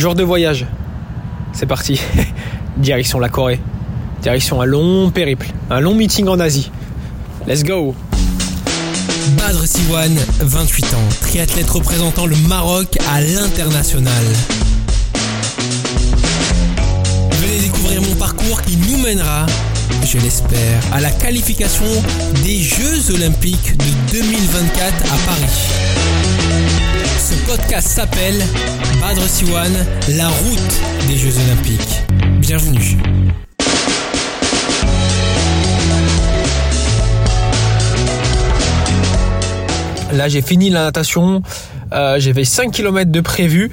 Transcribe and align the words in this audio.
Jour 0.00 0.14
de 0.14 0.22
voyage. 0.22 0.64
C'est 1.52 1.66
parti. 1.66 2.00
Direction 2.78 3.18
la 3.18 3.28
Corée. 3.28 3.60
Direction 4.22 4.62
un 4.62 4.64
long 4.64 5.10
périple. 5.10 5.48
Un 5.68 5.80
long 5.80 5.94
meeting 5.94 6.26
en 6.26 6.40
Asie. 6.40 6.70
Let's 7.46 7.64
go. 7.64 7.94
Badr 9.36 9.66
Siwan, 9.66 10.16
28 10.40 10.94
ans, 10.94 11.08
triathlète 11.20 11.68
représentant 11.68 12.24
le 12.24 12.34
Maroc 12.48 12.96
à 13.12 13.20
l'international. 13.20 14.24
Venez 17.32 17.58
découvrir 17.60 18.00
mon 18.00 18.14
parcours 18.14 18.62
qui 18.62 18.78
nous 18.78 18.96
mènera, 19.02 19.44
je 20.06 20.16
l'espère, 20.16 20.80
à 20.94 21.02
la 21.02 21.10
qualification 21.10 21.84
des 22.42 22.62
Jeux 22.62 23.14
Olympiques 23.14 23.76
de 23.76 24.12
2024 24.12 24.94
à 25.12 25.18
Paris. 25.26 26.69
Ce 27.20 27.34
podcast 27.46 27.86
s'appelle 27.86 28.40
Badr 28.98 29.20
Siwan, 29.28 29.70
la 30.16 30.26
route 30.26 31.06
des 31.06 31.18
Jeux 31.18 31.34
Olympiques. 31.44 32.02
Bienvenue. 32.38 32.96
Là, 40.14 40.28
j'ai 40.28 40.40
fini 40.40 40.70
la 40.70 40.84
natation. 40.84 41.42
Fait 41.90 42.44
5 42.44 42.72
km 42.72 43.10
de 43.10 43.20
prévu. 43.20 43.70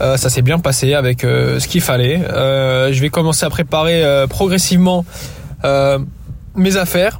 Euh, 0.00 0.16
ça 0.16 0.30
s'est 0.30 0.40
bien 0.40 0.58
passé 0.58 0.94
avec 0.94 1.22
euh, 1.22 1.60
ce 1.60 1.68
qu'il 1.68 1.82
fallait. 1.82 2.26
Euh, 2.26 2.94
je 2.94 3.00
vais 3.02 3.10
commencer 3.10 3.44
à 3.44 3.50
préparer 3.50 4.24
progressivement 4.30 5.04
mes 6.54 6.76
affaires. 6.78 7.18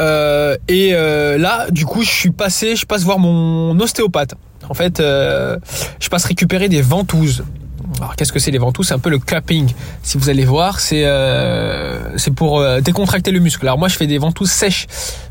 Et 0.00 0.90
là, 0.92 1.70
du 1.70 1.86
coup, 1.86 2.02
je 2.02 2.10
suis 2.10 2.32
passé, 2.32 2.74
je 2.74 2.86
passe 2.86 3.04
voir 3.04 3.20
mon 3.20 3.78
ostéopathe. 3.78 4.34
En 4.68 4.74
fait, 4.74 5.00
euh, 5.00 5.58
je 6.00 6.08
passe 6.08 6.24
récupérer 6.24 6.68
des 6.68 6.82
ventouses. 6.82 7.44
Alors, 7.98 8.16
qu'est-ce 8.16 8.32
que 8.32 8.38
c'est 8.38 8.50
les 8.50 8.58
ventouses? 8.58 8.88
C'est 8.88 8.94
un 8.94 8.98
peu 8.98 9.10
le 9.10 9.18
cupping. 9.18 9.70
Si 10.02 10.16
vous 10.16 10.30
allez 10.30 10.44
voir, 10.44 10.80
c'est 10.80 11.04
euh, 11.04 12.16
c'est 12.16 12.30
pour 12.32 12.58
euh, 12.58 12.80
décontracter 12.80 13.30
le 13.30 13.38
muscle. 13.38 13.66
Alors 13.66 13.78
moi, 13.78 13.88
je 13.88 13.96
fais 13.96 14.06
des 14.06 14.18
ventouses 14.18 14.50
sèches. 14.50 14.86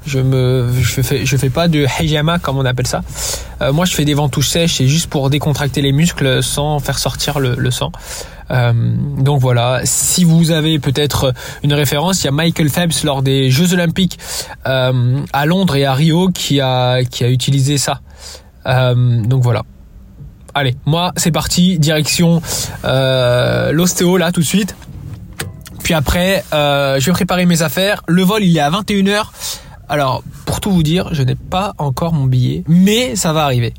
Je 0.05 0.19
me 0.19 0.69
je 0.79 1.01
fais 1.01 1.25
je 1.25 1.37
fais 1.37 1.49
pas 1.49 1.67
de 1.67 1.85
hijama 1.99 2.39
comme 2.39 2.57
on 2.57 2.65
appelle 2.65 2.87
ça. 2.87 3.01
Euh, 3.61 3.73
moi, 3.73 3.85
je 3.85 3.93
fais 3.95 4.05
des 4.05 4.13
ventouses 4.13 4.47
sèches, 4.47 4.75
c'est 4.75 4.87
juste 4.87 5.09
pour 5.09 5.29
décontracter 5.29 5.81
les 5.81 5.91
muscles 5.91 6.43
sans 6.43 6.79
faire 6.79 6.99
sortir 6.99 7.39
le, 7.39 7.55
le 7.55 7.71
sang. 7.71 7.91
Euh, 8.51 8.73
donc 9.17 9.39
voilà, 9.39 9.81
si 9.83 10.23
vous 10.23 10.51
avez 10.51 10.77
peut-être 10.77 11.33
une 11.63 11.73
référence, 11.73 12.21
il 12.21 12.25
y 12.25 12.27
a 12.27 12.31
Michael 12.31 12.69
Phelps 12.69 13.03
lors 13.03 13.21
des 13.21 13.49
Jeux 13.49 13.73
Olympiques 13.73 14.19
à 14.65 15.45
Londres 15.45 15.75
et 15.75 15.85
à 15.85 15.93
Rio 15.93 16.29
qui 16.29 16.61
a 16.61 17.03
qui 17.03 17.23
a 17.23 17.29
utilisé 17.29 17.77
ça. 17.77 18.01
Euh, 18.65 19.21
donc 19.23 19.43
voilà. 19.43 19.63
Allez, 20.53 20.75
moi 20.85 21.13
c'est 21.15 21.31
parti, 21.31 21.79
direction 21.79 22.41
euh, 22.83 23.71
l'ostéo 23.71 24.17
là 24.17 24.31
tout 24.31 24.41
de 24.41 24.45
suite. 24.45 24.75
Puis 25.83 25.93
après, 25.93 26.43
euh, 26.53 26.99
je 26.99 27.05
vais 27.07 27.13
préparer 27.13 27.45
mes 27.45 27.61
affaires. 27.61 28.03
Le 28.07 28.23
vol 28.23 28.43
il 28.43 28.55
est 28.55 28.59
à 28.59 28.69
21h. 28.69 29.23
Alors, 29.89 30.23
pour 30.45 30.61
tout 30.61 30.71
vous 30.71 30.83
dire, 30.83 31.13
je 31.13 31.21
n'ai 31.21 31.35
pas 31.35 31.73
encore 31.77 32.13
mon 32.13 32.25
billet, 32.25 32.63
mais 32.67 33.17
ça 33.17 33.33
va 33.33 33.43
arriver. 33.43 33.73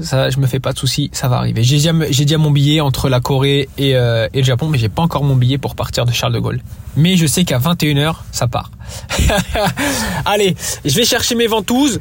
Ça, 0.00 0.28
je 0.28 0.38
me 0.38 0.46
fais 0.46 0.58
pas 0.58 0.72
de 0.72 0.78
soucis, 0.78 1.08
ça 1.12 1.28
va 1.28 1.36
arriver. 1.36 1.62
J'ai 1.62 1.76
déjà, 1.76 2.38
mon 2.38 2.50
billet 2.50 2.80
entre 2.80 3.08
la 3.08 3.20
Corée 3.20 3.68
et, 3.78 3.96
euh, 3.96 4.28
et 4.34 4.38
le 4.38 4.44
Japon, 4.44 4.68
mais 4.68 4.78
j'ai 4.78 4.88
pas 4.88 5.02
encore 5.02 5.22
mon 5.22 5.36
billet 5.36 5.58
pour 5.58 5.76
partir 5.76 6.04
de 6.04 6.12
Charles 6.12 6.32
de 6.32 6.40
Gaulle. 6.40 6.60
Mais 6.96 7.16
je 7.16 7.26
sais 7.26 7.44
qu'à 7.44 7.58
21h, 7.58 8.16
ça 8.30 8.46
part. 8.46 8.70
Allez, 10.24 10.54
je 10.84 10.94
vais 10.96 11.04
chercher 11.04 11.34
mes 11.34 11.46
ventouses. 11.46 12.00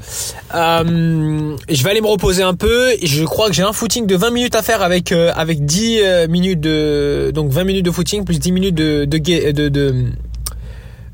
Euh, 0.54 1.56
je 1.70 1.84
vais 1.84 1.90
aller 1.90 2.02
me 2.02 2.08
reposer 2.08 2.44
un 2.44 2.54
peu. 2.54 2.92
Je 3.02 3.24
crois 3.24 3.48
que 3.48 3.54
j'ai 3.54 3.64
un 3.64 3.74
footing 3.74 4.06
de 4.06 4.16
20 4.16 4.32
minutes 4.32 4.56
à 4.56 4.62
faire 4.62 4.82
avec 4.82 5.12
euh, 5.12 5.32
avec 5.36 5.66
10 5.66 6.00
euh, 6.02 6.28
minutes 6.28 6.62
de 6.62 7.32
donc 7.34 7.52
20 7.52 7.64
minutes 7.64 7.86
de 7.86 7.92
footing 7.92 8.24
plus 8.24 8.40
10 8.40 8.52
minutes 8.52 8.76
de 8.76 9.06
de 9.06 9.18
de, 9.52 10.06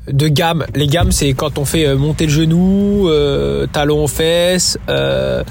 de, 0.08 0.28
gamme. 0.28 0.66
Les 0.74 0.86
gammes, 0.86 1.12
c'est 1.12 1.32
quand 1.32 1.58
on 1.58 1.64
fait 1.64 1.94
monter 1.94 2.26
le 2.26 2.32
genou, 2.32 3.08
euh, 3.08 3.66
talon 3.66 4.04
aux 4.04 4.08
fesses. 4.08 4.78
Euh, 4.88 5.42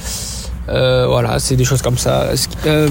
euh, 0.72 1.06
voilà, 1.08 1.40
c'est 1.40 1.56
des 1.56 1.64
choses 1.64 1.82
comme 1.82 1.98
ça. 1.98 2.28
Euh, 2.66 2.90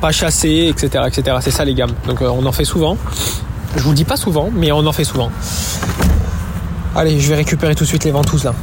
pas 0.00 0.12
chasser, 0.12 0.68
etc., 0.70 1.04
etc. 1.06 1.36
C'est 1.40 1.50
ça 1.50 1.64
les 1.64 1.74
gammes. 1.74 1.92
Donc 2.06 2.22
euh, 2.22 2.28
on 2.28 2.44
en 2.46 2.52
fait 2.52 2.64
souvent. 2.64 2.96
Je 3.76 3.82
vous 3.82 3.90
le 3.90 3.96
dis 3.96 4.04
pas 4.04 4.16
souvent, 4.16 4.50
mais 4.52 4.72
on 4.72 4.86
en 4.86 4.92
fait 4.92 5.04
souvent. 5.04 5.30
Allez, 6.96 7.20
je 7.20 7.28
vais 7.28 7.36
récupérer 7.36 7.74
tout 7.74 7.84
de 7.84 7.88
suite 7.88 8.04
les 8.04 8.10
ventouses 8.10 8.44
là. 8.44 8.54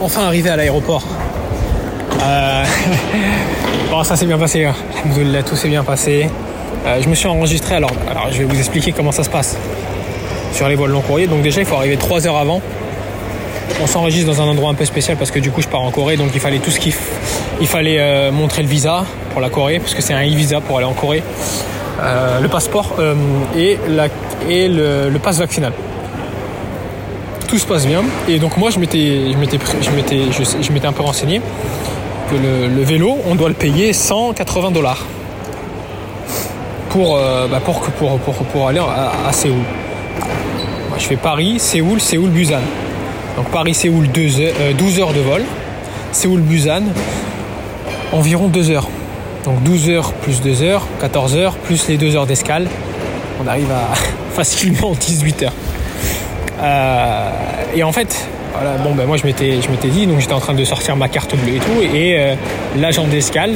Enfin 0.00 0.24
arrivé 0.26 0.50
à 0.50 0.56
l'aéroport. 0.56 1.02
Bon, 3.90 4.04
ça 4.04 4.16
s'est 4.16 4.26
bien 4.26 4.36
passé. 4.38 4.66
hein. 4.66 4.74
Tout 5.48 5.56
s'est 5.56 5.68
bien 5.68 5.82
passé. 5.82 6.28
Je 7.00 7.08
me 7.08 7.14
suis 7.14 7.26
enregistré. 7.26 7.76
Alors, 7.76 7.90
alors, 8.10 8.26
je 8.30 8.38
vais 8.38 8.44
vous 8.44 8.58
expliquer 8.58 8.92
comment 8.92 9.12
ça 9.12 9.24
se 9.24 9.30
passe 9.30 9.56
sur 10.52 10.68
les 10.68 10.74
vols 10.74 10.90
long 10.90 11.00
courrier. 11.00 11.26
Donc 11.26 11.40
déjà, 11.40 11.60
il 11.62 11.66
faut 11.66 11.76
arriver 11.76 11.96
3 11.96 12.26
heures 12.26 12.36
avant. 12.36 12.60
On 13.80 13.86
s'enregistre 13.86 14.26
dans 14.26 14.42
un 14.42 14.46
endroit 14.46 14.70
un 14.70 14.74
peu 14.74 14.84
spécial 14.84 15.16
parce 15.16 15.30
que 15.30 15.38
du 15.38 15.50
coup, 15.50 15.62
je 15.62 15.68
pars 15.68 15.82
en 15.82 15.90
Corée, 15.90 16.16
donc 16.16 16.30
il 16.34 16.40
fallait 16.40 16.58
tout 16.58 16.70
ce 16.70 16.80
il 17.60 17.66
fallait 17.66 17.98
euh, 17.98 18.30
montrer 18.30 18.62
le 18.62 18.68
visa 18.68 19.04
pour 19.32 19.40
la 19.40 19.50
Corée 19.50 19.78
parce 19.78 19.94
que 19.94 20.02
c'est 20.02 20.14
un 20.14 20.22
e-visa 20.22 20.60
pour 20.60 20.76
aller 20.78 20.86
en 20.86 20.94
Corée, 20.94 21.22
Euh, 22.00 22.38
le 22.40 22.46
passeport 22.48 22.94
euh, 23.00 23.14
et 23.56 23.76
le, 24.68 25.18
passe 25.18 25.38
vaccinal. 25.38 25.72
Tout 27.48 27.58
se 27.58 27.66
passe 27.66 27.86
bien 27.86 28.04
et 28.28 28.38
donc 28.38 28.56
moi 28.56 28.70
je 28.70 28.78
m'étais 28.78 29.34
un 30.86 30.92
peu 30.92 31.02
renseigné 31.02 31.40
que 32.30 32.36
le, 32.36 32.82
vélo 32.84 33.18
on 33.28 33.34
doit 33.34 33.48
le 33.48 33.54
payer 33.54 33.92
180 33.92 34.70
dollars 34.70 35.04
pour 36.90 37.18
bah, 37.50 37.60
pour 38.52 38.68
aller 38.68 38.78
à, 38.78 39.32
Séoul. 39.32 39.64
Je 40.98 41.04
fais 41.04 41.16
Paris, 41.16 41.58
Séoul, 41.58 42.00
Séoul, 42.00 42.30
Busan. 42.30 42.60
Donc 43.38 43.50
Paris-Séoul, 43.50 44.08
2 44.08 44.40
heures- 44.40 44.52
euh, 44.60 44.72
12 44.72 44.98
heures 44.98 45.12
de 45.12 45.20
vol. 45.20 45.44
Séoul-Busan, 46.10 46.82
environ 48.10 48.48
2 48.48 48.70
heures. 48.70 48.88
Donc 49.44 49.62
12 49.62 49.90
heures 49.90 50.12
plus 50.12 50.40
2 50.40 50.62
heures, 50.62 50.82
14 51.00 51.36
heures, 51.36 51.54
plus 51.54 51.86
les 51.86 51.98
2 51.98 52.16
heures 52.16 52.26
d'escale. 52.26 52.66
On 53.40 53.46
arrive 53.46 53.70
à 53.70 53.94
facilement 54.34 54.90
18 54.98 55.44
heures. 55.44 55.52
Euh, 56.60 57.30
et 57.76 57.84
en 57.84 57.92
fait, 57.92 58.26
voilà, 58.54 58.76
bon, 58.78 58.96
ben 58.96 59.06
moi 59.06 59.16
je 59.16 59.24
m'étais, 59.24 59.60
je 59.62 59.88
dit, 59.88 60.08
donc 60.08 60.18
j'étais 60.18 60.32
en 60.32 60.40
train 60.40 60.54
de 60.54 60.64
sortir 60.64 60.96
ma 60.96 61.08
carte 61.08 61.36
bleue 61.36 61.54
et 61.54 61.60
tout, 61.60 61.94
et 61.94 62.16
euh, 62.18 62.34
l'agent 62.76 63.06
d'escale 63.06 63.52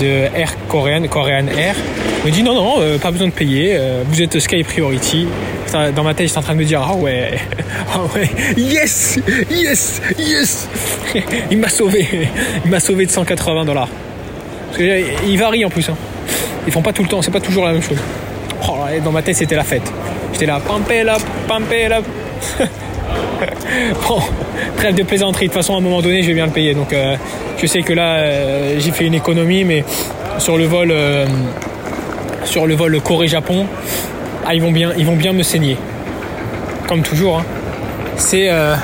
de 0.00 0.24
Air 0.34 0.56
Korean, 0.68 1.06
Korean 1.08 1.46
Air 1.56 1.76
me 2.24 2.30
dit 2.32 2.42
non, 2.42 2.54
non, 2.54 2.98
pas 3.00 3.12
besoin 3.12 3.28
de 3.28 3.32
payer, 3.32 3.78
vous 4.08 4.20
êtes 4.20 4.40
Sky 4.40 4.64
Priority. 4.64 5.28
Dans 5.72 6.04
ma 6.04 6.14
tête, 6.14 6.28
j'étais 6.28 6.38
en 6.38 6.42
train 6.42 6.54
de 6.54 6.60
me 6.60 6.64
dire, 6.64 6.82
ah 6.82 6.94
ouais, 6.94 7.38
ah 7.92 8.00
ouais, 8.14 8.30
yes, 8.56 9.18
yes, 9.50 10.00
yes. 10.18 10.68
Il 11.50 11.58
m'a 11.58 11.68
sauvé, 11.68 12.06
il 12.64 12.70
m'a 12.70 12.80
sauvé 12.80 13.06
de 13.06 13.10
180 13.10 13.64
dollars. 13.64 13.88
Parce 14.66 14.78
que 14.78 14.82
euh, 14.84 15.02
il 15.26 15.38
varie 15.38 15.64
en 15.64 15.70
plus. 15.70 15.88
Hein. 15.88 15.96
Ils 16.66 16.72
font 16.72 16.82
pas 16.82 16.92
tout 16.92 17.02
le 17.02 17.08
temps, 17.08 17.22
c'est 17.22 17.30
pas 17.30 17.40
toujours 17.40 17.64
la 17.64 17.72
même 17.72 17.82
chose. 17.82 17.98
Oh, 18.68 18.76
dans 19.04 19.12
ma 19.12 19.22
tête, 19.22 19.36
c'était 19.36 19.56
la 19.56 19.64
fête. 19.64 19.90
J'étais 20.32 20.46
là, 20.46 20.60
pampel 20.60 21.08
up, 21.08 21.22
pampel 21.48 21.92
up. 21.92 22.04
bon, 24.08 24.20
trêve 24.76 24.94
de 24.94 25.02
plaisanterie. 25.02 25.46
De 25.46 25.52
toute 25.52 25.60
façon, 25.60 25.74
à 25.74 25.78
un 25.78 25.80
moment 25.80 26.02
donné, 26.02 26.22
je 26.22 26.28
vais 26.28 26.34
bien 26.34 26.46
le 26.46 26.52
payer. 26.52 26.74
Donc, 26.74 26.92
euh, 26.92 27.16
je 27.58 27.66
sais 27.66 27.82
que 27.82 27.92
là, 27.92 28.16
euh, 28.16 28.76
j'ai 28.78 28.90
fait 28.90 29.06
une 29.06 29.14
économie, 29.14 29.64
mais 29.64 29.84
sur 30.38 30.58
le 30.58 30.64
vol, 30.66 30.92
sur 32.44 32.66
le 32.66 32.74
vol 32.74 33.00
Corée-Japon, 33.00 33.66
ah, 34.48 34.54
ils 34.54 34.62
vont 34.62 34.70
bien, 34.70 34.92
ils 34.96 35.04
vont 35.04 35.16
bien 35.16 35.32
me 35.32 35.42
saigner. 35.42 35.76
Comme 36.88 37.02
toujours. 37.02 37.38
hein. 37.38 37.44
C'est 38.16 38.48
euh, 38.48 38.74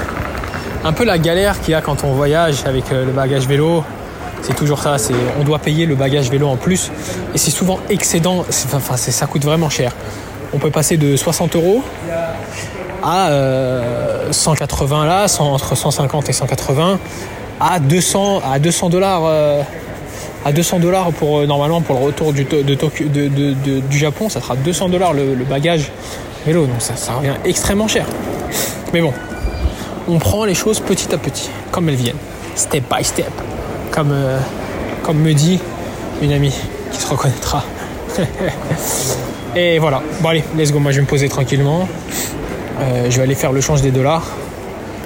un 0.84 0.92
peu 0.92 1.04
la 1.04 1.18
galère 1.18 1.60
qu'il 1.60 1.70
y 1.70 1.74
a 1.74 1.80
quand 1.80 2.04
on 2.04 2.12
voyage 2.12 2.64
avec 2.66 2.90
euh, 2.90 3.06
le 3.06 3.12
bagage 3.12 3.46
vélo. 3.46 3.84
C'est 4.42 4.56
toujours 4.56 4.80
ça. 4.80 4.96
On 5.40 5.44
doit 5.44 5.60
payer 5.60 5.86
le 5.86 5.94
bagage 5.94 6.28
vélo 6.30 6.48
en 6.48 6.56
plus, 6.56 6.90
et 7.32 7.38
c'est 7.38 7.52
souvent 7.52 7.78
excédent. 7.88 8.44
Enfin, 8.74 8.96
ça 8.96 9.26
coûte 9.26 9.44
vraiment 9.44 9.70
cher. 9.70 9.92
On 10.52 10.58
peut 10.58 10.70
passer 10.70 10.96
de 10.96 11.16
60 11.16 11.54
euros 11.54 11.84
à 13.04 13.28
euh, 13.28 14.32
180 14.32 15.06
là, 15.06 15.28
100 15.28 15.52
entre 15.52 15.76
150 15.76 16.28
et 16.28 16.32
180, 16.32 16.98
à 17.60 17.78
200 17.78 18.42
à 18.52 18.58
200 18.58 18.90
dollars. 18.90 19.22
À 20.44 20.52
200 20.52 20.78
dollars 20.80 21.12
pour 21.12 21.38
euh, 21.38 21.46
normalement 21.46 21.80
pour 21.80 21.98
le 21.98 22.06
retour 22.06 22.32
du, 22.32 22.44
de 22.44 22.62
de- 22.62 23.80
du 23.80 23.98
Japon, 23.98 24.28
ça 24.28 24.40
sera 24.40 24.56
200 24.56 24.88
dollars 24.88 25.12
le, 25.12 25.34
bagage 25.48 25.90
vélo, 26.46 26.66
donc 26.66 26.80
ça, 26.80 26.94
revient 27.14 27.34
extrêmement 27.44 27.88
cher. 27.88 28.06
Mais 28.92 29.00
bon, 29.00 29.12
on 30.08 30.18
prend 30.18 30.44
les 30.44 30.54
choses 30.54 30.80
petit 30.80 31.14
à 31.14 31.18
petit, 31.18 31.48
comme 31.70 31.88
elles 31.88 31.94
viennent, 31.94 32.16
step 32.56 32.84
by 32.94 33.04
step, 33.04 33.30
comme, 33.90 34.10
euh, 34.12 34.38
comme 35.02 35.18
me 35.18 35.32
dit 35.32 35.60
une 36.20 36.32
amie 36.32 36.54
qui 36.92 37.00
se 37.00 37.08
reconnaîtra. 37.08 37.64
Et 39.56 39.78
voilà, 39.78 40.02
bon 40.20 40.30
allez, 40.30 40.44
let's 40.56 40.72
go, 40.72 40.78
moi 40.78 40.92
je 40.92 40.96
vais 40.96 41.02
me 41.02 41.06
poser 41.06 41.28
tranquillement. 41.28 41.86
Euh, 42.80 43.10
je 43.10 43.16
vais 43.16 43.22
aller 43.22 43.34
faire 43.34 43.52
le 43.52 43.60
change 43.60 43.82
des 43.82 43.90
dollars 43.90 44.24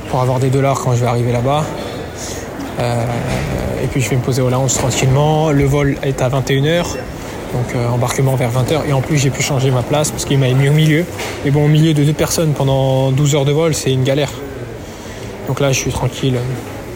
pour 0.09 0.21
avoir 0.23 0.39
des 0.39 0.51
dollars 0.51 0.81
quand 0.81 0.93
je 0.95 1.01
vais 1.01 1.07
arriver 1.07 1.33
là-bas. 1.33 1.65
Et 3.87 3.89
puis 3.89 4.01
je 4.01 4.11
vais 4.11 4.17
me 4.17 4.21
poser 4.21 4.43
au 4.43 4.51
lounge 4.51 4.75
tranquillement. 4.75 5.53
Le 5.53 5.65
vol 5.65 5.97
est 6.03 6.21
à 6.21 6.29
21h, 6.29 6.83
donc 7.53 7.75
euh, 7.77 7.89
embarquement 7.89 8.35
vers 8.35 8.51
20h. 8.51 8.81
Et 8.89 8.93
en 8.93 9.01
plus, 9.01 9.17
j'ai 9.17 9.31
pu 9.31 9.43
changer 9.43 9.71
ma 9.71 9.83
place 9.83 10.11
parce 10.11 10.25
qu'il 10.25 10.39
m'a 10.39 10.49
mis 10.49 10.69
au 10.69 10.73
milieu. 10.73 11.05
Et 11.45 11.53
bon, 11.53 11.65
au 11.65 11.69
milieu 11.69 11.95
de 11.95 12.03
deux 12.03 12.13
personnes 12.13 12.53
pendant 12.53 13.13
12 13.13 13.37
heures 13.37 13.45
de 13.45 13.53
vol, 13.53 13.77
c'est 13.77 13.93
une 13.93 14.03
galère. 14.03 14.33
Donc 15.47 15.61
là, 15.61 15.71
je 15.71 15.79
suis 15.79 15.93
tranquille. 15.93 16.37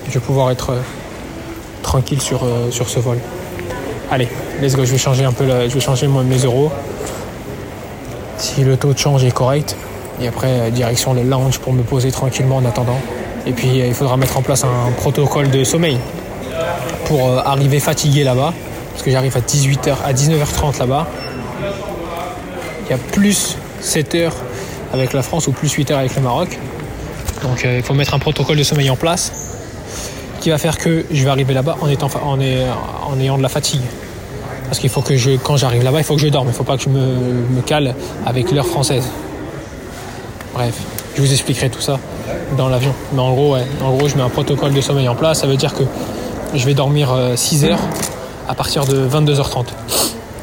Je 0.08 0.14
vais 0.14 0.18
pouvoir 0.18 0.50
être 0.50 0.70
euh, 0.70 0.80
tranquille 1.84 2.20
sur, 2.20 2.42
euh, 2.42 2.72
sur 2.72 2.88
ce 2.88 2.98
vol. 2.98 3.18
Allez, 4.10 4.26
let's 4.60 4.74
go. 4.74 4.84
Je 4.84 4.90
vais 4.90 4.98
changer 4.98 5.24
un 5.24 5.32
peu, 5.32 5.44
je 5.46 5.72
vais 5.72 5.80
changer 5.80 6.08
mes 6.08 6.38
euros. 6.38 6.72
Si 8.36 8.64
le 8.64 8.76
taux 8.76 8.92
de 8.92 8.98
change 8.98 9.22
est 9.22 9.30
correct. 9.30 9.76
Et 10.20 10.26
après, 10.26 10.72
direction 10.72 11.14
le 11.14 11.22
lounge 11.22 11.60
pour 11.60 11.72
me 11.72 11.82
poser 11.82 12.10
tranquillement 12.10 12.56
en 12.56 12.64
attendant. 12.64 12.98
Et 13.46 13.52
puis, 13.52 13.78
il 13.78 13.94
faudra 13.94 14.16
mettre 14.16 14.36
en 14.36 14.42
place 14.42 14.64
un 14.64 14.90
protocole 14.96 15.50
de 15.50 15.62
sommeil 15.62 15.98
pour 17.06 17.28
euh, 17.28 17.40
arriver 17.44 17.80
fatigué 17.80 18.24
là-bas. 18.24 18.52
Parce 18.92 19.02
que 19.02 19.10
j'arrive 19.10 19.36
à 19.36 19.40
18h, 19.40 19.94
à 20.04 20.12
19h30 20.12 20.78
là-bas. 20.78 21.06
Il 22.86 22.90
y 22.90 22.94
a 22.94 22.98
plus 22.98 23.56
7 23.80 24.14
heures 24.16 24.34
avec 24.92 25.12
la 25.12 25.22
France 25.22 25.46
ou 25.46 25.52
plus 25.52 25.72
8 25.72 25.90
heures 25.90 25.98
avec 25.98 26.14
le 26.16 26.22
Maroc. 26.22 26.58
Donc 27.42 27.64
euh, 27.64 27.78
il 27.78 27.82
faut 27.82 27.94
mettre 27.94 28.14
un 28.14 28.18
protocole 28.18 28.56
de 28.56 28.62
sommeil 28.62 28.90
en 28.90 28.96
place 28.96 29.32
qui 30.40 30.50
va 30.50 30.58
faire 30.58 30.78
que 30.78 31.04
je 31.10 31.24
vais 31.24 31.30
arriver 31.30 31.54
là-bas 31.54 31.76
en, 31.80 31.88
étant, 31.88 32.08
en 32.24 32.40
ayant 33.20 33.36
de 33.36 33.42
la 33.42 33.48
fatigue. 33.48 33.82
Parce 34.70 34.78
qu'il 34.78 34.88
faut 34.88 35.02
que 35.02 35.16
je, 35.16 35.32
quand 35.32 35.56
j'arrive 35.56 35.82
là-bas, 35.82 35.98
il 35.98 36.04
faut 36.04 36.14
que 36.14 36.20
je 36.20 36.28
dorme. 36.28 36.46
Il 36.46 36.52
ne 36.52 36.54
faut 36.54 36.64
pas 36.64 36.76
que 36.76 36.84
je 36.84 36.88
me, 36.88 37.00
me 37.00 37.60
cale 37.60 37.94
avec 38.24 38.52
l'heure 38.52 38.66
française. 38.66 39.04
Bref, 40.54 40.74
je 41.16 41.22
vous 41.22 41.32
expliquerai 41.32 41.70
tout 41.70 41.80
ça 41.80 41.98
dans 42.56 42.68
l'avion. 42.68 42.94
Mais 43.12 43.20
en 43.20 43.32
gros, 43.32 43.54
ouais, 43.54 43.64
en 43.82 43.90
gros, 43.96 44.08
je 44.08 44.16
mets 44.16 44.22
un 44.22 44.28
protocole 44.28 44.72
de 44.72 44.80
sommeil 44.80 45.08
en 45.08 45.14
place. 45.14 45.40
Ça 45.40 45.46
veut 45.46 45.56
dire 45.56 45.74
que 45.74 45.82
je 46.54 46.64
vais 46.66 46.74
dormir 46.74 47.14
6 47.36 47.64
heures 47.64 47.80
à 48.48 48.54
partir 48.54 48.84
de 48.84 49.08
22h30. 49.08 49.66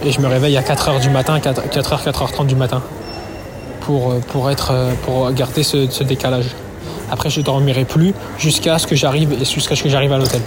Et 0.05 0.11
je 0.11 0.21
me 0.21 0.27
réveille 0.27 0.55
à 0.55 0.61
4h 0.61 1.01
du 1.01 1.09
matin, 1.09 1.39
4, 1.39 1.61
h 1.61 2.03
4h30 2.03 2.45
du 2.45 2.55
matin. 2.55 2.81
Pour, 3.81 4.11
euh, 4.11 4.19
pour, 4.19 4.51
être, 4.51 4.71
euh, 4.71 4.93
pour 5.03 5.31
garder 5.31 5.63
ce, 5.63 6.03
décalage. 6.03 6.47
Après, 7.11 7.29
je 7.29 7.41
dormirai 7.41 7.85
plus 7.85 8.13
jusqu'à 8.37 8.79
ce 8.79 8.87
que 8.87 8.95
j'arrive 8.95 9.37
jusqu'à 9.39 9.75
ce 9.75 9.83
que 9.83 9.89
j'arrive 9.89 10.11
à 10.13 10.17
l'hôtel. 10.17 10.41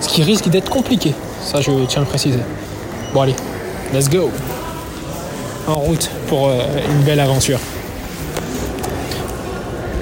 Ce 0.00 0.08
qui 0.08 0.22
risque 0.22 0.48
d'être 0.48 0.70
compliqué. 0.70 1.14
Ça, 1.42 1.60
je 1.60 1.70
tiens 1.86 2.02
à 2.02 2.04
le 2.04 2.08
préciser. 2.08 2.40
Bon, 3.12 3.22
allez, 3.22 3.34
let's 3.92 4.08
go. 4.08 4.30
En 5.66 5.74
route 5.74 6.10
pour 6.28 6.48
euh, 6.48 6.60
une 6.90 7.02
belle 7.02 7.20
aventure. 7.20 7.58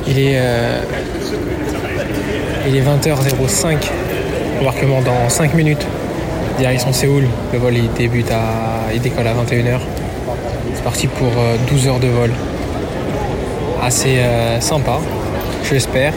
Il 0.07 0.19
est, 0.19 0.35
euh, 0.37 0.83
il 2.69 2.77
est 2.77 2.83
20h05. 2.83 3.79
Embarquement 4.61 5.01
dans 5.03 5.29
5 5.29 5.55
minutes. 5.55 5.87
Direction 6.59 6.93
Séoul. 6.93 7.25
Le 7.53 7.59
vol 7.59 7.77
il 7.77 7.93
débute 7.93 8.31
à. 8.31 8.93
il 8.95 9.01
décolle 9.01 9.27
à 9.27 9.35
21h. 9.35 9.79
C'est 10.75 10.83
parti 10.83 11.07
pour 11.07 11.29
euh, 11.29 11.57
12 11.69 11.89
heures 11.89 12.01
de 12.01 12.09
vol. 12.09 12.31
Assez 13.83 14.19
euh, 14.19 14.61
sympa, 14.61 14.99
je 15.65 15.75
l'espère. 15.75 16.13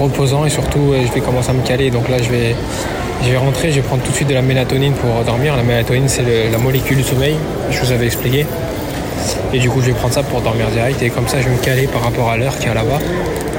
Reposant 0.00 0.44
et 0.44 0.50
surtout 0.50 0.92
euh, 0.92 1.02
je 1.06 1.12
vais 1.12 1.20
commencer 1.20 1.50
à 1.50 1.52
me 1.52 1.66
caler. 1.66 1.90
Donc 1.90 2.08
là 2.08 2.18
je 2.22 2.30
vais, 2.30 2.54
je 3.24 3.30
vais 3.30 3.36
rentrer, 3.36 3.70
je 3.70 3.76
vais 3.76 3.86
prendre 3.86 4.02
tout 4.02 4.10
de 4.10 4.16
suite 4.16 4.28
de 4.28 4.34
la 4.34 4.42
mélatonine 4.42 4.92
pour 4.94 5.24
dormir. 5.24 5.56
La 5.56 5.62
mélatonine 5.62 6.08
c'est 6.08 6.50
la 6.50 6.58
molécule 6.58 6.98
du 6.98 7.04
sommeil, 7.04 7.36
je 7.70 7.80
vous 7.80 7.92
avais 7.92 8.06
expliqué. 8.06 8.46
Et 9.52 9.58
du 9.58 9.68
coup 9.68 9.80
je 9.80 9.86
vais 9.86 9.92
prendre 9.92 10.14
ça 10.14 10.22
pour 10.22 10.40
dormir 10.40 10.68
direct 10.68 11.02
et 11.02 11.10
comme 11.10 11.26
ça 11.26 11.40
je 11.40 11.48
vais 11.48 11.54
me 11.54 11.60
caler 11.60 11.86
par 11.88 12.02
rapport 12.02 12.30
à 12.30 12.36
l'heure 12.36 12.56
qu'il 12.56 12.68
y 12.68 12.70
a 12.70 12.74
là-bas 12.74 12.98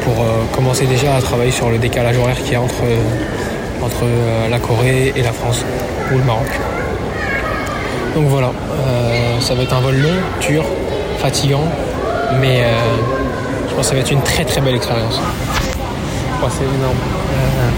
pour 0.04 0.22
euh, 0.22 0.44
commencer 0.54 0.86
déjà 0.86 1.16
à 1.16 1.22
travailler 1.22 1.52
sur 1.52 1.70
le 1.70 1.78
décalage 1.78 2.18
horaire 2.18 2.38
qu'il 2.38 2.54
y 2.54 2.56
a 2.56 2.62
entre, 2.62 2.84
euh, 2.84 2.98
entre 3.82 4.04
euh, 4.04 4.50
la 4.50 4.60
Corée 4.60 5.14
et 5.16 5.22
la 5.24 5.32
France 5.32 5.64
ou 6.12 6.18
le 6.18 6.24
Maroc. 6.24 6.48
Donc 8.16 8.26
voilà, 8.28 8.48
euh, 8.88 9.40
ça 9.40 9.56
va 9.56 9.64
être 9.64 9.74
un 9.74 9.80
vol 9.80 9.96
long, 9.96 10.16
dur, 10.42 10.64
fatigant, 11.20 11.64
mais 12.40 12.62
euh, 12.64 12.68
je 13.70 13.74
pense 13.74 13.86
que 13.86 13.90
ça 13.90 13.94
va 13.96 14.02
être 14.02 14.12
une 14.12 14.22
très 14.22 14.44
très 14.44 14.62
belle 14.62 14.76
expérience. 14.76 15.20
C'est 16.50 16.64
énorme. 16.64 16.98
Euh, 17.38 17.70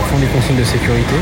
ils 0.00 0.10
font 0.10 0.18
des 0.18 0.26
consignes 0.26 0.56
de 0.56 0.64
sécurité. 0.64 1.14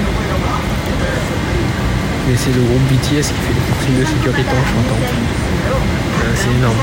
Mais 2.29 2.37
c'est 2.37 2.55
le 2.55 2.62
groupe 2.62 2.81
BTS 2.88 3.26
qui 3.35 3.41
fait 3.43 3.52
des 3.52 3.67
consignes 3.69 4.00
de 4.00 4.06
sécurité 4.06 4.49
en 4.49 4.64
chantant. 4.64 5.00
Euh, 5.02 6.32
c'est 6.37 6.50
énorme. 6.56 6.79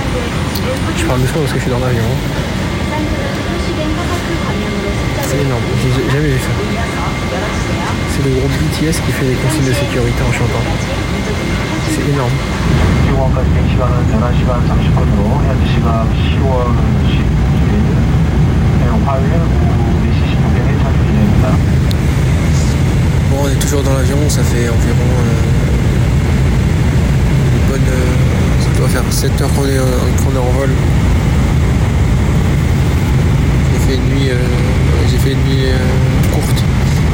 Je 0.98 1.06
parle 1.06 1.22
doucement 1.22 1.42
parce 1.42 1.54
que 1.54 1.58
je 1.58 1.64
suis 1.64 1.72
dans 1.72 1.80
l'avion. 1.80 2.04
hein. 2.04 2.20
C'est 5.30 5.40
énorme, 5.42 5.64
j'ai 5.82 6.12
jamais 6.12 6.28
vu 6.28 6.40
ça. 6.40 6.52
C'est 8.12 8.24
le 8.28 8.36
groupe 8.36 8.52
BTS 8.52 9.00
qui 9.06 9.12
fait 9.12 9.26
les 9.26 9.36
consignes 9.36 9.68
de 9.68 9.74
sécurité 9.74 10.22
en 10.28 10.34
chantant. 10.34 10.66
C'est 11.90 12.12
énorme. 12.12 12.36
Bon, 23.30 23.38
on 23.44 23.50
est 23.50 23.60
toujours 23.62 23.84
dans 23.84 23.94
l'avion, 23.94 24.18
ça 24.30 24.44
fait 24.44 24.68
environ 24.68 25.08
euh, 25.08 25.46
une 27.56 27.72
bonne. 27.72 27.88
Euh, 27.88 28.12
ça 28.60 28.70
doit 28.78 28.90
faire 28.90 29.04
7 29.10 29.42
heures 29.42 29.54
qu'on 29.54 29.66
est, 29.66 29.78
euh, 29.78 29.86
est, 29.86 30.38
en 30.38 30.52
vol. 30.52 30.70
J'ai 33.72 33.80
fait 33.88 33.98
nuit, 34.02 34.30
j'ai 35.10 35.18
fait 35.18 35.32
une 35.32 35.44
nuit 35.44 35.66
courte. 36.34 36.71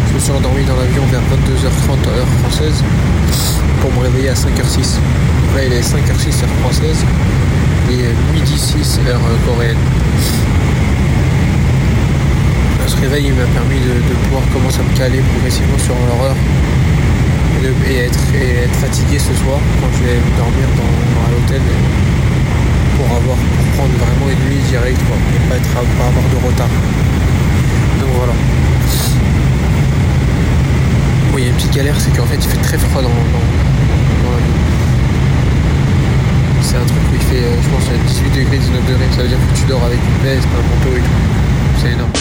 Je 0.07 0.13
me 0.13 0.19
suis 0.19 0.31
endormi 0.31 0.63
dans 0.63 0.75
l'avion 0.75 1.04
vers 1.12 1.21
22h30 1.21 2.07
heure 2.09 2.27
française 2.42 2.83
pour 3.81 3.92
me 3.94 4.00
réveiller 4.00 4.30
à 4.30 4.33
5h06. 4.33 4.98
Là, 5.56 5.65
il 5.65 5.74
est 5.74 5.81
5h06 5.81 6.44
heure 6.44 6.56
française 6.62 7.06
et 7.92 8.33
midi 8.33 8.57
6 8.57 9.00
heure 9.07 9.21
coréenne. 9.45 9.77
Ce 12.88 12.95
réveil 12.98 13.27
il 13.27 13.33
m'a 13.33 13.45
permis 13.54 13.80
de, 13.80 14.13
pouvoir 14.25 14.44
commencer 14.54 14.80
à 14.80 14.83
me 14.83 14.98
caler 14.98 15.19
progressivement 15.33 15.77
sur 15.77 15.95
l'horreur 15.95 16.36
et, 17.62 17.98
et 17.98 17.98
être, 18.63 18.75
fatigué 18.75 19.19
ce 19.19 19.33
soir 19.33 19.60
quand 19.81 19.92
je 19.98 20.03
vais 20.03 20.19
dormir 20.38 20.68
dans, 20.77 21.27
à 21.27 21.31
l'hôtel 21.31 21.62
pour 22.98 23.06
avoir 23.15 23.38
prendre 23.77 23.94
vraiment 23.94 24.31
une 24.31 24.50
nuit 24.50 24.63
directe 24.69 25.01
et 25.01 25.50
pas 25.50 25.80
avoir 25.80 26.25
de 26.31 26.48
retard. 26.48 26.69
Donc 28.00 28.10
voilà. 28.18 28.33
Bon, 31.31 31.38
il 31.38 31.44
y 31.44 31.47
a 31.47 31.50
une 31.50 31.56
petite 31.56 31.74
galère, 31.74 31.95
c'est 32.00 32.15
qu'en 32.15 32.25
fait 32.25 32.35
il 32.35 32.50
fait 32.50 32.62
très 32.62 32.77
froid 32.77 33.01
dans, 33.01 33.09
l'avion. 33.09 33.39
C'est 36.62 36.77
un 36.77 36.86
truc 36.86 36.98
où 37.12 37.15
il 37.15 37.22
fait, 37.22 37.43
euh, 37.43 37.55
je 37.62 37.69
pense, 37.69 37.84
18 38.07 38.29
degrés, 38.29 38.57
19 38.57 38.86
degrés. 38.86 39.05
Ça 39.15 39.22
veut 39.22 39.27
dire 39.27 39.38
que 39.38 39.57
tu 39.57 39.65
dors 39.65 39.84
avec 39.84 40.00
une 40.00 40.27
veste, 40.27 40.48
un 40.53 40.62
manteau 40.62 40.98
et 40.98 41.01
tout. 41.01 41.07
C'est 41.81 41.91
énorme. 41.91 42.12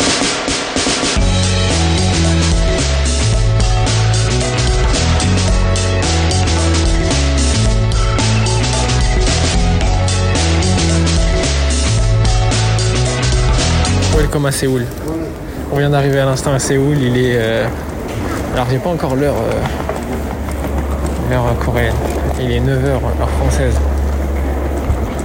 Welcome 14.16 14.46
à 14.46 14.52
Séoul. 14.52 14.84
On 15.72 15.78
vient 15.78 15.90
d'arriver 15.90 16.20
à 16.20 16.24
l'instant 16.24 16.52
à 16.52 16.58
Séoul. 16.58 16.96
Il 17.00 17.16
est. 17.18 17.36
euh, 17.36 17.66
Alors, 18.56 18.70
j'ai 18.70 18.78
pas 18.78 18.88
encore 18.88 19.16
l'heure. 19.16 19.34
euh, 19.36 19.60
L'heure 21.30 21.54
coréenne. 21.58 21.92
Il 22.40 22.50
est 22.50 22.60
9h, 22.60 22.86
heure 22.86 23.30
française. 23.38 23.74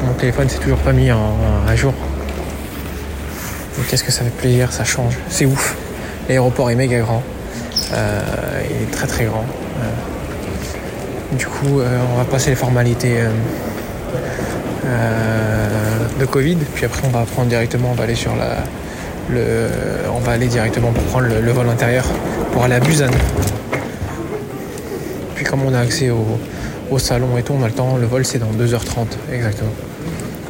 Mon 0.05 0.11
téléphone 0.15 0.49
s'est 0.49 0.57
toujours 0.57 0.79
pas 0.79 0.91
mis 0.91 1.09
à 1.09 1.75
jour. 1.77 1.93
Qu'est-ce 3.89 4.03
que 4.03 4.11
ça 4.11 4.25
fait 4.25 4.31
plaisir, 4.31 4.73
ça 4.73 4.83
change. 4.83 5.17
C'est 5.29 5.45
ouf. 5.45 5.77
L'aéroport 6.27 6.69
est 6.71 6.75
méga 6.75 6.99
grand. 6.99 7.23
Euh, 7.93 8.21
il 8.69 8.83
est 8.83 8.91
très 8.91 9.07
très 9.07 9.23
grand. 9.23 9.45
Euh, 9.79 11.37
du 11.37 11.45
coup, 11.45 11.79
on 11.79 12.17
va 12.17 12.25
passer 12.25 12.49
les 12.49 12.57
formalités 12.57 13.19
de 16.19 16.25
Covid. 16.25 16.57
Puis 16.75 16.83
après, 16.83 17.03
on 17.07 17.11
va 17.11 17.21
prendre 17.21 17.47
directement, 17.47 17.91
on 17.91 17.95
va 17.95 18.03
aller 18.03 18.15
sur 18.15 18.35
la, 18.35 18.57
on 20.13 20.19
va 20.19 20.31
aller 20.33 20.47
directement 20.47 20.91
pour 20.91 21.03
prendre 21.03 21.27
le, 21.27 21.51
vol 21.51 21.69
intérieur 21.69 22.05
pour 22.51 22.63
aller 22.63 22.75
à 22.75 22.79
Busan. 22.79 23.11
Puis 25.35 25.45
comme 25.45 25.63
on 25.63 25.73
a 25.73 25.79
accès 25.79 26.09
au, 26.09 26.99
salon 26.99 27.37
et 27.37 27.43
tout, 27.43 27.53
on 27.57 27.63
a 27.63 27.67
le 27.67 27.73
temps. 27.73 27.97
Le 27.97 28.05
vol 28.05 28.25
c'est 28.25 28.39
dans 28.39 28.51
2h30 28.51 29.07
exactement. 29.33 29.71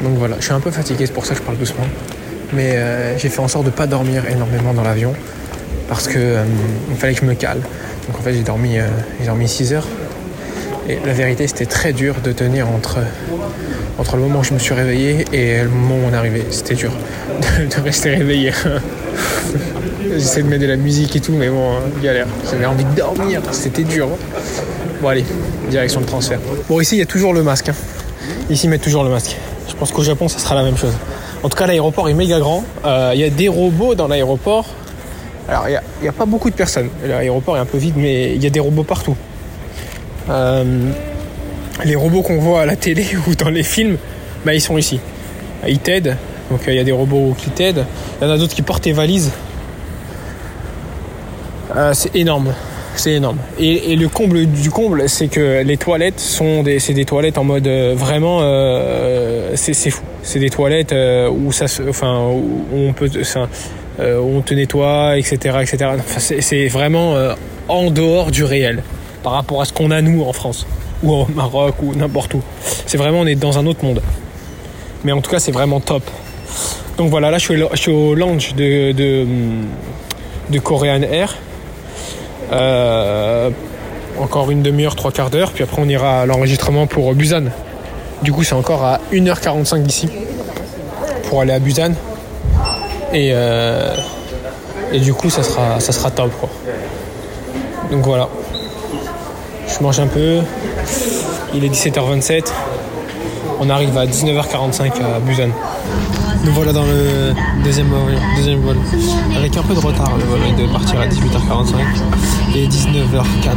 Donc 0.03 0.17
voilà, 0.17 0.37
je 0.39 0.45
suis 0.45 0.53
un 0.53 0.59
peu 0.59 0.71
fatigué, 0.71 1.05
c'est 1.05 1.13
pour 1.13 1.25
ça 1.25 1.33
que 1.33 1.39
je 1.39 1.43
parle 1.43 1.57
doucement. 1.57 1.85
Mais 2.53 2.71
euh, 2.75 3.17
j'ai 3.17 3.29
fait 3.29 3.39
en 3.39 3.47
sorte 3.47 3.65
de 3.65 3.69
pas 3.69 3.87
dormir 3.87 4.23
énormément 4.29 4.73
dans 4.73 4.83
l'avion 4.83 5.13
parce 5.87 6.07
que 6.07 6.17
euh, 6.17 6.43
fallait 6.97 7.13
que 7.13 7.21
je 7.21 7.25
me 7.25 7.35
cale. 7.35 7.59
Donc 8.07 8.19
en 8.19 8.21
fait 8.21 8.33
j'ai 8.33 8.43
dormi, 8.43 8.79
euh, 8.79 8.87
j'ai 9.19 9.27
dormi 9.27 9.47
6 9.47 9.73
heures. 9.73 9.87
Et 10.89 10.97
la 11.05 11.13
vérité 11.13 11.47
c'était 11.47 11.67
très 11.67 11.93
dur 11.93 12.15
de 12.23 12.31
tenir 12.31 12.67
entre, 12.67 12.99
entre 13.99 14.15
le 14.15 14.23
moment 14.23 14.39
où 14.39 14.43
je 14.43 14.53
me 14.53 14.59
suis 14.59 14.73
réveillé 14.73 15.25
et 15.31 15.61
le 15.61 15.69
moment 15.69 15.95
où 15.95 16.09
on 16.09 16.13
est 16.13 16.17
arrivé. 16.17 16.45
C'était 16.49 16.75
dur 16.75 16.91
de, 17.77 17.81
rester 17.83 18.15
réveillé. 18.15 18.51
J'essaie 20.13 20.43
de 20.43 20.47
mettre 20.47 20.61
de 20.63 20.67
la 20.67 20.75
musique 20.75 21.15
et 21.15 21.19
tout, 21.19 21.33
mais 21.33 21.49
bon, 21.49 21.71
hein, 21.73 21.81
galère. 22.01 22.27
J'avais 22.49 22.65
envie 22.65 22.83
de 22.83 22.91
dormir, 22.95 23.41
c'était 23.51 23.83
dur. 23.83 24.09
Bon, 25.01 25.07
allez, 25.09 25.25
direction 25.69 26.01
de 26.01 26.05
transfert. 26.05 26.39
Bon, 26.69 26.79
ici, 26.79 26.95
il 26.95 26.99
y 26.99 27.03
a 27.03 27.05
toujours 27.05 27.33
le 27.33 27.43
masque. 27.43 27.69
hein. 27.69 27.75
Ici, 28.49 28.67
ils 28.67 28.69
mettent 28.69 28.81
toujours 28.81 29.03
le 29.03 29.09
masque. 29.09 29.35
Je 29.69 29.73
pense 29.75 29.91
qu'au 29.91 30.03
Japon, 30.03 30.27
ça 30.27 30.39
sera 30.39 30.55
la 30.55 30.63
même 30.63 30.77
chose. 30.77 30.93
En 31.43 31.49
tout 31.49 31.57
cas, 31.57 31.65
l'aéroport 31.65 32.07
est 32.09 32.13
méga 32.13 32.39
grand. 32.39 32.63
Euh, 32.85 33.11
Il 33.15 33.19
y 33.21 33.23
a 33.23 33.29
des 33.29 33.47
robots 33.47 33.95
dans 33.95 34.07
l'aéroport. 34.07 34.65
Alors, 35.49 35.67
il 35.67 35.79
n'y 36.01 36.07
a 36.07 36.11
pas 36.11 36.25
beaucoup 36.25 36.49
de 36.49 36.55
personnes. 36.55 36.89
L'aéroport 37.05 37.57
est 37.57 37.59
un 37.59 37.65
peu 37.65 37.77
vide, 37.77 37.95
mais 37.97 38.35
il 38.35 38.43
y 38.43 38.47
a 38.47 38.49
des 38.49 38.59
robots 38.59 38.83
partout. 38.83 39.15
Euh, 40.29 40.63
les 41.83 41.95
robots 41.95 42.21
qu'on 42.21 42.37
voit 42.37 42.61
à 42.61 42.65
la 42.65 42.75
télé 42.75 43.05
ou 43.27 43.35
dans 43.35 43.49
les 43.49 43.63
films, 43.63 43.97
bah, 44.45 44.53
ils 44.53 44.61
sont 44.61 44.77
ici. 44.77 44.99
Ils 45.67 45.79
t'aident. 45.79 46.15
Donc, 46.51 46.67
euh, 46.67 46.73
il 46.73 46.75
y 46.75 46.79
a 46.79 46.83
des 46.83 46.91
robots 46.91 47.35
qui 47.37 47.49
t'aident. 47.49 47.85
Il 48.21 48.27
y 48.27 48.29
en 48.29 48.33
a 48.33 48.37
d'autres 48.37 48.53
qui 48.53 48.61
portent 48.61 48.83
tes 48.83 48.91
valises. 48.91 49.31
Euh, 51.75 51.93
c'est 51.93 52.15
énorme. 52.15 52.53
C'est 52.95 53.13
énorme. 53.13 53.37
Et, 53.57 53.95
le 53.95 54.09
comble 54.09 54.45
du 54.45 54.69
comble, 54.69 55.07
c'est 55.07 55.27
que 55.27 55.63
les 55.63 55.77
toilettes 55.77 56.19
sont 56.19 56.63
des, 56.63 56.79
c'est 56.79 56.93
des 56.93 57.05
toilettes 57.05 57.37
en 57.37 57.43
mode 57.43 57.67
euh, 57.67 57.93
vraiment, 57.95 58.39
euh, 58.41 59.51
c'est, 59.55 59.73
fou. 59.89 60.01
C'est 60.23 60.39
des 60.39 60.49
toilettes 60.49 60.91
euh, 60.91 61.29
où 61.29 61.51
ça, 61.51 61.67
se, 61.67 61.83
enfin, 61.83 62.27
où 62.27 62.65
on 62.73 62.93
peut, 62.93 63.09
euh, 63.99 64.19
où 64.19 64.37
on 64.37 64.41
te 64.41 64.53
nettoie, 64.53 65.17
etc., 65.17 65.57
etc. 65.61 65.91
C'est, 66.17 66.41
c'est 66.41 66.67
vraiment 66.67 67.15
euh, 67.15 67.33
en 67.67 67.89
dehors 67.89 68.31
du 68.31 68.43
réel 68.43 68.83
par 69.23 69.33
rapport 69.33 69.61
à 69.61 69.65
ce 69.65 69.73
qu'on 69.73 69.91
a 69.91 70.01
nous 70.01 70.23
en 70.23 70.33
France 70.33 70.67
ou 71.01 71.13
au 71.13 71.27
Maroc 71.33 71.75
ou 71.81 71.95
n'importe 71.95 72.33
où. 72.33 72.41
C'est 72.85 72.97
vraiment, 72.97 73.21
on 73.21 73.25
est 73.27 73.35
dans 73.35 73.57
un 73.57 73.65
autre 73.65 73.85
monde. 73.85 74.01
Mais 75.03 75.11
en 75.11 75.21
tout 75.21 75.31
cas, 75.31 75.39
c'est 75.39 75.51
vraiment 75.51 75.79
top. 75.79 76.03
Donc 76.97 77.09
voilà, 77.09 77.31
là, 77.31 77.37
je 77.37 77.43
suis, 77.75 77.91
au- 77.91 78.13
lounge 78.15 78.53
de, 78.55 78.91
de, 78.91 79.25
de 80.49 80.59
Korean 80.59 81.01
Air. 81.01 81.35
Euh, 82.51 83.49
encore 84.19 84.51
une 84.51 84.61
demi-heure, 84.61 84.95
trois 84.95 85.11
quarts 85.11 85.29
d'heure, 85.29 85.51
puis 85.51 85.63
après 85.63 85.81
on 85.81 85.87
ira 85.87 86.21
à 86.21 86.25
l'enregistrement 86.25 86.85
pour 86.85 87.13
Busan. 87.15 87.45
Du 88.21 88.31
coup, 88.31 88.43
c'est 88.43 88.53
encore 88.55 88.83
à 88.83 88.99
1h45 89.11 89.83
d'ici 89.83 90.09
pour 91.29 91.41
aller 91.41 91.53
à 91.53 91.59
Busan. 91.59 91.93
Et, 93.13 93.31
euh, 93.33 93.95
et 94.91 94.99
du 94.99 95.13
coup, 95.13 95.29
ça 95.29 95.43
sera, 95.43 95.79
ça 95.79 95.91
sera 95.91 96.11
top. 96.11 96.31
Quoi. 96.39 96.49
Donc 97.89 98.03
voilà. 98.05 98.27
Je 99.67 99.81
mange 99.83 99.99
un 99.99 100.07
peu. 100.07 100.39
Il 101.53 101.63
est 101.65 101.69
17h27. 101.69 102.51
On 103.59 103.69
arrive 103.69 103.97
à 103.97 104.05
19h45 104.05 104.91
à 105.01 105.19
Busan. 105.19 105.49
Nous 106.43 106.51
voilà 106.53 106.73
dans 106.73 106.85
le 106.85 107.33
deuxième 107.63 107.87
vol, 107.87 108.15
deuxième 108.35 108.61
vol. 108.61 108.75
Avec 109.37 109.55
un 109.57 109.61
peu 109.61 109.75
de 109.75 109.79
retard, 109.79 110.17
le 110.17 110.23
vol 110.25 110.39
de 110.57 110.65
partir 110.71 110.99
à 110.99 111.05
18h45 111.05 111.75
et 112.55 112.67
19h04. 112.67 113.51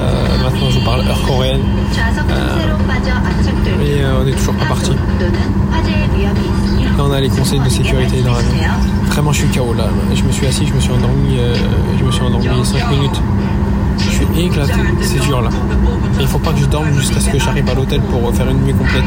Euh, 0.00 0.42
maintenant, 0.42 0.70
je 0.70 0.78
vous 0.78 0.84
parle 0.84 1.06
heure 1.06 1.20
coréenne. 1.26 1.60
Et 3.82 4.02
euh, 4.02 4.22
on 4.22 4.26
est 4.26 4.32
toujours 4.32 4.54
pas 4.54 4.64
parti. 4.66 4.90
Là, 4.90 4.96
on 7.04 7.12
a 7.12 7.20
les 7.20 7.28
conseils 7.28 7.60
de 7.60 7.68
sécurité 7.68 8.22
dans 8.22 8.32
l'avion. 8.32 8.52
Vraiment, 9.08 9.32
je 9.32 9.38
suis 9.40 9.48
KO 9.48 9.74
là. 9.74 9.88
Je 10.14 10.22
me 10.22 10.32
suis 10.32 10.46
assis, 10.46 10.66
je 10.66 10.72
me 10.72 10.80
suis 10.80 10.92
endormi, 10.92 11.36
euh, 11.38 11.54
je 11.98 12.04
me 12.04 12.10
suis 12.10 12.22
endormi 12.22 12.64
5 12.64 12.90
minutes. 12.90 13.20
Je 13.98 14.08
suis 14.10 14.26
éclaté, 14.46 14.72
c'est 15.02 15.20
dur 15.20 15.42
là. 15.42 15.50
Et 16.18 16.22
il 16.22 16.26
faut 16.26 16.38
pas 16.38 16.52
que 16.52 16.60
je 16.60 16.64
dorme 16.66 16.90
jusqu'à 16.98 17.20
ce 17.20 17.28
que 17.28 17.38
j'arrive 17.38 17.68
à 17.68 17.74
l'hôtel 17.74 18.00
pour 18.00 18.34
faire 18.34 18.48
une 18.48 18.62
nuit 18.62 18.72
complète. 18.72 19.04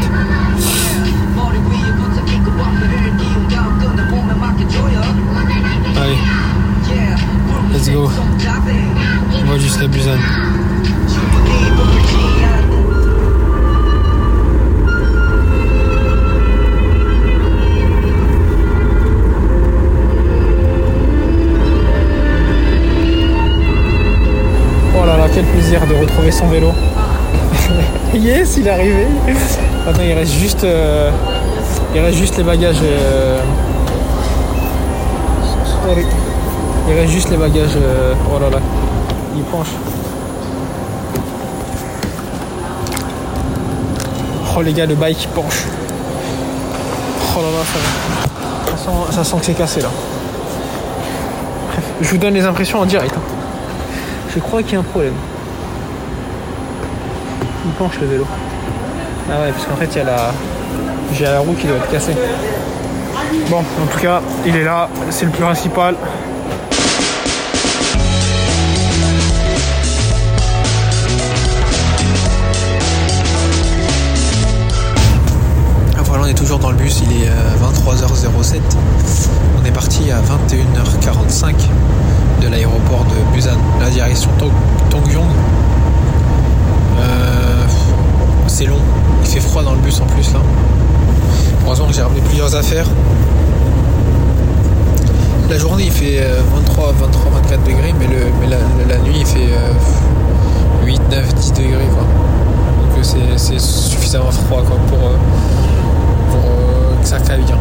On 7.86 9.52
va 9.52 9.58
jusqu'à 9.58 9.88
Busan. 9.88 10.12
Oh 24.96 25.06
là 25.06 25.18
là, 25.18 25.26
quel 25.34 25.44
plaisir 25.44 25.86
de 25.86 25.94
retrouver 25.96 26.32
son 26.32 26.48
vélo. 26.48 26.72
yes, 28.14 28.56
il 28.58 28.68
est 28.68 28.70
arrivé. 28.70 29.08
Attends, 29.86 30.04
il 30.04 30.14
reste 30.14 30.34
juste, 30.36 30.64
euh, 30.64 31.12
il 31.94 32.00
reste 32.00 32.18
juste 32.18 32.38
les 32.38 32.44
bagages. 32.44 32.78
euh. 32.82 33.42
Il 36.88 36.94
reste 36.94 37.12
juste 37.14 37.30
les 37.30 37.38
bagages. 37.38 37.76
euh, 37.78 38.14
oh 38.34 38.40
là 38.40 38.50
là, 38.50 38.58
il 39.36 39.44
penche. 39.44 39.68
Oh 44.56 44.62
les 44.62 44.74
gars, 44.74 44.86
le 44.86 44.96
bike 44.96 45.28
penche. 45.34 45.64
Oh 47.36 47.40
là 47.42 47.48
là, 47.48 47.64
ça, 47.66 48.78
ça, 48.78 48.84
sent, 48.84 49.16
ça 49.16 49.24
sent 49.24 49.38
que 49.40 49.46
c'est 49.46 49.54
cassé 49.54 49.82
là. 49.82 49.88
Bref, 51.72 51.84
je 52.02 52.10
vous 52.10 52.18
donne 52.18 52.36
les 52.36 52.46
impressions 52.46 52.80
en 52.80 52.86
direct. 52.86 53.14
hein. 53.18 53.22
Je 54.36 54.40
crois 54.40 54.62
qu'il 54.62 54.74
y 54.74 54.76
a 54.76 54.80
un 54.80 54.84
problème. 54.84 55.14
Il 57.66 57.72
penche 57.72 58.00
le 58.02 58.08
vélo. 58.08 58.28
Ah 59.32 59.42
ouais, 59.42 59.52
parce 59.52 59.66
qu'en 59.66 59.76
fait, 59.76 59.90
il 59.92 59.98
y 59.98 60.02
a 60.02 60.04
la. 60.04 60.18
J'ai 61.14 61.26
la 61.26 61.40
roue 61.40 61.54
qui 61.54 61.66
doit 61.68 61.78
être 61.78 61.90
cassée. 61.90 62.16
Bon, 63.50 63.60
en 63.60 63.86
tout 63.92 64.00
cas, 64.00 64.22
il 64.46 64.56
est 64.56 64.64
là, 64.64 64.90
c'est 65.10 65.26
le 65.26 65.32
plus 65.32 65.44
principal. 65.44 65.96
Toujours 76.36 76.60
dans 76.60 76.72
le 76.72 76.78
bus, 76.78 77.02
il 77.10 77.24
est 77.24 77.28
euh, 77.30 77.32
23h07. 77.62 78.60
On 79.62 79.66
est 79.66 79.72
parti 79.72 80.12
à 80.12 80.18
21h45 80.20 81.54
de 82.42 82.48
l'aéroport 82.48 83.06
de 83.06 83.34
Busan, 83.36 83.52
la 83.80 83.90
direction 83.90 84.30
Tong- 84.38 84.52
Tongyong. 84.90 85.24
Euh, 87.00 87.64
c'est 88.48 88.66
long, 88.66 88.80
il 89.24 89.28
fait 89.30 89.40
froid 89.40 89.64
dans 89.64 89.74
le 89.74 89.80
bus 89.80 90.00
en 90.02 90.06
plus 90.06 90.32
là. 90.34 90.40
Heureusement 91.66 91.88
que 91.88 91.94
j'ai 91.94 92.02
ramené 92.02 92.22
plusieurs 92.22 92.56
affaires. 92.56 92.88
La 95.50 95.58
journée 95.58 95.84
il 95.86 95.92
fait 95.92 96.20
euh, 96.22 96.42
23, 96.56 96.94
23, 97.00 97.32
24 97.42 97.64
degrés, 97.64 97.94
mais, 98.00 98.08
le, 98.08 98.26
mais 98.42 98.48
la, 98.48 98.58
la 98.96 99.02
nuit 99.02 99.16
il 99.20 99.26
fait 99.26 99.50
euh, 99.52 100.86
8, 100.86 101.02
9, 101.12 101.34
10 101.36 101.54
degrés 101.54 101.88
quoi. 101.94 102.04
Donc 102.04 102.98
euh, 102.98 103.34
c'est- 103.38 103.60
suffisamment 103.60 104.32
froid 104.32 104.64
quoi 104.64 104.76
euh, 104.76 104.90
pour 104.90 105.00
caille 107.28 107.44
bien. 107.44 107.58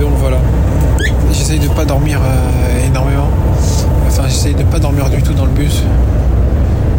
Donc 0.00 0.12
voilà. 0.18 0.38
J'essaye 1.32 1.58
de 1.58 1.68
pas 1.68 1.84
dormir 1.84 2.20
euh, 2.22 2.86
énormément. 2.86 3.28
Enfin, 4.06 4.24
j'essaye 4.28 4.54
de 4.54 4.62
pas 4.64 4.78
dormir 4.78 5.10
du 5.10 5.22
tout 5.22 5.34
dans 5.34 5.44
le 5.44 5.50
bus 5.50 5.82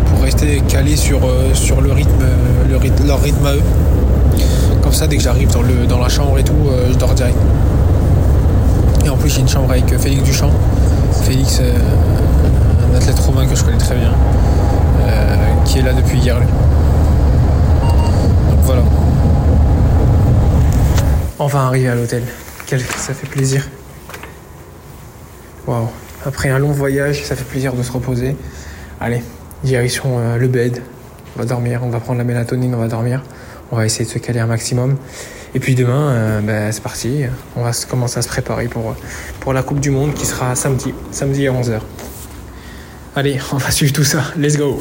pour 0.05 0.21
rester 0.21 0.61
calé 0.67 0.95
sur, 0.95 1.25
euh, 1.25 1.53
sur 1.53 1.81
le 1.81 1.91
rythme, 1.91 2.25
le 2.69 2.77
rythme, 2.77 3.07
leur 3.07 3.21
rythme 3.21 3.45
à 3.45 3.53
eux. 3.53 3.63
Comme 4.81 4.93
ça, 4.93 5.07
dès 5.07 5.17
que 5.17 5.23
j'arrive 5.23 5.51
dans, 5.51 5.63
dans 5.87 6.01
la 6.01 6.09
chambre 6.09 6.37
et 6.37 6.43
tout, 6.43 6.53
euh, 6.69 6.89
je 6.91 6.97
dors 6.97 7.13
direct. 7.13 7.37
Et 9.05 9.09
en 9.09 9.17
plus, 9.17 9.29
j'ai 9.29 9.41
une 9.41 9.47
chambre 9.47 9.71
avec 9.71 9.97
Félix 9.97 10.23
Duchamp. 10.23 10.51
Félix, 11.23 11.61
un 11.61 12.95
athlète 12.95 13.19
romain 13.19 13.45
que 13.45 13.55
je 13.55 13.63
connais 13.63 13.77
très 13.77 13.95
bien, 13.95 14.11
qui 15.65 15.79
est 15.79 15.81
là 15.81 15.93
depuis 15.93 16.19
hier. 16.19 16.37
Donc 16.37 16.47
voilà. 18.63 18.81
Enfin 21.39 21.67
arrivé 21.67 21.87
à 21.87 21.95
l'hôtel. 21.95 22.23
Ça 22.65 23.13
fait 23.13 23.27
plaisir. 23.27 23.67
Waouh. 25.67 25.87
Après 26.25 26.49
un 26.49 26.57
long 26.57 26.71
voyage, 26.71 27.23
ça 27.23 27.35
fait 27.35 27.43
plaisir 27.43 27.73
de 27.73 27.83
se 27.83 27.91
reposer. 27.91 28.35
Allez, 28.99 29.21
direction 29.63 30.17
euh, 30.17 30.37
le 30.37 30.47
bed. 30.47 30.81
On 31.35 31.39
va 31.39 31.45
dormir, 31.45 31.81
on 31.83 31.89
va 31.89 31.99
prendre 31.99 32.17
la 32.17 32.23
mélatonine, 32.23 32.73
on 32.73 32.79
va 32.79 32.87
dormir. 32.87 33.21
On 33.71 33.75
va 33.75 33.85
essayer 33.85 34.05
de 34.05 34.09
se 34.09 34.17
caler 34.17 34.39
un 34.39 34.47
maximum. 34.47 34.97
Et 35.53 35.59
puis 35.59 35.75
demain, 35.75 36.09
euh, 36.09 36.41
ben, 36.41 36.71
c'est 36.71 36.81
parti. 36.81 37.23
On 37.55 37.63
va 37.63 37.71
commencer 37.87 38.17
à 38.17 38.21
se 38.23 38.27
préparer 38.27 38.67
pour, 38.67 38.95
pour 39.39 39.53
la 39.53 39.61
Coupe 39.61 39.79
du 39.79 39.91
Monde 39.91 40.15
qui 40.15 40.25
sera 40.25 40.55
samedi. 40.55 40.93
Samedi 41.11 41.47
à 41.47 41.51
11h. 41.51 41.79
Allez, 43.15 43.39
on 43.53 43.57
va 43.57 43.69
suivre 43.69 43.93
tout 43.93 44.03
ça. 44.03 44.23
Let's 44.37 44.57
go. 44.57 44.79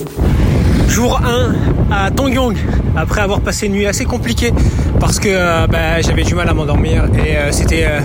Jour 0.88 1.20
1 1.22 1.54
à 1.90 2.10
Tongyong, 2.10 2.56
après 2.96 3.20
avoir 3.20 3.40
passé 3.40 3.66
une 3.66 3.72
nuit 3.72 3.86
assez 3.86 4.04
compliquée 4.04 4.52
parce 5.00 5.18
que 5.18 5.28
euh, 5.30 5.66
bah, 5.66 6.00
j'avais 6.00 6.22
du 6.22 6.34
mal 6.34 6.48
à 6.48 6.54
m'endormir 6.54 7.04
et 7.14 7.36
euh, 7.36 7.52
c'était 7.52 7.84
euh, 7.86 8.00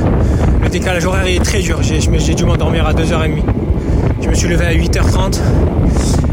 le 0.63 0.69
décalage 0.69 1.05
horaire 1.05 1.25
est 1.27 1.43
très 1.43 1.60
dur. 1.60 1.79
J'ai 1.81 2.36
dû 2.36 2.45
m'endormir 2.45 2.86
à 2.86 2.93
2h30. 2.93 3.41
Je 4.21 4.29
me 4.29 4.33
suis 4.33 4.48
levé 4.48 4.65
à 4.65 4.74
8h30, 4.74 5.39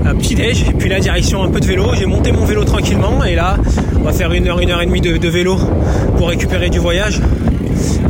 un 0.05 0.15
petit 0.15 0.35
déj, 0.35 0.65
et 0.69 0.75
puis 0.75 0.89
la 0.89 1.01
direction 1.01 1.43
un 1.43 1.49
peu 1.49 1.61
de 1.61 1.67
vélo. 1.67 1.87
J'ai 1.95 2.07
monté 2.07 2.33
mon 2.33 2.45
vélo 2.45 2.65
tranquillement 2.65 3.25
et 3.25 3.35
là 3.35 3.57
on 3.99 4.03
va 4.03 4.13
faire 4.13 4.33
une 4.33 4.47
heure, 4.47 4.61
une 4.61 4.71
heure 4.71 4.83
et 4.83 4.87
demie 4.87 5.01
de, 5.01 5.17
de 5.17 5.29
vélo 5.29 5.57
pour 6.17 6.29
récupérer 6.29 6.71
du 6.71 6.79
voyage. 6.79 7.21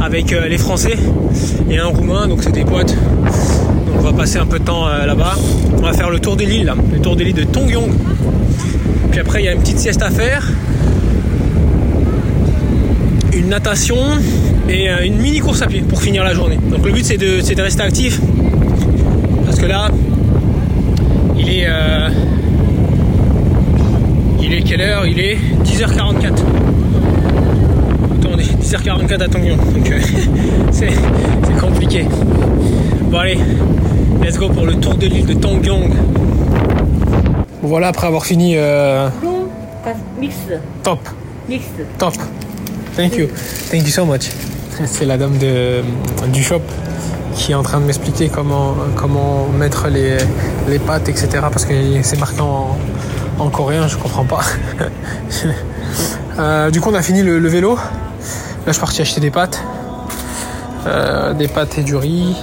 avec 0.01 0.31
les 0.31 0.59
Français 0.59 0.97
et 1.71 1.79
un 1.79 1.87
Roumain, 1.87 2.29
donc 2.29 2.43
c'est 2.43 2.53
des 2.53 2.65
potes. 2.65 2.95
Donc 2.95 3.97
on 3.99 4.03
va 4.03 4.13
passer 4.13 4.39
un 4.39 4.47
peu 4.47 4.59
de 4.59 4.65
temps 4.65 4.87
là-bas. 4.89 5.35
On 5.77 5.83
va 5.83 5.93
faire 5.93 6.11
le 6.11 6.19
tour 6.19 6.37
de 6.37 6.45
l'île, 6.45 6.67
là, 6.67 6.75
le 6.93 6.99
tour 7.01 7.15
de 7.17 7.25
l'île 7.25 7.35
de 7.35 7.45
Tongyong. 7.45 7.91
Puis 9.11 9.21
après, 9.21 9.43
il 9.43 9.47
y 9.47 9.49
a 9.49 9.53
une 9.53 9.61
petite 9.61 9.79
sieste 9.79 10.03
à 10.03 10.11
faire, 10.11 10.47
une 13.39 13.49
natation 13.49 13.97
et 14.69 14.91
euh, 14.91 15.05
une 15.05 15.17
mini 15.17 15.39
course 15.39 15.63
à 15.63 15.67
pied 15.67 15.81
pour 15.81 16.03
finir 16.03 16.25
la 16.25 16.35
journée. 16.35 16.59
Donc 16.71 16.85
le 16.85 16.93
but 16.93 17.05
c'est 17.05 17.17
de, 17.17 17.41
c'est 17.41 17.55
de 17.55 17.63
rester 17.63 17.83
actif 17.83 18.21
parce 19.47 19.61
que 19.61 19.67
là, 19.67 19.89
il 21.39 21.49
est, 21.49 21.67
euh, 21.67 22.09
il 24.43 24.53
est 24.53 24.63
quelle 24.63 24.81
heure? 24.81 25.07
Il 25.07 25.21
est 25.21 25.39
10h44. 25.65 26.33
Attendez, 28.21 28.45
10h44 28.45 29.23
à 29.23 29.29
Tongyong. 29.29 29.73
Donc 29.73 29.91
euh, 29.91 30.01
c'est, 30.73 30.91
compliqué. 31.61 32.07
Bon 33.11 33.19
allez, 33.19 33.39
let's 34.23 34.37
go 34.37 34.49
pour 34.49 34.67
le 34.67 34.75
tour 34.75 34.95
de 34.97 35.07
l'île 35.07 35.27
de 35.27 35.35
Tongyong. 35.35 35.93
Voilà, 37.63 37.89
après 37.89 38.07
avoir 38.07 38.25
fini, 38.25 38.55
euh, 38.57 39.09
top, 40.83 41.01
top. 41.99 42.15
Thank 42.99 43.17
you, 43.17 43.29
thank 43.71 43.87
you 43.87 43.93
so 43.93 44.05
much. 44.05 44.29
C'est 44.87 45.05
la 45.05 45.17
dame 45.17 45.39
de, 45.39 45.85
du 46.33 46.43
shop 46.43 46.63
qui 47.37 47.53
est 47.53 47.55
en 47.55 47.63
train 47.63 47.79
de 47.79 47.85
m'expliquer 47.85 48.29
comment, 48.29 48.75
comment 48.97 49.47
mettre 49.47 49.87
les, 49.87 50.19
pâtes, 50.81 51.09
etc. 51.09 51.29
Parce 51.43 51.65
que 51.65 51.75
c'est 52.03 52.19
marqué 52.19 52.41
en, 52.41 52.77
en 53.39 53.51
coréen, 53.51 53.87
je 53.87 53.97
comprends 53.97 54.25
pas. 54.25 54.41
Euh, 56.39 56.71
du 56.71 56.81
coup, 56.81 56.91
on 56.91 56.95
a 56.95 57.03
fini 57.03 57.23
le, 57.25 57.49
vélo. 57.49 57.75
Là, 57.75 57.83
je 58.69 58.73
suis 58.73 58.81
parti 58.81 59.01
acheter 59.03 59.21
des 59.21 59.33
pâtes. 59.33 59.61
Euh, 60.87 61.35
des 61.35 61.49
pâtes 61.49 61.79
et 61.79 61.83
du 61.83 61.97
riz. 61.97 62.37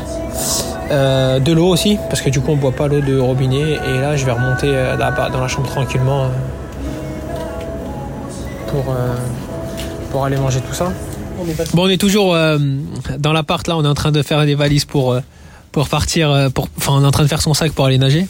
Euh, 0.91 1.39
de 1.39 1.53
l'eau 1.53 1.67
aussi, 1.67 1.97
parce 2.09 2.21
que 2.21 2.29
du 2.29 2.41
coup, 2.41 2.51
on 2.51 2.57
boit 2.57 2.73
pas 2.73 2.89
l'eau 2.89 2.99
de 2.99 3.17
robinet. 3.17 3.79
Et 3.87 4.01
là, 4.01 4.17
je 4.17 4.25
vais 4.25 4.33
remonter 4.33 4.67
euh, 4.67 4.97
dans 4.97 5.39
la 5.39 5.47
chambre 5.47 5.69
tranquillement 5.69 6.25
euh, 6.25 6.27
pour, 8.67 8.91
euh, 8.91 9.15
pour 10.15 10.23
aller 10.23 10.37
manger 10.37 10.61
tout 10.61 10.73
ça. 10.73 10.93
Bon, 11.73 11.87
on 11.87 11.89
est 11.89 11.97
toujours 11.97 12.33
euh, 12.33 12.57
dans 13.19 13.33
l'appart 13.33 13.67
là, 13.67 13.75
on 13.75 13.83
est 13.83 13.87
en 13.87 13.93
train 13.93 14.13
de 14.13 14.21
faire 14.21 14.45
des 14.45 14.55
valises 14.55 14.85
pour, 14.85 15.11
euh, 15.11 15.19
pour 15.73 15.89
partir, 15.89 16.31
euh, 16.31 16.47
enfin 16.77 16.93
on 16.93 17.03
est 17.03 17.05
en 17.05 17.11
train 17.11 17.23
de 17.23 17.27
faire 17.27 17.41
son 17.41 17.53
sac 17.53 17.73
pour 17.73 17.83
aller 17.83 17.97
nager. 17.97 18.25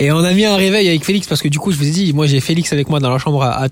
Et 0.00 0.10
on 0.10 0.24
a 0.24 0.32
mis 0.32 0.44
un 0.44 0.56
réveil 0.56 0.88
avec 0.88 1.04
Félix 1.04 1.28
parce 1.28 1.40
que 1.40 1.46
du 1.46 1.60
coup 1.60 1.70
je 1.70 1.76
vous 1.76 1.86
ai 1.86 1.92
dit, 1.92 2.12
moi 2.12 2.26
j'ai 2.26 2.40
Félix 2.40 2.72
avec 2.72 2.88
moi 2.90 2.98
dans 2.98 3.10
la 3.10 3.18
chambre 3.18 3.44
à, 3.44 3.62
à 3.62 3.68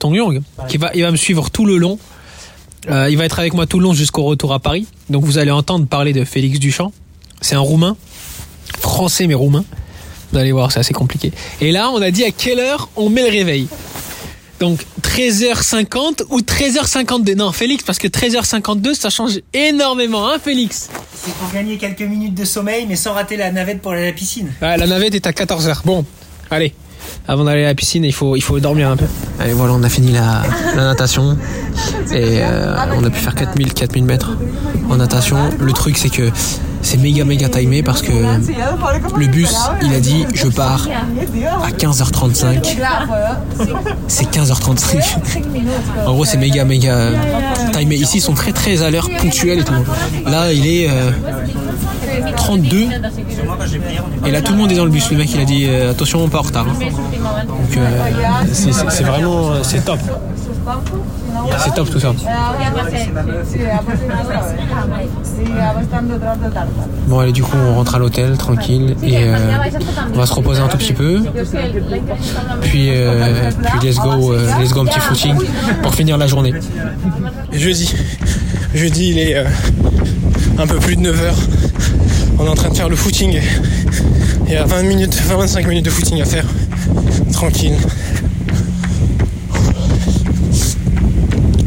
qui 0.68 0.76
va, 0.76 0.92
il 0.94 1.02
va 1.02 1.10
me 1.10 1.16
suivre 1.16 1.50
tout 1.50 1.66
le 1.66 1.78
long. 1.78 1.98
Il 2.88 3.18
va 3.18 3.24
être 3.24 3.40
avec 3.40 3.54
moi 3.54 3.66
tout 3.66 3.80
le 3.80 3.82
long 3.82 3.92
jusqu'au 3.92 4.22
retour 4.22 4.52
à 4.54 4.60
Paris. 4.60 4.86
Donc 5.10 5.24
vous 5.24 5.38
allez 5.38 5.50
entendre 5.50 5.88
parler 5.88 6.12
de 6.12 6.22
Félix 6.24 6.60
Duchamp. 6.60 6.92
C'est 7.40 7.56
un 7.56 7.60
Roumain, 7.60 7.96
français 8.78 9.26
mais 9.26 9.34
roumain. 9.34 9.64
Vous 10.30 10.38
allez 10.38 10.52
voir, 10.52 10.70
c'est 10.70 10.78
assez 10.78 10.94
compliqué. 10.94 11.32
Et 11.60 11.72
là, 11.72 11.90
on 11.90 12.00
a 12.02 12.12
dit 12.12 12.22
à 12.22 12.30
quelle 12.30 12.60
heure 12.60 12.88
on 12.94 13.08
met 13.08 13.22
le 13.22 13.30
réveil. 13.30 13.66
Donc 14.60 14.80
13h50 15.02 16.24
ou 16.30 16.40
13h52 16.40 17.36
Non, 17.36 17.52
Félix, 17.52 17.84
parce 17.84 17.98
que 17.98 18.08
13h52, 18.08 18.94
ça 18.94 19.10
change 19.10 19.38
énormément, 19.54 20.28
hein, 20.28 20.38
Félix? 20.42 20.88
C'est 21.14 21.32
pour 21.34 21.52
gagner 21.52 21.78
quelques 21.78 22.02
minutes 22.02 22.34
de 22.34 22.44
sommeil, 22.44 22.86
mais 22.88 22.96
sans 22.96 23.12
rater 23.12 23.36
la 23.36 23.50
navette 23.52 23.80
pour 23.80 23.92
aller 23.92 24.02
à 24.02 24.06
la 24.06 24.12
piscine. 24.12 24.52
Ouais, 24.60 24.76
La 24.76 24.86
navette 24.86 25.14
est 25.14 25.26
à 25.26 25.30
14h. 25.32 25.82
Bon, 25.84 26.04
allez. 26.50 26.74
Avant 27.26 27.44
d'aller 27.44 27.64
à 27.64 27.68
la 27.68 27.74
piscine, 27.74 28.04
il 28.04 28.12
faut, 28.12 28.36
il 28.36 28.42
faut 28.42 28.58
dormir 28.58 28.90
un 28.90 28.96
peu. 28.96 29.06
Allez, 29.38 29.52
voilà, 29.52 29.74
on 29.74 29.82
a 29.82 29.88
fini 29.88 30.12
la, 30.12 30.42
la 30.74 30.84
natation. 30.84 31.38
Et 32.12 32.40
euh, 32.42 32.74
on 32.96 33.04
a 33.04 33.10
pu 33.10 33.18
faire 33.20 33.34
4000, 33.34 33.72
4000 33.74 34.04
mètres 34.04 34.30
en 34.90 34.96
natation. 34.96 35.50
Le 35.58 35.72
truc, 35.72 35.96
c'est 35.96 36.08
que 36.10 36.30
c'est 36.82 36.96
méga, 36.98 37.24
méga 37.24 37.48
timé 37.48 37.82
parce 37.82 38.02
que 38.02 38.12
le 38.12 39.26
bus, 39.26 39.54
il 39.82 39.94
a 39.94 40.00
dit 40.00 40.26
je 40.34 40.48
pars 40.48 40.86
à 41.62 41.70
15h35. 41.70 42.76
C'est 44.06 44.30
15h35. 44.30 45.18
En 46.06 46.12
gros, 46.12 46.24
c'est 46.24 46.38
méga, 46.38 46.64
méga 46.64 47.10
timé. 47.72 47.96
Ici, 47.96 48.18
ils 48.18 48.22
sont 48.22 48.34
très, 48.34 48.52
très 48.52 48.82
à 48.82 48.90
l'heure, 48.90 49.08
ponctuels 49.20 49.60
et 49.60 49.64
tout. 49.64 49.72
Là, 50.26 50.52
il 50.52 50.66
est 50.66 50.88
euh, 50.90 51.10
32. 52.36 52.86
Et 54.26 54.30
là, 54.30 54.40
tout 54.42 54.52
le 54.52 54.58
monde 54.58 54.72
est 54.72 54.76
dans 54.76 54.84
le 54.84 54.90
bus. 54.90 55.10
Le 55.10 55.16
mec, 55.18 55.30
il 55.34 55.40
a 55.40 55.44
dit 55.44 55.66
euh, 55.68 55.90
attention, 55.90 56.20
on 56.24 56.28
part 56.28 56.40
en 56.42 56.44
retard. 56.44 56.66
hein. 56.68 56.74
Donc, 57.46 57.76
euh, 57.76 57.88
c'est- 58.52 59.02
vraiment, 59.04 59.50
euh, 59.52 59.58
c'est 59.62 59.84
top. 59.84 59.98
C'est 61.64 61.74
top 61.74 61.90
tout 61.90 62.00
ça. 62.00 62.12
Bon, 67.06 67.18
allez, 67.20 67.32
du 67.32 67.42
coup, 67.42 67.56
on 67.56 67.74
rentre 67.76 67.94
à 67.94 67.98
l'hôtel 67.98 68.36
tranquille 68.36 68.96
et 69.02 69.18
on 70.14 70.18
va 70.18 70.26
se 70.26 70.34
reposer 70.34 70.60
un 70.60 70.68
tout 70.68 70.76
petit 70.76 70.92
peu. 70.92 71.22
Puis, 72.62 72.90
puis 73.80 73.88
let's 73.88 73.96
go, 73.98 74.34
let's 74.60 74.72
go 74.72 74.80
un 74.80 74.86
petit 74.86 75.00
footing 75.00 75.34
pour 75.82 75.94
finir 75.94 76.18
la 76.18 76.26
journée. 76.26 76.52
Jeudi, 77.52 77.94
jeudi, 78.74 79.10
il 79.10 79.18
est 79.18 79.44
un 80.58 80.66
peu 80.66 80.76
plus 80.78 80.96
de 80.96 81.02
9h. 81.02 81.32
On 82.38 82.46
est 82.46 82.48
en 82.48 82.54
train 82.54 82.68
de 82.68 82.76
faire 82.76 82.88
le 82.88 82.96
footing. 82.96 83.40
Il 84.46 84.52
y 84.52 84.56
a 84.56 84.64
20 84.64 84.82
minutes, 84.82 85.16
20-25 85.28 85.66
minutes 85.66 85.84
de 85.84 85.90
footing 85.90 86.20
à 86.20 86.24
faire. 86.24 86.44
Tranquille. 87.32 87.76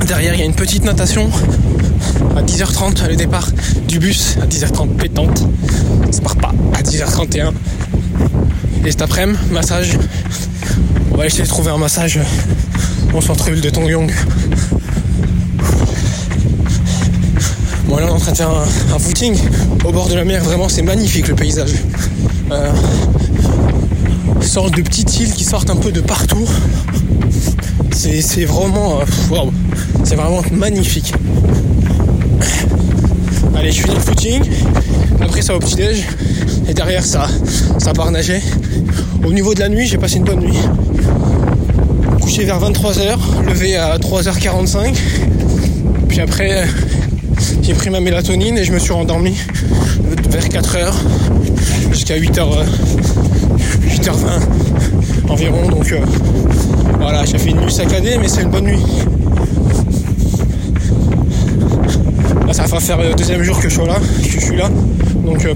Derrière, 0.08 0.34
il 0.34 0.40
y 0.40 0.44
a 0.44 0.46
une 0.46 0.56
petite 0.56 0.84
natation 0.84 1.30
à 2.36 2.42
10h30, 2.42 3.08
le 3.10 3.16
départ 3.16 3.50
du 3.88 4.00
bus 4.00 4.38
à 4.42 4.46
10h30 4.46 4.96
pétante. 4.96 5.48
Ça 6.12 6.22
part 6.22 6.38
pas 6.38 6.54
à 6.74 6.82
10h31. 6.82 7.52
Et 8.86 8.92
cet 8.92 9.02
après-midi, 9.02 9.40
massage. 9.52 9.98
On 11.12 11.18
va 11.18 11.26
essayer 11.26 11.44
de 11.44 11.50
trouver 11.50 11.72
un 11.72 11.78
massage 11.78 12.20
au 13.14 13.22
centre-ville 13.22 13.62
de 13.62 13.70
Tongyong. 13.70 14.12
Bon 17.92 17.98
là 17.98 18.06
on 18.06 18.08
est 18.08 18.12
en 18.12 18.20
train 18.20 18.32
de 18.32 18.38
faire 18.38 18.50
un, 18.50 19.00
footing 19.00 19.38
au 19.84 19.92
bord 19.92 20.08
de 20.08 20.16
la 20.16 20.24
mer, 20.24 20.42
vraiment 20.46 20.70
c'est 20.70 20.82
magnifique 20.82 21.28
le 21.28 21.36
paysage. 21.36 21.74
Euh, 22.50 22.72
sorte 24.40 24.78
de 24.78 24.82
petites 24.82 25.20
îles 25.20 25.34
qui 25.34 25.44
sortent 25.44 25.70
un 25.70 25.76
peu 25.76 25.92
de 25.92 26.00
partout. 26.00 26.48
C'est 27.92 28.46
vraiment. 28.46 29.02
euh, 29.02 29.36
c'est 30.06 30.16
vraiment 30.16 30.42
magnifique. 30.54 31.14
Allez, 33.58 33.74
je 33.74 33.82
finis 33.82 33.96
le 33.96 34.00
footing. 34.00 34.42
Après, 35.20 35.42
ça 35.42 35.54
au 35.54 35.60
petit-déj. 35.60 36.08
Et 36.70 36.74
derrière, 36.74 37.04
ça, 37.04 37.28
ça 37.78 37.92
part 37.92 38.10
nager. 38.10 38.42
Au 39.28 39.34
niveau 39.34 39.54
de 39.54 39.60
la 39.60 39.68
nuit, 39.68 39.86
j'ai 39.86 39.98
passé 39.98 40.16
une 40.16 40.24
bonne 40.24 40.40
nuit. 40.40 40.60
Couché 42.22 42.46
vers 42.46 42.62
23h, 42.62 43.18
levé 43.46 43.76
à 43.76 43.98
3h45. 43.98 44.96
Puis 46.08 46.22
après, 46.22 46.66
j'ai 47.62 47.74
pris 47.74 47.90
ma 47.90 48.00
mélatonine 48.00 48.58
et 48.58 48.64
je 48.64 48.72
me 48.72 48.80
suis 48.80 48.94
rendormi 48.94 49.36
vers 50.30 50.48
4h 50.48 50.94
jusqu'à 51.92 52.18
8h, 52.18 52.48
8h20 53.88 55.30
environ. 55.30 55.68
Donc 55.70 55.92
euh, 55.92 56.00
voilà, 57.00 57.26
j'ai 57.26 57.38
fait 57.38 57.50
une 57.52 57.62
nuit 57.62 57.72
saccadée, 57.72 58.18
mais 58.20 58.28
c'est 58.28 58.42
une 58.42 58.50
bonne 58.50 58.66
nuit. 58.66 58.84
Ça 62.52 62.68
va 62.68 62.80
faire 62.80 63.02
le 63.02 63.16
deuxième 63.16 63.42
jour 63.44 63.60
que 63.60 63.70
je 63.70 64.40
suis 64.40 64.56
là. 64.58 64.70
Donc 65.26 65.46
euh, 65.46 65.54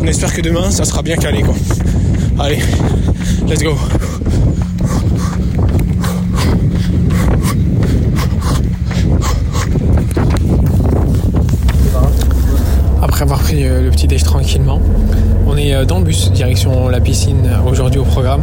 on 0.00 0.06
espère 0.06 0.32
que 0.32 0.40
demain 0.40 0.70
ça 0.70 0.84
sera 0.84 1.02
bien 1.02 1.16
calé 1.16 1.42
quoi. 1.42 1.54
Allez, 2.38 2.58
let's 3.48 3.62
go. 3.62 3.76
Après 13.02 13.22
avoir 13.22 13.39
euh, 13.52 13.82
le 13.82 13.90
petit 13.90 14.06
déj 14.06 14.22
tranquillement, 14.22 14.80
on 15.46 15.56
est 15.56 15.74
euh, 15.74 15.84
dans 15.84 15.98
le 15.98 16.04
bus 16.04 16.30
direction 16.30 16.88
la 16.88 17.00
piscine 17.00 17.46
euh, 17.46 17.68
aujourd'hui 17.68 18.00
au 18.00 18.04
programme. 18.04 18.42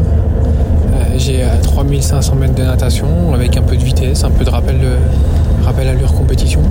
J'ai 1.17 1.43
euh, 1.43 1.47
3500 1.63 2.35
mètres 2.35 2.55
de 2.55 2.63
natation 2.63 3.33
avec 3.33 3.57
un 3.57 3.61
peu 3.61 3.75
de 3.75 3.83
vitesse, 3.83 4.23
un 4.23 4.29
peu 4.29 4.43
de 4.43 4.49
rappel, 4.49 4.77
de, 4.79 5.65
rappel 5.65 5.87
allure 5.87 6.13
compétition. 6.13 6.61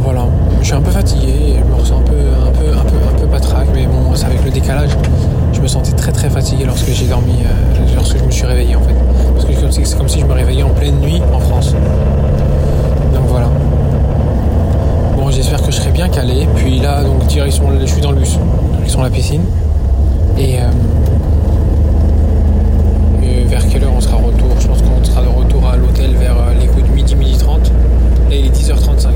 Voilà, 0.00 0.24
je 0.60 0.66
suis 0.66 0.74
un 0.74 0.80
peu 0.80 0.90
fatigué, 0.90 1.56
je 1.58 1.64
me 1.70 1.78
ressens 1.78 1.98
un 1.98 2.02
peu, 2.02 2.14
un 2.14 2.50
peu, 2.50 2.78
un 2.78 2.82
peu, 2.82 2.96
un 2.96 3.20
peu 3.20 3.26
patraque, 3.26 3.68
mais 3.74 3.84
bon, 3.84 4.14
c'est 4.14 4.24
avec 4.24 4.42
le 4.42 4.50
décalage. 4.50 4.90
Je 5.52 5.60
me 5.60 5.66
sentais 5.66 5.92
très 5.92 6.12
très 6.12 6.30
fatigué 6.30 6.64
lorsque 6.64 6.88
j'ai 6.88 7.04
dormi, 7.04 7.34
lorsque 7.94 8.16
je 8.16 8.24
me 8.24 8.30
suis 8.30 8.46
réveillé 8.46 8.74
en 8.74 8.80
fait. 8.80 8.94
Parce 9.34 9.44
que 9.44 9.52
c'est 9.70 9.98
comme 9.98 10.08
si 10.08 10.20
je 10.20 10.24
me 10.24 10.32
réveillais 10.32 10.62
en 10.62 10.70
pleine 10.70 10.98
nuit 11.00 11.20
en 11.30 11.40
France. 11.40 11.74
j'espère 15.38 15.62
que 15.62 15.70
je 15.70 15.76
serai 15.76 15.90
bien 15.92 16.08
calé. 16.08 16.48
Puis 16.56 16.80
là, 16.80 17.04
donc 17.04 17.24
direction, 17.26 17.70
je 17.80 17.86
suis 17.86 18.00
dans 18.00 18.10
le 18.10 18.18
bus, 18.18 18.38
direction 18.72 19.02
la 19.02 19.10
piscine. 19.10 19.44
Euh, 20.36 20.70
et 23.22 23.44
vers 23.44 23.66
quelle 23.68 23.84
heure 23.84 23.92
on 23.96 24.00
sera 24.00 24.16
retour? 24.16 24.48
Je 24.58 24.66
pense 24.66 24.82
qu'on 24.82 25.04
sera 25.04 25.22
de 25.22 25.28
retour 25.28 25.64
à 25.66 25.76
l'hôtel 25.76 26.14
vers 26.16 26.36
euh, 26.36 26.54
les 26.60 26.66
coups 26.66 26.82
de 26.82 26.92
midi, 26.92 27.14
midi 27.14 27.38
30. 27.38 27.68
Là, 27.68 28.36
il 28.36 28.46
est 28.46 28.50
10h35. 28.50 29.10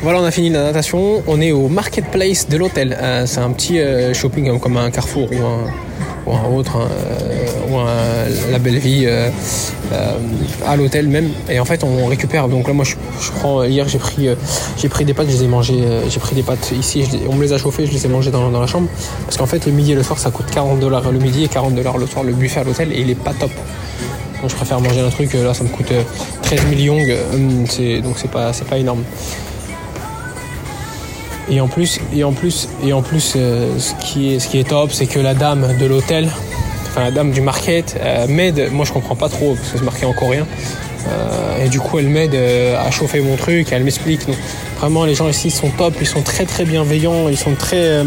Voilà, 0.00 0.20
on 0.20 0.24
a 0.24 0.30
fini 0.32 0.50
la 0.50 0.64
natation. 0.64 1.22
On 1.28 1.40
est 1.40 1.52
au 1.52 1.68
marketplace 1.68 2.48
de 2.48 2.56
l'hôtel. 2.56 2.96
Euh, 3.00 3.26
c'est 3.26 3.40
un 3.40 3.50
petit 3.52 3.78
shopping 4.12 4.48
hein, 4.48 4.58
comme 4.58 4.76
un 4.76 4.90
carrefour 4.90 5.28
ou 5.30 5.44
un, 5.44 5.66
ou 6.26 6.32
un 6.32 6.44
autre, 6.54 6.76
hein, 6.76 6.88
euh, 7.70 7.70
ou 7.70 8.52
La 8.52 8.58
Belle 8.58 8.78
Vie 8.78 9.04
euh, 9.06 9.30
euh, 9.92 10.18
à 10.66 10.76
l'hôtel 10.76 11.08
même. 11.08 11.30
Et 11.48 11.60
en 11.60 11.64
fait, 11.64 11.84
on 11.84 12.06
récupère. 12.06 12.48
Donc 12.48 12.66
là, 12.66 12.74
moi, 12.74 12.84
je, 12.84 12.94
prends. 13.38 13.64
Hier, 13.64 13.86
j'ai 13.88 13.98
pris, 13.98 15.04
des 15.04 15.14
pâtes. 15.14 15.28
Je 15.28 15.32
les 15.32 15.44
ai 15.44 15.48
mangées. 15.48 15.84
j'ai 16.08 16.20
pris 16.20 16.34
des 16.34 16.42
pâtes 16.42 16.72
ici. 16.78 17.04
on 17.28 17.34
me 17.34 17.42
les 17.42 17.52
a 17.52 17.58
chauffées. 17.58 17.86
Je 17.86 17.92
les 17.92 18.06
ai 18.06 18.08
mangées 18.08 18.30
dans, 18.30 18.50
la 18.50 18.66
chambre. 18.66 18.88
Parce 19.24 19.36
qu'en 19.36 19.46
fait, 19.46 19.66
le 19.66 19.72
midi 19.72 19.92
et 19.92 19.94
le 19.94 20.02
soir, 20.02 20.18
ça 20.18 20.30
coûte 20.30 20.46
40 20.52 20.80
dollars 20.80 21.10
le 21.10 21.18
midi 21.18 21.44
et 21.44 21.48
40 21.48 21.74
dollars 21.74 21.98
le 21.98 22.06
soir 22.06 22.24
le 22.24 22.32
buffet 22.32 22.60
à 22.60 22.64
l'hôtel. 22.64 22.92
Et 22.92 23.00
il 23.00 23.10
est 23.10 23.14
pas 23.14 23.32
top. 23.32 23.50
Donc 24.40 24.50
je 24.50 24.54
préfère 24.54 24.80
manger 24.80 25.00
un 25.00 25.10
truc, 25.10 25.32
là 25.32 25.52
ça 25.52 25.64
me 25.64 25.68
coûte 25.68 25.90
euh, 25.90 26.02
13 26.42 26.66
millions, 26.66 26.98
donc 26.98 27.68
c'est 27.68 28.30
pas, 28.30 28.52
pas 28.52 28.78
énorme. 28.78 29.02
Et 31.50 31.60
en 31.60 31.68
plus, 31.68 31.98
et 32.14 32.24
en 32.24 32.32
plus, 32.32 32.68
et 32.84 32.92
en 32.92 33.00
plus, 33.00 33.34
euh, 33.36 33.78
ce, 33.78 33.94
qui 33.94 34.34
est, 34.34 34.68
top, 34.68 34.92
c'est 34.92 35.06
que 35.06 35.18
la 35.18 35.32
dame 35.32 35.66
de 35.80 35.86
l'hôtel, 35.86 36.28
enfin 36.88 37.02
la 37.02 37.10
dame 37.10 37.30
du 37.30 37.40
market, 37.40 37.98
euh, 38.00 38.26
m'aide. 38.28 38.68
Moi 38.70 38.84
je 38.84 38.92
comprends 38.92 39.16
pas 39.16 39.30
trop 39.30 39.54
parce 39.54 39.70
que 39.70 39.78
c'est 39.78 39.84
marqué 39.84 40.04
en 40.04 40.12
coréen. 40.12 40.46
Euh, 41.08 41.64
et 41.64 41.68
du 41.68 41.80
coup 41.80 41.98
elle 41.98 42.08
m'aide 42.08 42.34
à 42.34 42.90
chauffer 42.90 43.20
mon 43.20 43.36
truc, 43.36 43.68
elle 43.72 43.82
m'explique. 43.82 44.20
Vraiment 44.78 45.04
les 45.04 45.14
gens 45.14 45.28
ici 45.28 45.50
sont 45.50 45.70
top, 45.70 45.94
ils 46.00 46.06
sont 46.06 46.22
très 46.22 46.44
très 46.44 46.64
bienveillants, 46.64 47.28
ils 47.30 47.38
sont 47.38 47.54
très... 47.54 48.02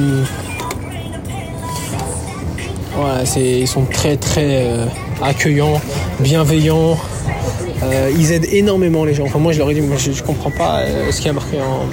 voilà, 2.95 3.23
ils 3.37 3.67
sont 3.67 3.85
très 3.85 4.17
très 4.17 4.67
accueillants, 5.23 5.81
bienveillants. 6.19 6.97
Ils 8.15 8.31
aident 8.31 8.47
énormément 8.51 9.03
les 9.03 9.15
gens. 9.15 9.23
Enfin, 9.25 9.39
moi, 9.39 9.53
je 9.53 9.57
leur 9.57 9.71
ai 9.71 9.73
dit, 9.73 9.81
moi, 9.81 9.97
je, 9.97 10.11
je 10.11 10.21
comprends 10.21 10.51
pas 10.51 10.81
ce 11.09 11.19
qui 11.19 11.27
a 11.27 11.33
marqué 11.33 11.57
en 11.57 11.87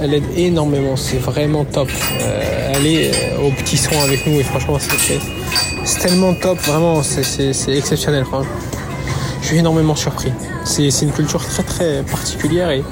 Elle 0.00 0.14
aide 0.14 0.24
énormément, 0.36 0.96
c'est 0.96 1.18
vraiment 1.18 1.64
top. 1.64 1.90
Euh, 2.22 2.72
elle 2.74 2.86
est 2.86 3.10
euh, 3.10 3.46
aux 3.46 3.50
petits 3.50 3.76
soins 3.76 4.02
avec 4.02 4.26
nous 4.26 4.40
et 4.40 4.42
franchement, 4.42 4.78
c'est, 4.78 5.98
tellement 6.00 6.32
top, 6.32 6.58
vraiment, 6.60 7.02
c'est, 7.02 7.50
exceptionnel. 7.68 8.24
Je 9.42 9.46
suis 9.46 9.58
énormément 9.58 9.94
surpris. 9.94 10.32
C'est, 10.64 10.88
une 11.02 11.12
culture 11.12 11.44
très 11.44 11.62
très 11.62 12.02
particulière 12.02 12.70
et, 12.70 12.82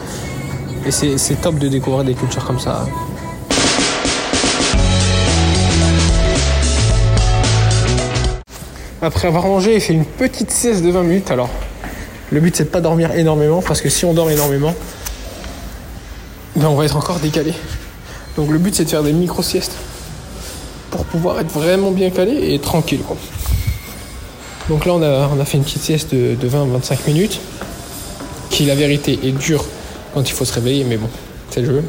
c'est 0.91 1.41
top 1.41 1.59
de 1.59 1.69
découvrir 1.69 2.05
des 2.05 2.15
cultures 2.15 2.45
comme 2.45 2.61
ça. 2.61 2.87
Après 9.01 9.29
avoir 9.29 9.47
mangé, 9.47 9.75
j'ai 9.75 9.81
fait 9.81 9.93
une 9.95 10.05
petite 10.05 10.51
sieste 10.51 10.85
de 10.85 10.91
20 10.91 11.03
minutes. 11.03 11.31
Alors, 11.31 11.49
le 12.31 12.41
but 12.41 12.55
c'est 12.55 12.65
de 12.65 12.69
pas 12.69 12.83
dormir 12.83 13.13
énormément 13.13 13.63
parce 13.63 13.81
que 13.81 13.89
si 13.89 14.05
on 14.05 14.13
dort 14.13 14.31
énormément, 14.31 14.75
ben, 16.59 16.67
on 16.69 16.75
va 16.75 16.85
être 16.85 16.97
encore 16.97 17.21
décalé. 17.21 17.53
Donc 18.37 18.51
le 18.51 18.59
but 18.59 18.75
c'est 18.75 18.85
de 18.85 18.91
faire 18.91 19.03
des 19.03 19.13
micro-siestes 19.13 19.77
pour 20.91 21.05
pouvoir 21.05 21.39
être 21.41 21.51
vraiment 21.51 21.91
bien 21.91 22.11
calé 22.11 22.53
et 22.53 22.59
tranquille. 22.59 23.01
Donc 24.69 24.85
là 24.85 24.93
on 24.95 25.41
a, 25.41 25.45
fait 25.45 25.59
une 25.59 25.65
petite 25.65 25.83
sieste 25.83 26.15
de, 26.15 26.35
de 26.35 26.49
20-25 26.49 27.07
minutes 27.07 27.41
qui 28.51 28.65
la 28.65 28.75
vérité 28.75 29.19
est 29.23 29.33
dure 29.33 29.65
quand 30.15 30.29
il 30.29 30.33
faut 30.33 30.45
se 30.45 30.53
réveiller, 30.53 30.85
mais 30.85 30.97
bon, 30.97 31.09
c'est 31.51 31.61
le 31.61 31.67
jeu. 31.67 31.85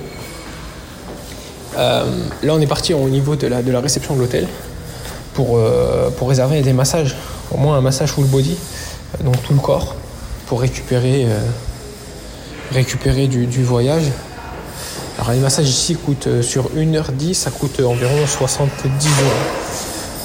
Euh, 1.78 2.04
là 2.44 2.54
on 2.54 2.60
est 2.60 2.68
parti 2.68 2.94
au 2.94 3.10
niveau 3.10 3.36
de 3.36 3.48
la, 3.48 3.80
réception 3.80 4.16
de 4.16 4.20
l'hôtel 4.20 4.48
pour, 5.34 5.58
euh, 5.58 6.10
pour 6.12 6.30
réserver 6.30 6.62
des 6.62 6.74
massages, 6.74 7.16
au 7.52 7.58
moins 7.58 7.78
un 7.78 7.82
massage 7.82 8.10
full 8.12 8.26
body, 8.26 8.56
donc 9.24 9.42
tout 9.44 9.54
le 9.54 9.60
corps, 9.60 9.96
pour 10.48 10.62
récupérer, 10.62 11.26
euh, 11.26 11.40
du 13.28 13.64
voyage. 13.64 14.04
Alors 15.20 15.32
les 15.34 15.40
massages 15.40 15.68
ici 15.68 15.96
coûtent 15.96 16.28
euh, 16.28 16.42
sur 16.42 16.70
1h10, 16.76 17.34
ça 17.34 17.52
coûte 17.52 17.82
environ 17.82 18.26
70 18.26 19.08
euros. 19.22 19.32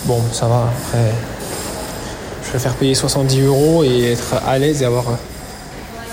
Bon, 0.05 0.21
ça 0.33 0.47
va, 0.47 0.69
après, 0.87 1.11
je 2.45 2.51
préfère 2.51 2.75
payer 2.75 2.95
70 2.95 3.41
euros 3.43 3.83
et 3.83 4.13
être 4.13 4.35
à 4.47 4.57
l'aise 4.59 4.83
et 4.83 4.85
avoir 4.85 5.09
euh, 5.09 5.13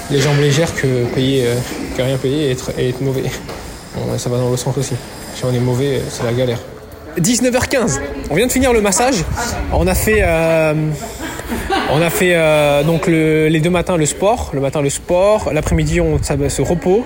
les 0.09 0.19
jambes 0.19 0.39
légères 0.39 0.73
que, 0.73 1.05
payer, 1.13 1.45
euh, 1.45 1.55
que 1.95 2.01
rien 2.01 2.17
payer 2.17 2.47
et 2.77 2.89
être, 2.89 3.01
mauvais. 3.01 3.23
Ça 4.17 4.29
va 4.29 4.37
dans 4.37 4.49
le 4.49 4.57
sens 4.57 4.75
aussi. 4.77 4.95
Si 5.35 5.45
on 5.45 5.53
est 5.53 5.59
mauvais, 5.59 6.01
c'est 6.09 6.23
la 6.23 6.33
galère. 6.33 6.59
19h15, 7.19 7.99
on 8.29 8.35
vient 8.35 8.47
de 8.47 8.51
finir 8.51 8.71
le 8.73 8.79
massage. 8.81 9.23
On 9.73 9.85
a 9.85 9.93
fait, 9.93 10.23
on 11.91 12.01
a 12.01 12.09
fait 12.09 12.33
donc 12.85 13.07
le- 13.07 13.49
les 13.49 13.59
deux 13.59 13.69
matins 13.69 13.97
le 13.97 14.05
sport, 14.05 14.51
le 14.53 14.61
matin 14.61 14.81
le 14.81 14.89
sport, 14.89 15.51
l'après-midi 15.53 15.99
on 15.99 16.17
se 16.23 16.61
repos, 16.61 17.05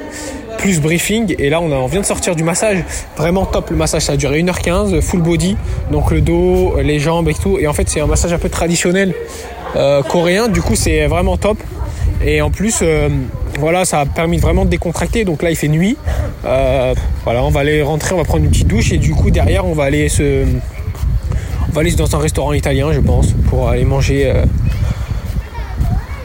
plus 0.58 0.80
briefing. 0.80 1.36
Et 1.40 1.50
là 1.50 1.62
on, 1.62 1.88
vient 1.88 2.02
de 2.02 2.06
sortir 2.06 2.36
du 2.36 2.44
massage, 2.44 2.84
vraiment 3.18 3.46
top 3.46 3.70
le 3.70 3.76
massage. 3.76 4.04
Ça 4.04 4.14
a 4.14 4.18
duré 4.18 4.42
1h15, 4.42 5.02
full 5.02 5.22
body, 5.22 5.58
donc 5.92 6.12
le 6.12 6.22
dos, 6.22 6.76
les 6.82 7.00
jambes 7.00 7.30
et 7.30 7.34
tout. 7.34 7.58
Et 7.60 7.68
en 7.68 7.74
fait 7.74 7.90
c'est 7.90 8.02
un 8.02 8.08
massage 8.08 8.34
un 8.34 8.40
peu 8.40 8.50
traditionnel 8.50 9.14
euh, 9.76 10.02
coréen. 10.04 10.48
Du 10.48 10.62
coup 10.62 10.76
c'est 10.76 11.06
vraiment 11.08 11.38
top. 11.38 11.58
Et 12.24 12.42
en 12.42 12.50
plus, 12.50 12.80
euh, 12.82 13.10
voilà, 13.60 13.86
ça 13.86 14.00
a 14.00 14.06
permis 14.06 14.38
vraiment 14.38 14.66
de 14.66 14.70
décontracter. 14.70 15.26
Donc 15.26 15.44
là, 15.44 15.52
il 15.52 15.56
fait 15.56 15.68
nuit. 15.68 15.98
Euh, 16.46 16.94
voilà, 17.24 17.44
on 17.44 17.50
va 17.50 17.60
aller 17.60 17.82
rentrer, 17.82 18.16
on 18.16 18.18
va 18.18 18.24
prendre 18.24 18.44
une 18.44 18.50
petite 18.50 18.68
douche 18.68 18.92
et 18.92 18.98
du 18.98 19.14
coup 19.14 19.32
derrière, 19.32 19.66
on 19.66 19.74
va 19.74 19.84
aller 19.84 20.10
se, 20.10 20.44
on 21.70 21.72
va 21.72 21.82
aller 21.82 21.92
dans 21.92 22.16
un 22.16 22.20
restaurant 22.20 22.54
italien, 22.54 22.92
je 22.94 23.00
pense, 23.00 23.34
pour 23.50 23.70
aller 23.70 23.86
manger, 23.86 24.32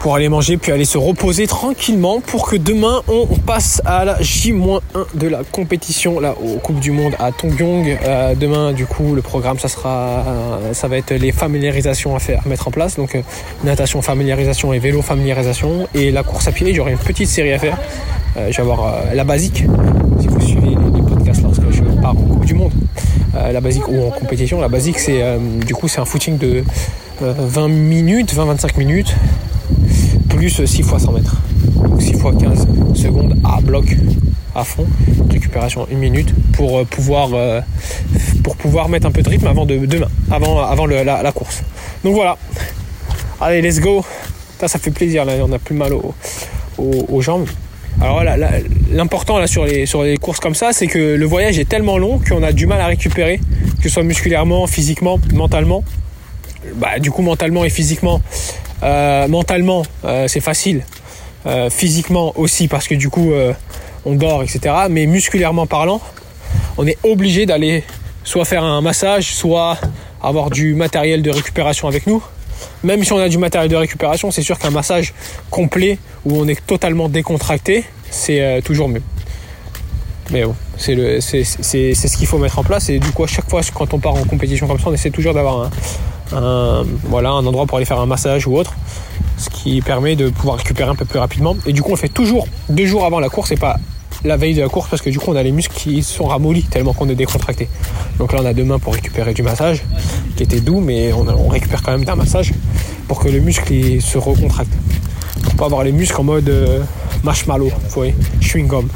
pour 0.00 0.14
aller 0.14 0.30
manger, 0.30 0.56
puis 0.56 0.72
aller 0.72 0.86
se 0.86 0.98
reposer 0.98 1.46
tranquillement 1.46 2.20
pour 2.20 2.48
que 2.48 2.56
demain 2.56 3.02
on 3.06 3.26
passe 3.26 3.82
à 3.84 4.06
la 4.06 4.20
J-1 4.20 4.80
de 5.14 5.28
la 5.28 5.42
compétition 5.44 6.18
là 6.18 6.34
aux 6.42 6.56
Coupe 6.58 6.80
du 6.80 6.90
Monde 6.90 7.14
à 7.18 7.30
Tongyong. 7.32 7.98
Euh, 8.02 8.34
demain, 8.34 8.72
du 8.72 8.86
coup, 8.86 9.14
le 9.14 9.20
programme 9.20 9.58
ça 9.58 9.68
sera, 9.68 10.24
euh, 10.26 10.72
ça 10.72 10.88
va 10.88 10.96
être 10.96 11.12
les 11.12 11.32
familiarisations 11.32 12.16
à 12.16 12.18
faire, 12.18 12.40
à 12.44 12.48
mettre 12.48 12.66
en 12.66 12.70
place. 12.70 12.96
Donc 12.96 13.14
euh, 13.14 13.20
natation 13.62 14.00
familiarisation 14.00 14.72
et 14.72 14.78
vélo 14.78 15.02
familiarisation 15.02 15.86
et 15.94 16.10
la 16.10 16.22
course 16.22 16.48
à 16.48 16.52
pied. 16.52 16.72
J'aurai 16.74 16.92
une 16.92 16.98
petite 16.98 17.28
série 17.28 17.52
à 17.52 17.58
faire. 17.58 17.78
Je 18.36 18.56
vais 18.56 18.62
avoir 18.62 18.94
la 19.12 19.24
basique. 19.24 19.64
Si 20.18 20.28
vous 20.28 20.40
suivez 20.40 20.68
les, 20.70 21.02
podcasts 21.02 21.42
lorsque 21.42 21.70
je 21.70 21.82
pars 22.00 22.12
en 22.12 22.14
Coupe 22.14 22.46
du 22.46 22.54
Monde, 22.54 22.72
la 23.34 23.60
basique 23.60 23.86
ou 23.88 24.06
en 24.06 24.10
compétition, 24.10 24.60
la 24.60 24.68
basique 24.68 24.98
c'est 24.98 25.22
du 25.66 25.74
coup 25.74 25.88
c'est 25.88 26.00
un 26.00 26.04
footing 26.04 26.38
de 26.38 26.64
euh, 27.22 27.34
20 27.36 27.68
minutes, 27.68 28.34
20-25 28.34 28.78
minutes 28.78 29.14
plus 30.30 30.64
6 30.64 30.82
fois 30.82 30.98
100 30.98 31.12
mètres. 31.12 31.36
Donc 31.74 32.00
6 32.00 32.14
fois 32.14 32.32
15 32.32 32.66
secondes 32.94 33.36
à 33.44 33.60
bloc 33.60 33.96
à 34.54 34.64
fond, 34.64 34.86
récupération 35.30 35.86
1 35.92 35.94
minute 35.96 36.34
pour 36.52 36.78
euh, 36.78 36.84
pouvoir 36.84 37.30
euh, 37.34 37.60
pour 38.42 38.56
pouvoir 38.56 38.88
mettre 38.88 39.06
un 39.06 39.12
peu 39.12 39.22
de 39.22 39.28
rythme 39.28 39.46
avant 39.46 39.64
de 39.64 39.76
demain, 39.86 40.08
avant 40.30 40.58
avant 40.58 40.86
la, 40.86 41.32
course. 41.32 41.62
Donc 42.04 42.14
voilà. 42.14 42.36
Allez, 43.40 43.62
let's 43.62 43.80
go. 43.80 44.04
Ça, 44.58 44.68
ça 44.68 44.78
fait 44.78 44.90
plaisir 44.90 45.24
là, 45.24 45.34
on 45.42 45.52
a 45.52 45.58
plus 45.58 45.74
mal 45.74 45.92
aux, 45.94 47.20
jambes. 47.20 47.46
Alors 48.00 48.22
l'important 48.90 49.38
là 49.38 49.46
sur 49.46 49.64
les 49.64 49.86
sur 49.86 50.02
les 50.02 50.16
courses 50.16 50.40
comme 50.40 50.54
ça, 50.54 50.72
c'est 50.72 50.86
que 50.86 50.98
le 50.98 51.26
voyage 51.26 51.58
est 51.58 51.68
tellement 51.68 51.98
long 51.98 52.18
qu'on 52.18 52.42
a 52.42 52.52
du 52.52 52.66
mal 52.66 52.80
à 52.80 52.86
récupérer, 52.86 53.40
que 53.78 53.84
ce 53.84 53.88
soit 53.88 54.02
musculairement, 54.02 54.66
physiquement, 54.66 55.18
mentalement. 55.32 55.84
Bah, 56.76 56.98
du 56.98 57.10
coup, 57.10 57.22
mentalement 57.22 57.64
et 57.64 57.70
physiquement, 57.70 58.20
euh, 58.82 59.28
mentalement, 59.28 59.82
euh, 60.04 60.28
c'est 60.28 60.40
facile. 60.40 60.84
Euh, 61.46 61.70
physiquement 61.70 62.32
aussi, 62.36 62.68
parce 62.68 62.86
que 62.86 62.94
du 62.94 63.08
coup, 63.08 63.32
on 64.04 64.14
dort, 64.14 64.42
etc. 64.42 64.74
Mais 64.90 65.06
musculairement 65.06 65.66
parlant, 65.66 66.00
on 66.76 66.86
est 66.86 66.98
obligé 67.02 67.46
d'aller 67.46 67.84
soit 68.24 68.44
faire 68.44 68.64
un 68.64 68.80
massage, 68.82 69.32
soit 69.32 69.78
avoir 70.22 70.50
du 70.50 70.74
matériel 70.74 71.22
de 71.22 71.30
récupération 71.30 71.88
avec 71.88 72.06
nous. 72.06 72.22
Même 72.82 73.02
si 73.04 73.12
on 73.14 73.18
a 73.18 73.30
du 73.30 73.38
matériel 73.38 73.70
de 73.70 73.76
récupération, 73.76 74.30
c'est 74.30 74.42
sûr 74.42 74.58
qu'un 74.58 74.70
massage 74.70 75.14
complet 75.48 75.98
où 76.26 76.36
on 76.36 76.46
est 76.46 76.66
totalement 76.66 77.08
décontracté, 77.08 77.84
c'est 78.10 78.60
toujours 78.62 78.88
mieux. 78.88 79.02
Mais 80.30 80.44
bon, 80.44 80.54
c'est 80.76 80.94
ce 80.94 82.16
qu'il 82.16 82.26
faut 82.26 82.38
mettre 82.38 82.58
en 82.58 82.64
place. 82.64 82.90
Et 82.90 82.98
du 82.98 83.10
coup, 83.12 83.24
à 83.24 83.26
chaque 83.26 83.48
fois, 83.48 83.62
quand 83.74 83.94
on 83.94 83.98
part 83.98 84.14
en 84.14 84.24
compétition 84.24 84.66
comme 84.66 84.78
ça, 84.78 84.88
on 84.88 84.92
essaie 84.92 85.10
toujours 85.10 85.32
d'avoir 85.32 85.62
un, 85.62 85.70
un- 86.34 86.84
voilà, 87.04 87.30
un 87.30 87.44
endroit 87.46 87.66
pour 87.66 87.76
aller 87.76 87.86
faire 87.86 88.00
un 88.00 88.06
massage 88.06 88.46
ou 88.46 88.56
autre. 88.56 88.74
Ce 89.36 89.48
qui 89.48 89.80
permet 89.80 90.16
de 90.16 90.28
pouvoir 90.28 90.56
récupérer 90.56 90.90
un 90.90 90.94
peu 90.94 91.04
plus 91.04 91.18
rapidement. 91.18 91.56
Et 91.66 91.72
du 91.72 91.82
coup, 91.82 91.90
on 91.90 91.94
le 91.94 91.98
fait 91.98 92.08
toujours 92.08 92.46
deux 92.68 92.86
jours 92.86 93.04
avant 93.04 93.20
la 93.20 93.28
course 93.28 93.52
et 93.52 93.56
pas 93.56 93.76
la 94.24 94.36
veille 94.36 94.54
de 94.54 94.60
la 94.60 94.68
course 94.68 94.88
parce 94.88 95.02
que 95.02 95.10
du 95.10 95.18
coup, 95.18 95.30
on 95.30 95.36
a 95.36 95.42
les 95.42 95.52
muscles 95.52 95.74
qui 95.74 96.02
sont 96.02 96.26
ramollis 96.26 96.64
tellement 96.64 96.92
qu'on 96.92 97.08
est 97.08 97.14
décontracté. 97.14 97.68
Donc 98.18 98.32
là, 98.32 98.40
on 98.42 98.46
a 98.46 98.52
demain 98.52 98.78
pour 98.78 98.94
récupérer 98.94 99.32
du 99.34 99.42
massage 99.42 99.82
qui 100.36 100.42
était 100.42 100.60
doux, 100.60 100.80
mais 100.80 101.12
on, 101.12 101.48
récupère 101.48 101.82
quand 101.82 101.92
même 101.92 102.04
d'un 102.04 102.16
massage 102.16 102.52
pour 103.08 103.20
que 103.20 103.28
le 103.28 103.40
muscle 103.40 103.72
se 104.00 104.18
recontracte. 104.18 104.72
Pour 105.42 105.54
pas 105.54 105.64
avoir 105.66 105.84
les 105.84 105.92
muscles 105.92 106.20
en 106.20 106.24
mode 106.24 106.48
euh, 106.48 106.82
marshmallow, 107.24 107.68
vous 107.68 107.94
voyez, 107.94 108.14
chewing 108.40 108.66
gum. 108.66 108.88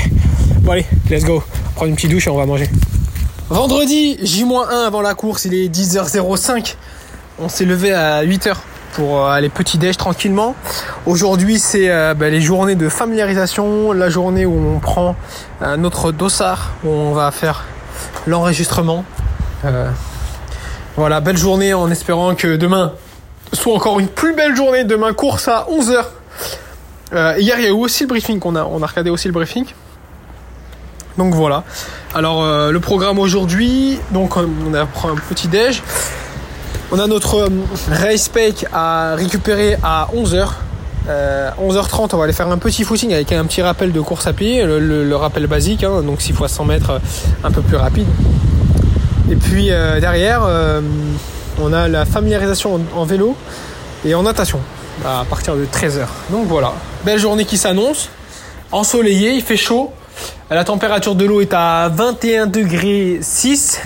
bon 0.60 0.72
allez, 0.72 0.84
let's 1.10 1.24
go. 1.24 1.42
Prendre 1.74 1.90
une 1.90 1.96
petite 1.96 2.10
douche 2.10 2.26
et 2.26 2.30
on 2.30 2.36
va 2.36 2.46
manger. 2.46 2.68
Vendredi, 3.48 4.18
J-1 4.22 4.86
avant 4.86 5.00
la 5.00 5.14
course, 5.14 5.44
il 5.44 5.54
est 5.54 5.68
10h05. 5.68 6.74
On 7.38 7.48
s'est 7.48 7.64
levé 7.64 7.92
à 7.92 8.24
8h 8.24 8.54
pour 8.94 9.20
euh, 9.20 9.28
aller 9.28 9.48
petit 9.48 9.78
déj 9.78 9.96
tranquillement. 9.96 10.56
Aujourd'hui, 11.06 11.60
c'est 11.60 11.88
euh, 11.88 12.14
bah, 12.14 12.28
les 12.28 12.40
journées 12.40 12.74
de 12.74 12.88
familiarisation, 12.88 13.92
la 13.92 14.10
journée 14.10 14.46
où 14.46 14.74
on 14.74 14.80
prend 14.80 15.14
notre 15.78 16.10
dossard, 16.10 16.72
où 16.84 16.88
on 16.88 17.12
va 17.12 17.30
faire 17.30 17.64
l'enregistrement. 18.26 19.04
Euh, 19.64 19.90
voilà, 20.96 21.20
belle 21.20 21.36
journée 21.36 21.72
en 21.72 21.90
espérant 21.90 22.34
que 22.34 22.56
demain 22.56 22.94
soit 23.52 23.74
encore 23.74 24.00
une 24.00 24.08
plus 24.08 24.34
belle 24.34 24.56
journée. 24.56 24.84
Demain, 24.84 25.12
course 25.12 25.46
à 25.48 25.66
11h. 25.70 26.04
Euh, 27.12 27.34
hier, 27.38 27.58
il 27.58 27.64
y 27.64 27.66
a 27.66 27.70
eu 27.70 27.72
aussi 27.72 28.02
le 28.02 28.08
briefing 28.08 28.40
qu'on 28.40 28.56
a, 28.56 28.64
on 28.64 28.82
a 28.82 28.86
regardé 28.86 29.10
aussi 29.10 29.28
le 29.28 29.32
briefing. 29.32 29.66
Donc 31.18 31.34
voilà. 31.34 31.64
Alors 32.14 32.42
euh, 32.42 32.70
le 32.70 32.80
programme 32.80 33.18
aujourd'hui, 33.18 33.98
donc 34.10 34.36
euh, 34.36 34.46
on 34.68 34.74
a 34.74 34.86
pris 34.86 35.08
un 35.08 35.16
petit 35.16 35.48
déj. 35.48 35.82
On 36.92 36.98
a 36.98 37.06
notre 37.06 37.46
euh, 37.46 37.48
race 37.90 38.28
pack 38.28 38.66
à 38.72 39.14
récupérer 39.16 39.76
à 39.82 40.08
11h. 40.14 40.48
11h30, 41.08 42.10
on 42.12 42.16
va 42.16 42.24
aller 42.24 42.32
faire 42.32 42.48
un 42.48 42.58
petit 42.58 42.82
footing 42.82 43.12
avec 43.12 43.30
un 43.32 43.44
petit 43.44 43.62
rappel 43.62 43.92
de 43.92 44.00
course 44.00 44.26
à 44.26 44.32
pied, 44.32 44.64
le, 44.64 45.16
rappel 45.16 45.46
basique, 45.46 45.84
hein, 45.84 46.02
donc 46.02 46.20
6 46.20 46.32
fois 46.32 46.48
100 46.48 46.64
mètres, 46.64 46.90
euh, 46.90 46.98
un 47.44 47.50
peu 47.50 47.62
plus 47.62 47.76
rapide. 47.76 48.08
Et 49.30 49.36
puis 49.36 49.70
euh, 49.70 50.00
derrière, 50.00 50.42
euh, 50.44 50.80
on 51.60 51.72
a 51.72 51.88
la 51.88 52.04
familiarisation 52.04 52.74
en, 52.74 53.00
en 53.00 53.04
vélo 53.04 53.36
et 54.04 54.14
en 54.14 54.22
natation 54.22 54.60
à 55.04 55.24
partir 55.28 55.54
de 55.54 55.64
13h. 55.64 56.06
Donc 56.30 56.46
voilà, 56.46 56.72
belle 57.04 57.18
journée 57.18 57.44
qui 57.44 57.56
s'annonce, 57.56 58.08
ensoleillé, 58.72 59.32
il 59.34 59.42
fait 59.42 59.56
chaud. 59.56 59.92
La 60.48 60.62
température 60.62 61.16
de 61.16 61.24
l'eau 61.24 61.40
est 61.40 61.52
à 61.52 61.88
21 61.88 62.46
degrés 62.46 63.18
6. 63.20 63.80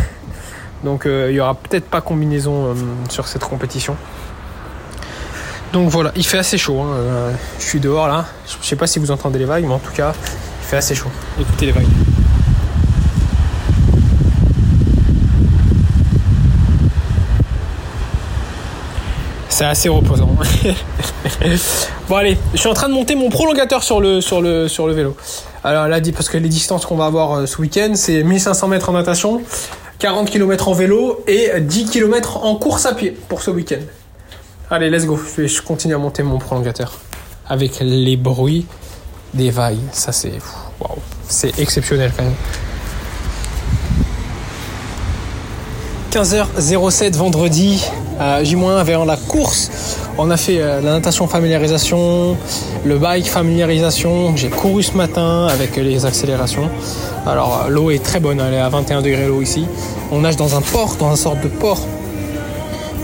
Donc 0.84 1.06
euh, 1.06 1.28
il 1.30 1.36
y 1.36 1.40
aura 1.40 1.54
peut-être 1.54 1.86
pas 1.86 2.02
combinaison 2.02 2.66
euh, 2.66 2.74
sur 3.08 3.26
cette 3.28 3.44
compétition. 3.44 3.96
Donc 5.72 5.88
voilà, 5.88 6.12
il 6.16 6.26
fait 6.26 6.36
assez 6.36 6.58
chaud. 6.58 6.78
hein, 6.80 6.92
euh, 6.92 7.32
je 7.58 7.64
suis 7.64 7.80
dehors 7.80 8.08
là. 8.08 8.26
Je 8.46 8.66
sais 8.66 8.76
pas 8.76 8.86
si 8.86 8.98
vous 8.98 9.10
entendez 9.10 9.38
les 9.38 9.46
vagues, 9.46 9.64
mais 9.64 9.72
en 9.72 9.78
tout 9.78 9.92
cas, 9.92 10.12
il 10.62 10.66
fait 10.66 10.76
assez 10.76 10.94
chaud. 10.94 11.08
Écoutez 11.40 11.64
les 11.64 11.72
vagues. 11.72 11.86
C'est 19.48 19.64
assez 19.64 19.88
reposant. 19.88 20.36
bon 22.08 22.16
allez, 22.16 22.36
je 22.52 22.58
suis 22.58 22.68
en 22.68 22.74
train 22.74 22.88
de 22.90 22.94
monter 22.94 23.14
mon 23.14 23.30
prolongateur 23.30 23.82
sur 23.82 24.02
le, 24.02 24.20
sur 24.20 24.42
le, 24.42 24.68
sur 24.68 24.86
le 24.86 24.92
vélo. 24.92 25.16
Alors 25.62 25.88
là, 25.88 26.00
parce 26.14 26.28
que 26.28 26.38
les 26.38 26.48
distances 26.48 26.86
qu'on 26.86 26.96
va 26.96 27.06
avoir 27.06 27.32
euh, 27.32 27.46
ce 27.46 27.60
week-end, 27.60 27.92
c'est 27.94 28.22
1500 28.22 28.68
mètres 28.68 28.88
en 28.88 28.92
natation, 28.92 29.42
40 29.98 30.30
km 30.30 30.68
en 30.68 30.72
vélo 30.72 31.22
et 31.26 31.60
10 31.60 31.90
km 31.90 32.38
en 32.38 32.56
course 32.56 32.86
à 32.86 32.94
pied 32.94 33.10
pour 33.28 33.42
ce 33.42 33.50
week-end. 33.50 33.80
Allez, 34.70 34.88
let's 34.88 35.04
go. 35.04 35.18
Je 35.36 35.60
continue 35.62 35.94
à 35.94 35.98
monter 35.98 36.22
mon 36.22 36.38
prolongateur 36.38 36.98
avec 37.48 37.80
les 37.80 38.16
bruits 38.16 38.66
des 39.34 39.50
vagues. 39.50 39.76
Ça 39.92 40.12
c'est, 40.12 40.32
waouh, 40.80 40.98
c'est 41.28 41.58
exceptionnel 41.58 42.12
quand 42.16 42.22
même. 42.22 42.34
15h07 46.10 47.12
vendredi, 47.12 47.86
à 48.18 48.42
J-1 48.42 48.82
vers 48.82 49.04
la 49.04 49.16
course. 49.16 49.70
On 50.18 50.28
a 50.32 50.36
fait 50.36 50.60
euh, 50.60 50.80
la 50.80 50.90
natation 50.90 51.28
familiarisation, 51.28 52.36
le 52.84 52.98
bike 52.98 53.28
familiarisation. 53.28 54.36
J'ai 54.36 54.48
couru 54.48 54.82
ce 54.82 54.96
matin 54.96 55.46
avec 55.46 55.76
les 55.76 56.06
accélérations. 56.06 56.68
Alors 57.28 57.66
euh, 57.66 57.70
l'eau 57.70 57.92
est 57.92 58.02
très 58.02 58.18
bonne, 58.18 58.40
elle 58.40 58.54
est 58.54 58.58
à 58.58 58.68
21 58.68 59.02
degrés 59.02 59.28
l'eau 59.28 59.40
ici. 59.40 59.66
On 60.10 60.22
nage 60.22 60.34
dans 60.34 60.56
un 60.56 60.62
port, 60.62 60.96
dans 60.98 61.10
un 61.10 61.16
sorte 61.16 61.42
de 61.42 61.48
port. 61.48 61.86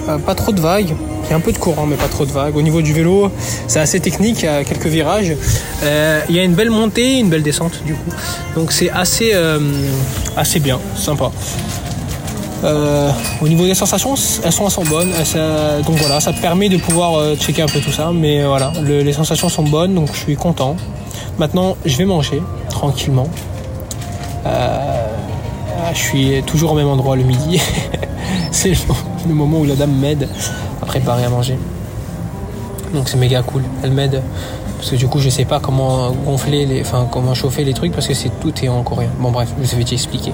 Euh, 0.08 0.18
pas 0.18 0.34
trop 0.34 0.50
de 0.50 0.60
vagues. 0.60 0.92
Il 1.26 1.30
y 1.30 1.32
a 1.32 1.36
un 1.36 1.40
peu 1.40 1.52
de 1.52 1.58
courant, 1.58 1.86
mais 1.86 1.96
pas 1.96 2.08
trop 2.08 2.24
de 2.24 2.32
vagues. 2.32 2.56
Au 2.56 2.62
niveau 2.62 2.82
du 2.82 2.92
vélo, 2.92 3.30
c'est 3.68 3.80
assez 3.80 4.00
technique, 4.00 4.40
quelques 4.40 4.86
virages. 4.86 5.36
Il 5.82 6.34
y 6.34 6.38
a 6.38 6.42
une 6.42 6.54
belle 6.54 6.70
montée, 6.70 7.18
une 7.18 7.28
belle 7.28 7.42
descente 7.42 7.82
du 7.84 7.94
coup. 7.94 8.10
Donc 8.54 8.70
c'est 8.70 8.90
assez, 8.90 9.32
assez 10.36 10.60
bien, 10.60 10.78
sympa. 10.94 11.32
Euh, 12.64 13.10
au 13.42 13.48
niveau 13.48 13.64
des 13.64 13.74
sensations, 13.74 14.14
elles 14.42 14.52
sont, 14.52 14.82
bonnes. 14.84 15.10
Donc 15.86 15.96
voilà, 15.96 16.20
ça 16.20 16.32
permet 16.32 16.68
de 16.68 16.78
pouvoir 16.78 17.16
euh, 17.16 17.36
checker 17.36 17.62
un 17.62 17.66
peu 17.66 17.80
tout 17.80 17.92
ça. 17.92 18.10
Mais 18.14 18.40
euh, 18.42 18.48
voilà, 18.48 18.72
le- 18.82 19.02
les 19.02 19.12
sensations 19.12 19.48
sont 19.48 19.62
bonnes, 19.64 19.94
donc 19.94 20.08
je 20.12 20.18
suis 20.18 20.36
content. 20.36 20.76
Maintenant, 21.38 21.76
je 21.84 21.96
vais 21.96 22.04
manger 22.06 22.42
tranquillement. 22.70 23.28
Euh, 24.46 25.06
je 25.92 25.98
suis 25.98 26.42
toujours 26.44 26.72
au 26.72 26.74
même 26.74 26.88
endroit 26.88 27.16
le 27.16 27.24
midi. 27.24 27.60
c'est 28.50 28.72
le, 29.26 29.34
moment 29.34 29.58
où 29.58 29.64
la 29.64 29.74
dame 29.74 29.92
m'aide 29.92 30.28
à 30.82 30.86
préparer 30.86 31.24
à 31.24 31.28
manger. 31.28 31.58
Donc 32.94 33.08
c'est 33.08 33.18
méga 33.18 33.42
cool. 33.42 33.62
Elle 33.82 33.90
m'aide 33.90 34.22
parce 34.78 34.90
que 34.90 34.96
du 34.96 35.08
coup 35.08 35.18
je 35.18 35.28
sais 35.28 35.44
pas 35.44 35.58
comment 35.58 36.10
gonfler 36.10 36.66
les, 36.66 36.80
enfin 36.82 37.08
comment 37.10 37.34
chauffer 37.34 37.64
les 37.64 37.72
trucs 37.74 37.92
parce 37.92 38.06
que 38.06 38.14
c'est 38.14 38.30
tout 38.40 38.52
est 38.64 38.68
en 38.68 38.82
coréen. 38.82 39.10
Bon 39.18 39.30
bref, 39.30 39.48
je 39.62 39.74
avais 39.74 39.82
déjà 39.82 39.94
expliqué. 39.94 40.32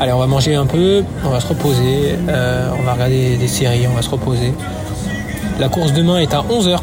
Allez, 0.00 0.12
on 0.12 0.18
va 0.18 0.26
manger 0.26 0.56
un 0.56 0.66
peu, 0.66 1.04
on 1.24 1.28
va 1.28 1.38
se 1.40 1.46
reposer, 1.46 2.16
euh, 2.28 2.70
on 2.78 2.82
va 2.82 2.94
regarder 2.94 3.36
des 3.36 3.46
séries, 3.46 3.86
on 3.86 3.94
va 3.94 4.02
se 4.02 4.10
reposer. 4.10 4.52
La 5.60 5.68
course 5.68 5.92
demain 5.92 6.18
est 6.18 6.34
à 6.34 6.42
11h. 6.42 6.78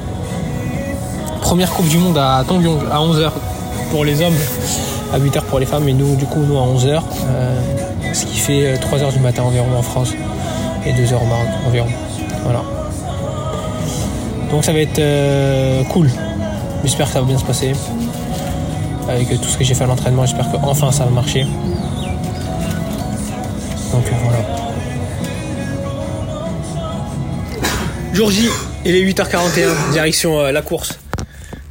Première 1.42 1.70
Coupe 1.72 1.90
du 1.90 1.98
Monde 1.98 2.18
à 2.18 2.44
Tongyong 2.48 2.80
à 2.90 3.00
11h 3.00 3.32
pour 3.92 4.06
les 4.06 4.22
hommes, 4.22 4.38
à 5.14 5.20
8h 5.20 5.42
pour 5.42 5.60
les 5.60 5.66
femmes, 5.66 5.90
et 5.90 5.94
nous, 5.94 6.16
du 6.16 6.26
coup, 6.26 6.40
nous 6.40 6.58
à 6.58 6.62
11h, 6.62 7.02
euh, 7.28 7.62
ce 8.14 8.26
qui 8.26 8.38
fait 8.38 8.76
3h 8.76 9.12
du 9.12 9.20
matin 9.20 9.44
environ 9.44 9.78
en 9.78 9.82
France 9.82 10.14
et 10.86 10.94
2h 10.94 11.16
au 11.16 11.26
Maroc 11.26 11.48
environ. 11.68 11.88
Voilà. 12.44 12.64
Donc 14.52 14.64
ça 14.64 14.72
va 14.72 14.80
être 14.80 15.00
euh, 15.00 15.84
cool. 15.86 16.10
J'espère 16.84 17.08
que 17.08 17.14
ça 17.14 17.20
va 17.20 17.28
bien 17.28 17.38
se 17.38 17.46
passer. 17.46 17.74
Avec 19.10 19.28
tout 19.42 19.50
ce 19.50 19.58
que 19.58 19.66
j'ai 19.66 19.74
fait 19.74 19.84
à 19.84 19.88
l'entraînement, 19.88 20.26
j'espère 20.26 20.50
qu'enfin 20.50 20.94
ça 20.94 21.04
va 21.04 21.12
marcher. 21.12 21.46
Donc 23.92 24.06
voilà. 24.24 24.38
Jour 28.14 28.30
J, 28.30 28.50
il 28.86 28.96
est 28.96 29.04
8h41, 29.04 29.92
direction 29.92 30.40
euh, 30.40 30.52
la 30.52 30.62
course. 30.62 31.00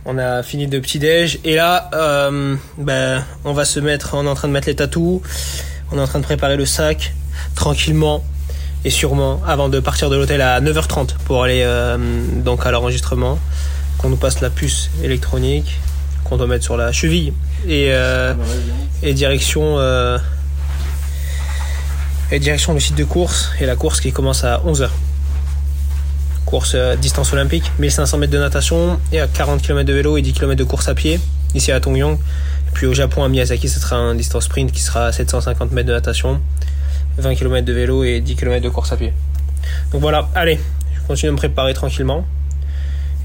On 0.04 0.18
a 0.18 0.42
fini 0.42 0.66
de 0.66 0.78
petit 0.78 0.98
déj 0.98 1.38
et 1.44 1.54
là, 1.54 1.90
euh, 1.94 2.56
ben, 2.78 3.24
on 3.44 3.52
va 3.52 3.64
se 3.64 3.80
mettre, 3.80 4.14
on 4.14 4.26
est 4.26 4.28
en 4.28 4.34
train 4.34 4.48
de 4.48 4.52
mettre 4.52 4.66
les 4.66 4.74
tatous, 4.74 5.20
on 5.92 5.98
est 5.98 6.00
en 6.00 6.06
train 6.06 6.18
de 6.18 6.24
préparer 6.24 6.56
le 6.56 6.66
sac 6.66 7.14
tranquillement 7.54 8.24
et 8.84 8.90
sûrement 8.90 9.42
avant 9.46 9.68
de 9.68 9.80
partir 9.80 10.08
de 10.08 10.16
l'hôtel 10.16 10.40
à 10.40 10.60
9h30 10.60 11.16
pour 11.26 11.44
aller 11.44 11.62
euh, 11.64 11.98
donc 12.36 12.64
à 12.66 12.70
l'enregistrement, 12.70 13.38
qu'on 13.98 14.08
nous 14.08 14.16
passe 14.16 14.40
la 14.40 14.50
puce 14.50 14.90
électronique 15.02 15.78
qu'on 16.24 16.36
doit 16.36 16.46
mettre 16.46 16.64
sur 16.64 16.76
la 16.76 16.92
cheville 16.92 17.32
et, 17.68 17.92
direction 19.12 19.78
et 22.32 22.38
direction 22.38 22.72
le 22.72 22.80
site 22.80 22.96
de 22.96 23.04
course 23.04 23.50
et 23.60 23.66
la 23.66 23.76
course 23.76 24.00
qui 24.00 24.12
commence 24.12 24.44
à 24.44 24.62
11h. 24.66 24.88
Course 26.46 26.72
euh, 26.74 26.96
distance 26.96 27.32
olympique, 27.32 27.70
1500 27.78 28.18
mètres 28.18 28.32
de 28.32 28.38
natation 28.38 28.98
et 29.12 29.20
à 29.20 29.26
40 29.26 29.62
km 29.62 29.86
de 29.86 29.92
vélo 29.92 30.16
et 30.16 30.22
10 30.22 30.32
km 30.32 30.56
de 30.56 30.64
course 30.64 30.88
à 30.88 30.94
pied 30.94 31.20
ici 31.54 31.72
à 31.72 31.80
Tongyong. 31.80 32.14
Et 32.14 32.70
puis 32.72 32.86
au 32.86 32.94
Japon 32.94 33.24
à 33.24 33.28
Miyazaki, 33.28 33.68
ce 33.68 33.80
sera 33.80 33.96
un 33.96 34.14
distance 34.14 34.44
sprint 34.44 34.70
qui 34.72 34.80
sera 34.80 35.06
à 35.06 35.12
750 35.12 35.72
mètres 35.72 35.88
de 35.88 35.92
natation, 35.92 36.40
20 37.18 37.34
km 37.34 37.64
de 37.64 37.72
vélo 37.72 38.04
et 38.04 38.20
10 38.20 38.36
km 38.36 38.62
de 38.62 38.68
course 38.68 38.92
à 38.92 38.96
pied. 38.96 39.12
Donc 39.92 40.00
voilà, 40.00 40.28
allez, 40.34 40.60
je 40.94 41.06
continue 41.06 41.30
à 41.30 41.32
me 41.32 41.36
préparer 41.36 41.74
tranquillement. 41.74 42.24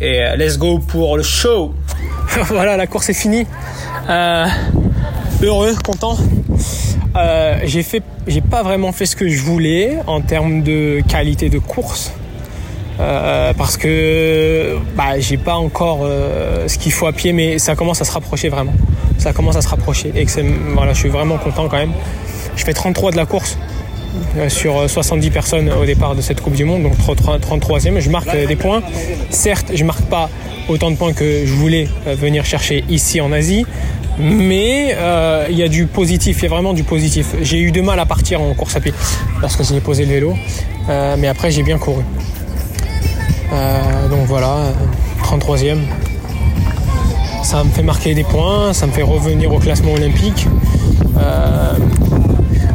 Et 0.02 0.24
euh, 0.24 0.36
let's 0.36 0.58
go 0.58 0.80
pour 0.80 1.16
le 1.16 1.24
show 1.24 1.74
Voilà, 2.48 2.76
la 2.76 2.88
course 2.88 3.10
est 3.10 3.14
finie. 3.14 3.46
Euh, 4.10 4.46
heureux, 5.42 5.74
content. 5.84 6.18
Euh, 7.16 7.60
j'ai 7.64 7.84
fait, 7.84 8.04
j'ai 8.28 8.42
pas 8.42 8.62
vraiment 8.62 8.92
fait 8.92 9.06
ce 9.06 9.16
que 9.16 9.28
je 9.30 9.42
voulais 9.42 9.98
en 10.08 10.22
termes 10.22 10.64
de 10.64 11.02
qualité 11.08 11.50
de 11.50 11.60
course. 11.60 12.12
Euh, 13.00 13.54
parce 13.54 13.76
que 13.76 14.78
bah, 14.96 15.20
j'ai 15.20 15.38
pas 15.38 15.56
encore 15.56 16.02
euh, 16.04 16.68
ce 16.68 16.78
qu'il 16.78 16.94
faut 16.94 17.08
à 17.08 17.14
pied, 17.14 17.34
mais 17.34 17.60
ça 17.60 17.76
commence 17.76 18.02
à 18.02 18.06
se 18.06 18.12
rapprocher 18.12 18.50
vraiment. 18.50 18.74
Ça 19.18 19.34
commence 19.34 19.56
à 19.56 19.62
se 19.62 19.68
rapprocher 19.68 20.12
et 20.16 20.26
que 20.26 20.32
voilà, 20.74 20.94
je 20.94 21.00
suis 21.00 21.10
vraiment 21.10 21.38
content 21.38 21.68
quand 21.68 21.78
même. 21.78 21.94
Je 22.56 22.64
fais 22.64 22.74
33 22.74 23.12
de 23.12 23.18
la 23.18 23.26
course 23.26 23.58
sur 24.50 24.90
70 24.90 25.30
personnes 25.30 25.72
au 25.72 25.86
départ 25.86 26.16
de 26.16 26.22
cette 26.22 26.42
Coupe 26.42 26.56
du 26.56 26.66
Monde, 26.66 26.84
donc 26.84 26.94
33e. 26.98 28.00
Je 28.00 28.10
marque 28.10 28.34
euh, 28.34 28.46
des 28.48 28.56
points. 28.56 28.82
Certes, 29.30 29.72
je 29.74 29.84
marque 29.84 30.04
pas 30.04 30.30
autant 30.68 30.92
de 30.92 30.96
points 30.96 31.14
que 31.14 31.46
je 31.46 31.54
voulais 31.54 31.88
euh, 32.08 32.16
venir 32.16 32.46
chercher 32.46 32.84
ici 32.90 33.22
en 33.22 33.32
Asie, 33.32 33.66
mais 34.20 34.96
euh, 34.98 35.48
il 35.50 35.58
y 35.58 35.64
a 35.64 35.68
du 35.68 35.86
positif, 35.86 36.40
il 36.40 36.44
y 36.44 36.46
a 36.48 36.50
vraiment 36.50 36.74
du 36.74 36.84
positif. 36.84 37.36
J'ai 37.42 37.60
eu 37.60 37.72
de 37.72 37.82
mal 37.82 38.00
à 38.00 38.06
partir 38.06 38.42
en 38.42 38.54
course 38.54 38.76
à 38.76 38.80
pied 38.80 38.94
lorsque 39.42 39.64
j'ai 39.64 39.80
posé 39.80 40.06
le 40.06 40.14
vélo, 40.14 40.36
euh, 40.90 41.16
mais 41.18 41.28
après 41.28 41.52
j'ai 41.52 41.64
bien 41.64 41.78
couru. 41.78 42.04
Euh, 43.54 44.08
donc 44.10 44.26
voilà, 44.26 44.56
euh, 44.56 44.72
33e. 45.24 45.78
Ça 47.44 47.64
me 47.64 47.70
fait 47.70 47.84
marquer 47.84 48.16
des 48.16 48.24
points, 48.24 48.74
ça 48.74 48.88
me 48.88 48.92
fait 48.92 49.04
revenir 49.04 49.54
au 49.54 49.60
classement 49.60 49.94
olympique. 49.94 50.48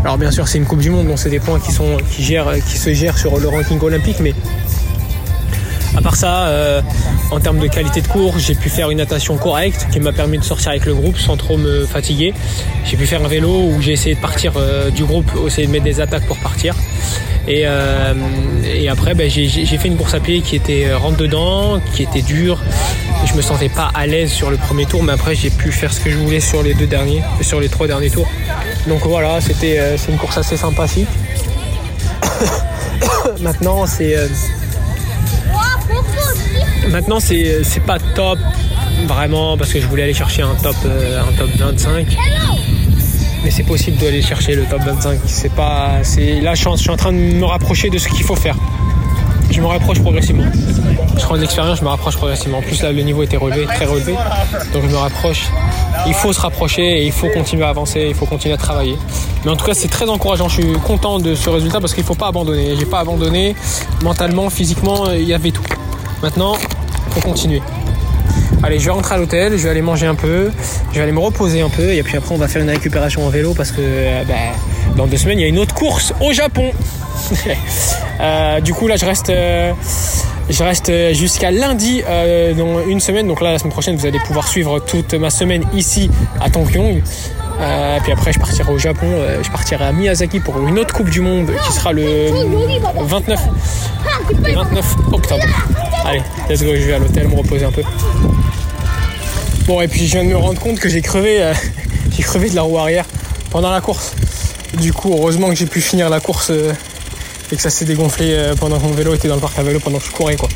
Alors 0.03 0.17
bien 0.19 0.31
sûr 0.31 0.49
c'est 0.49 0.59
une 0.59 0.65
Coupe 0.65 0.81
du 0.81 0.91
Monde, 0.91 1.07
donc 1.09 1.19
c'est 1.19 1.31
des 1.31 1.41
points 1.41 1.61
qui, 1.61 1.73
sont, 1.73 1.99
qui, 2.11 2.23
gèrent, 2.23 2.53
qui 2.67 2.79
se 2.79 2.93
gèrent 2.95 3.19
sur 3.19 3.39
le 3.39 3.49
ranking 3.49 3.81
olympique, 3.81 4.17
mais 4.21 4.35
À 5.97 6.01
part 6.01 6.15
ça, 6.15 6.47
euh, 6.47 6.81
en 7.33 7.41
termes 7.41 7.59
de 7.59 7.67
qualité 7.67 8.01
de 8.01 8.07
cours, 8.07 8.39
j'ai 8.39 8.55
pu 8.55 8.69
faire 8.69 8.91
une 8.91 8.99
natation 8.99 9.37
correcte 9.37 9.89
qui 9.93 9.99
m'a 9.99 10.13
permis 10.13 10.39
de 10.39 10.45
sortir 10.45 10.71
avec 10.71 10.87
le 10.87 10.95
groupe 10.95 11.19
sans 11.19 11.37
trop 11.37 11.57
me 11.57 11.85
fatiguer. 11.85 12.33
J'ai 12.85 12.97
pu 12.97 13.07
faire 13.07 13.25
un 13.25 13.29
vélo 13.29 13.51
où 13.51 13.81
j'ai 13.83 13.93
essayé 13.93 14.15
de 14.15 14.21
partir 14.21 14.53
euh, 14.57 14.91
du 14.91 15.05
groupe, 15.05 15.31
essayer 15.47 15.67
de 15.67 15.73
mettre 15.73 15.85
des 15.85 16.01
attaques 16.01 16.27
pour 16.27 16.39
partir. 16.39 16.77
Et, 17.49 17.63
euh, 17.65 18.15
et 18.65 18.89
après, 18.89 19.15
ben, 19.15 19.29
j'ai 19.29 19.65
fait 19.65 19.89
une 19.89 19.97
course 19.97 20.15
à 20.15 20.21
pied 20.21 20.41
qui 20.43 20.55
était 20.55 20.95
rentre 20.95 21.17
dedans, 21.17 21.81
qui 21.95 22.05
était 22.05 22.23
dure. 22.23 22.61
Je 23.27 23.35
me 23.35 23.43
sentais 23.43 23.69
pas 23.69 23.91
à 23.93 24.07
l'aise 24.07 24.31
sur 24.31 24.51
le 24.51 24.57
premier 24.57 24.87
tour, 24.87 25.03
mais 25.03 25.13
après 25.13 25.35
j'ai 25.35 25.51
pu 25.51 25.73
faire 25.73 25.93
ce 25.93 26.01
que 26.01 26.11
je 26.11 26.17
voulais 26.17 26.41
sur 26.41 26.63
les 26.63 26.75
deux 26.75 26.87
derniers, 26.87 27.23
sur 27.43 27.61
les 27.61 27.69
trois 27.69 27.87
derniers 27.87 28.11
tours. 28.11 28.29
Donc 28.87 29.07
voilà, 29.07 29.41
c'était 29.41 29.79
euh, 29.79 29.97
une 30.09 30.17
course 30.17 30.39
assez 30.39 30.57
sympathique. 30.57 31.09
Maintenant, 33.41 33.87
c'est 33.87 34.17
euh, 34.17 34.27
maintenant 36.89 37.21
c'est 37.21 37.63
c'est 37.63 37.81
pas 37.81 37.99
top 37.99 38.39
vraiment 39.07 39.57
parce 39.57 39.73
que 39.73 39.81
je 39.81 39.87
voulais 39.87 40.05
aller 40.05 40.15
chercher 40.15 40.43
un 40.43 40.55
top 40.55 40.77
euh, 40.85 41.21
un 41.21 41.33
top 41.33 41.51
25. 41.57 42.17
Mais 43.43 43.51
c'est 43.51 43.63
possible 43.63 43.97
d'aller 43.99 44.23
chercher 44.23 44.55
le 44.55 44.65
top 44.65 44.83
25. 44.83 45.21
C'est 45.27 45.53
pas 45.55 45.99
c'est 46.03 46.41
la 46.41 46.55
chance. 46.55 46.79
Je 46.79 46.83
suis 46.83 46.91
en 46.91 46.97
train 46.97 47.13
de 47.13 47.19
me 47.19 47.45
rapprocher 47.45 47.91
de 47.91 47.99
ce 47.99 48.09
qu'il 48.09 48.25
faut 48.25 48.37
faire. 48.37 48.57
Je 49.51 49.61
me 49.61 49.67
rapproche 49.67 50.01
progressivement. 50.01 50.45
Je 51.17 51.23
prends 51.23 51.37
de 51.37 51.41
l'expérience, 51.41 51.79
je 51.79 51.85
me 51.85 51.89
rapproche 51.89 52.17
progressivement. 52.17 52.59
En 52.59 52.63
plus 52.63 52.83
là, 52.83 52.93
le 52.93 53.03
niveau 53.03 53.23
était 53.23 53.37
relevé, 53.37 53.67
très 53.67 53.85
relevé. 53.85 54.15
Donc 54.73 54.85
je 54.85 54.89
me 54.89 54.97
rapproche. 54.97 55.49
Il 56.07 56.15
faut 56.15 56.33
se 56.33 56.41
rapprocher 56.41 57.01
et 57.01 57.07
il 57.07 57.13
faut 57.13 57.29
continuer 57.29 57.65
à 57.65 57.69
avancer, 57.69 58.07
il 58.09 58.15
faut 58.15 58.27
continuer 58.27 58.55
à 58.55 58.59
travailler. 58.59 58.97
Mais 59.45 59.51
en 59.51 59.57
tout 59.57 59.65
cas, 59.65 59.75
c'est 59.75 59.89
très 59.89 60.09
encourageant. 60.09 60.49
Je 60.49 60.61
suis 60.63 60.73
content 60.85 61.19
de 61.19 61.35
ce 61.35 61.49
résultat 61.51 61.81
parce 61.81 61.95
qu'il 61.95 62.05
faut 62.05 62.15
pas 62.15 62.29
abandonner. 62.29 62.75
J'ai 62.79 62.87
pas 62.87 63.01
abandonné 63.01 63.55
mentalement, 64.03 64.51
physiquement, 64.51 65.11
il 65.11 65.25
y 65.25 65.35
avait 65.35 65.51
tout. 65.51 65.65
Maintenant, 66.23 66.57
faut 67.11 67.21
continuer. 67.21 67.63
Allez, 68.63 68.79
je 68.79 68.85
vais 68.85 68.91
rentrer 68.91 69.15
à 69.15 69.19
l'hôtel, 69.19 69.57
je 69.57 69.63
vais 69.63 69.71
aller 69.71 69.83
manger 69.83 70.07
un 70.07 70.15
peu, 70.15 70.51
je 70.91 70.97
vais 70.97 71.03
aller 71.03 71.13
me 71.13 71.19
reposer 71.21 71.63
un 71.63 71.71
peu 71.71 71.93
et 71.95 72.03
puis 72.03 72.19
après 72.19 72.35
on 72.35 72.39
va 72.39 72.47
faire 72.47 72.63
une 72.63 72.69
récupération 72.69 73.25
en 73.25 73.31
vélo 73.31 73.55
parce 73.55 73.73
que 73.73 73.81
euh, 73.81 74.23
bah, 74.25 74.35
dans 74.97 75.07
deux 75.07 75.17
semaines 75.17 75.39
il 75.39 75.43
y 75.43 75.45
a 75.47 75.49
une 75.49 75.59
autre 75.59 75.75
course 75.75 76.13
au 76.21 76.33
Japon. 76.33 76.71
Euh, 78.23 78.61
du 78.61 78.75
coup 78.75 78.87
là 78.87 78.97
je 78.97 79.07
reste, 79.07 79.31
euh, 79.31 79.73
je 80.49 80.63
reste 80.63 81.15
jusqu'à 81.15 81.51
lundi 81.51 82.03
euh, 82.09 82.55
dans 82.55 82.87
une 82.89 83.01
semaine. 83.01 83.27
Donc 83.27 83.41
là 83.41 83.53
la 83.53 83.59
semaine 83.59 83.73
prochaine 83.73 83.97
vous 83.97 84.07
allez 84.07 84.19
pouvoir 84.21 84.49
suivre 84.49 84.79
toute 84.81 85.15
ma 85.15 85.31
semaine 85.31 85.65
ici 85.75 86.11
à 86.41 86.51
Tonkyong. 86.51 87.03
Euh, 87.61 87.99
puis 88.03 88.13
après 88.13 88.33
je 88.33 88.39
partirai 88.39 88.73
au 88.73 88.79
Japon, 88.79 89.07
euh, 89.07 89.43
je 89.43 89.51
partirai 89.51 89.85
à 89.85 89.93
Miyazaki 89.93 90.41
pour 90.41 90.67
une 90.67 90.79
autre 90.79 90.95
Coupe 90.95 91.11
du 91.11 91.21
Monde 91.21 91.51
qui 91.67 91.73
sera 91.73 91.93
le 91.93 92.31
29, 93.03 93.41
le 94.43 94.55
29 94.55 94.97
octobre. 95.13 95.45
Allez, 96.07 96.23
let's 96.49 96.63
go, 96.63 96.71
je 96.75 96.87
vais 96.87 96.95
à 96.95 96.99
l'hôtel 96.99 97.29
me 97.29 97.37
reposer 97.37 97.67
un 97.67 97.71
peu. 97.71 97.83
Bon 99.67 99.81
et 99.83 99.89
puis 99.89 100.07
je 100.07 100.13
viens 100.13 100.25
de 100.25 100.31
me 100.31 100.37
rendre 100.37 100.59
compte 100.59 100.79
que 100.79 100.89
j'ai 100.89 101.03
crevé, 101.03 101.43
euh, 101.43 101.53
j'ai 102.17 102.23
crevé 102.23 102.49
de 102.49 102.55
la 102.55 102.63
roue 102.63 102.79
arrière 102.79 103.05
pendant 103.51 103.71
la 103.71 103.83
course. 103.83 104.15
Du 104.81 104.95
coup 104.95 105.13
heureusement 105.13 105.49
que 105.51 105.55
j'ai 105.55 105.67
pu 105.67 105.83
finir 105.83 106.09
la 106.09 106.21
course 106.21 106.49
euh, 106.51 106.73
et 107.53 107.57
que 107.57 107.63
ça 107.63 107.71
s'est 107.71 107.85
dégonflé 107.85 108.33
euh, 108.33 108.55
pendant 108.55 108.79
que 108.79 108.85
mon 108.85 108.93
vélo 108.93 109.15
était 109.15 109.29
dans 109.29 109.35
le 109.35 109.41
parc 109.41 109.59
à 109.59 109.63
vélo 109.63 109.81
pendant 109.81 109.99
que 109.99 110.07
je 110.07 110.11
courais 110.11 110.37
quoi. 110.37 110.49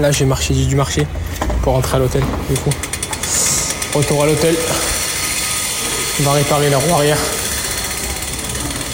Là 0.00 0.10
j'ai 0.10 0.24
marché, 0.24 0.54
j'ai 0.54 0.66
dû 0.66 0.76
marcher 0.76 1.06
pour 1.62 1.74
rentrer 1.74 1.96
à 1.96 2.00
l'hôtel 2.00 2.22
du 2.50 2.56
coup. 2.56 2.70
Retour 3.94 4.22
à 4.22 4.26
l'hôtel. 4.26 4.54
On 6.20 6.22
va 6.22 6.32
réparer 6.32 6.70
la 6.70 6.78
roue 6.78 6.94
arrière. 6.94 7.18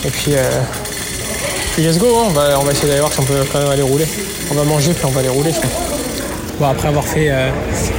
Et 0.05 0.11
puis, 0.11 0.33
euh, 0.35 0.61
puis 1.73 1.85
let's 1.85 1.99
go, 1.99 2.07
hein. 2.07 2.25
on, 2.27 2.31
va, 2.31 2.59
on 2.59 2.65
va 2.65 2.73
essayer 2.73 2.89
d'aller 2.89 3.01
voir 3.01 3.13
si 3.13 3.21
on 3.21 3.25
peut 3.25 3.45
quand 3.53 3.61
même 3.61 3.71
aller 3.71 3.83
rouler. 3.83 4.07
On 4.51 4.55
va 4.55 4.65
manger 4.65 4.93
puis 4.93 5.05
on 5.05 5.11
va 5.11 5.21
aller 5.21 5.29
rouler. 5.29 5.53
Bon, 6.59 6.67
après 6.67 6.89
avoir 6.89 7.05
fait 7.05 7.31
euh, 7.31 7.51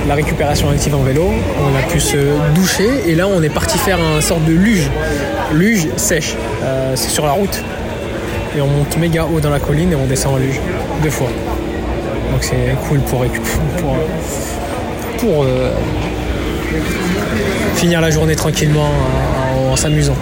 la 0.07 0.15
récupération 0.15 0.69
active 0.69 0.95
en 0.95 1.03
vélo, 1.03 1.29
on 1.59 1.75
a 1.75 1.81
pu 1.83 1.99
se 1.99 2.17
doucher 2.53 2.89
et 3.05 3.15
là 3.15 3.27
on 3.27 3.41
est 3.41 3.49
parti 3.49 3.77
faire 3.77 3.99
un 3.99 4.21
sorte 4.21 4.43
de 4.45 4.53
luge. 4.53 4.89
Luge 5.53 5.87
sèche. 5.97 6.35
Euh, 6.63 6.93
c'est 6.95 7.09
sur 7.09 7.25
la 7.25 7.31
route. 7.31 7.63
Et 8.55 8.61
on 8.61 8.67
monte 8.67 8.97
méga 8.97 9.25
haut 9.25 9.39
dans 9.39 9.49
la 9.49 9.59
colline 9.59 9.91
et 9.91 9.95
on 9.95 10.05
descend 10.05 10.35
en 10.35 10.37
luge. 10.37 10.59
Deux 11.01 11.09
fois. 11.09 11.27
Donc 12.31 12.43
c'est 12.43 12.75
cool 12.87 12.99
pour 12.99 13.21
récupérer. 13.21 13.57
Pour, 13.79 13.95
pour 15.17 15.43
euh, 15.43 15.71
finir 17.75 18.01
la 18.01 18.11
journée 18.11 18.35
tranquillement 18.35 18.89
en, 19.67 19.71
en 19.71 19.75
s'amusant. 19.75 20.15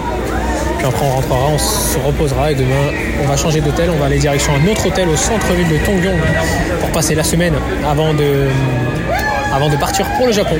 Puis 0.78 0.86
après 0.86 1.06
on 1.06 1.10
rentrera, 1.10 1.48
on 1.54 1.58
se 1.58 1.98
reposera 2.04 2.50
et 2.50 2.54
demain 2.54 2.90
on 3.22 3.28
va 3.28 3.36
changer 3.36 3.60
d'hôtel, 3.60 3.90
on 3.94 3.98
va 3.98 4.06
aller 4.06 4.18
direction 4.18 4.52
un 4.54 4.70
autre 4.70 4.86
hôtel 4.86 5.08
au 5.08 5.16
centre-ville 5.16 5.68
de 5.68 5.76
Tongyong 5.84 6.18
pour 6.80 6.90
passer 6.90 7.14
la 7.14 7.22
semaine 7.22 7.54
avant 7.88 8.12
de, 8.14 8.48
avant 9.54 9.68
de 9.68 9.76
partir 9.76 10.06
pour 10.16 10.26
le 10.26 10.32
Japon. 10.32 10.56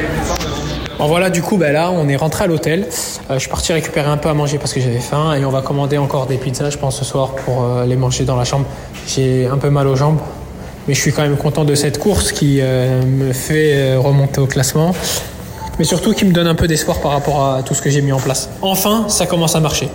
Bon 1.03 1.09
voilà 1.09 1.31
du 1.31 1.43
coup 1.43 1.57
ben 1.57 1.73
là 1.73 1.91
on 1.91 2.09
est 2.09 2.15
rentré 2.15 2.45
à 2.45 2.47
l'hôtel. 2.47 2.87
Euh, 3.29 3.35
je 3.35 3.41
suis 3.41 3.49
parti 3.49 3.73
récupérer 3.73 4.09
un 4.09 4.19
peu 4.19 4.29
à 4.29 4.35
manger 4.35 4.59
parce 4.59 4.73
que 4.73 4.79
j'avais 4.79 5.01
faim 5.01 5.35
et 5.35 5.45
on 5.45 5.51
va 5.51 5.61
commander 5.61 5.99
encore 5.99 6.27
des 6.27 6.37
pizzas 6.37 6.71
je 6.71 6.79
pense 6.79 6.97
ce 6.97 7.05
soir 7.05 7.35
pour 7.35 7.65
euh, 7.65 7.85
les 7.87 7.97
manger 7.97 8.23
dans 8.23 8.37
la 8.37 8.45
chambre. 8.45 8.67
J'ai 9.09 9.49
un 9.49 9.59
peu 9.59 9.69
mal 9.69 9.89
aux 9.89 9.97
jambes 9.97 10.21
mais 10.87 10.95
je 10.95 11.01
suis 11.01 11.13
quand 11.13 11.23
même 11.23 11.37
content 11.37 11.65
de 11.65 11.75
cette 11.75 11.99
course 11.99 12.31
qui 12.31 12.59
euh, 12.61 13.03
me 13.03 13.33
fait 13.33 13.97
remonter 13.97 14.41
au 14.41 14.47
classement 14.47 14.95
mais 15.77 15.85
surtout 15.85 16.13
qui 16.13 16.25
me 16.25 16.33
donne 16.33 16.47
un 16.47 16.55
peu 16.55 16.69
d'espoir 16.69 17.01
par 17.01 17.11
rapport 17.11 17.47
à 17.47 17.65
tout 17.65 17.75
ce 17.75 17.83
que 17.83 17.91
j'ai 17.91 18.01
mis 18.01 18.13
en 18.13 18.21
place. 18.21 18.51
Enfin, 18.61 19.07
ça 19.09 19.27
commence 19.27 19.57
à 19.57 19.61
marcher. 19.61 19.89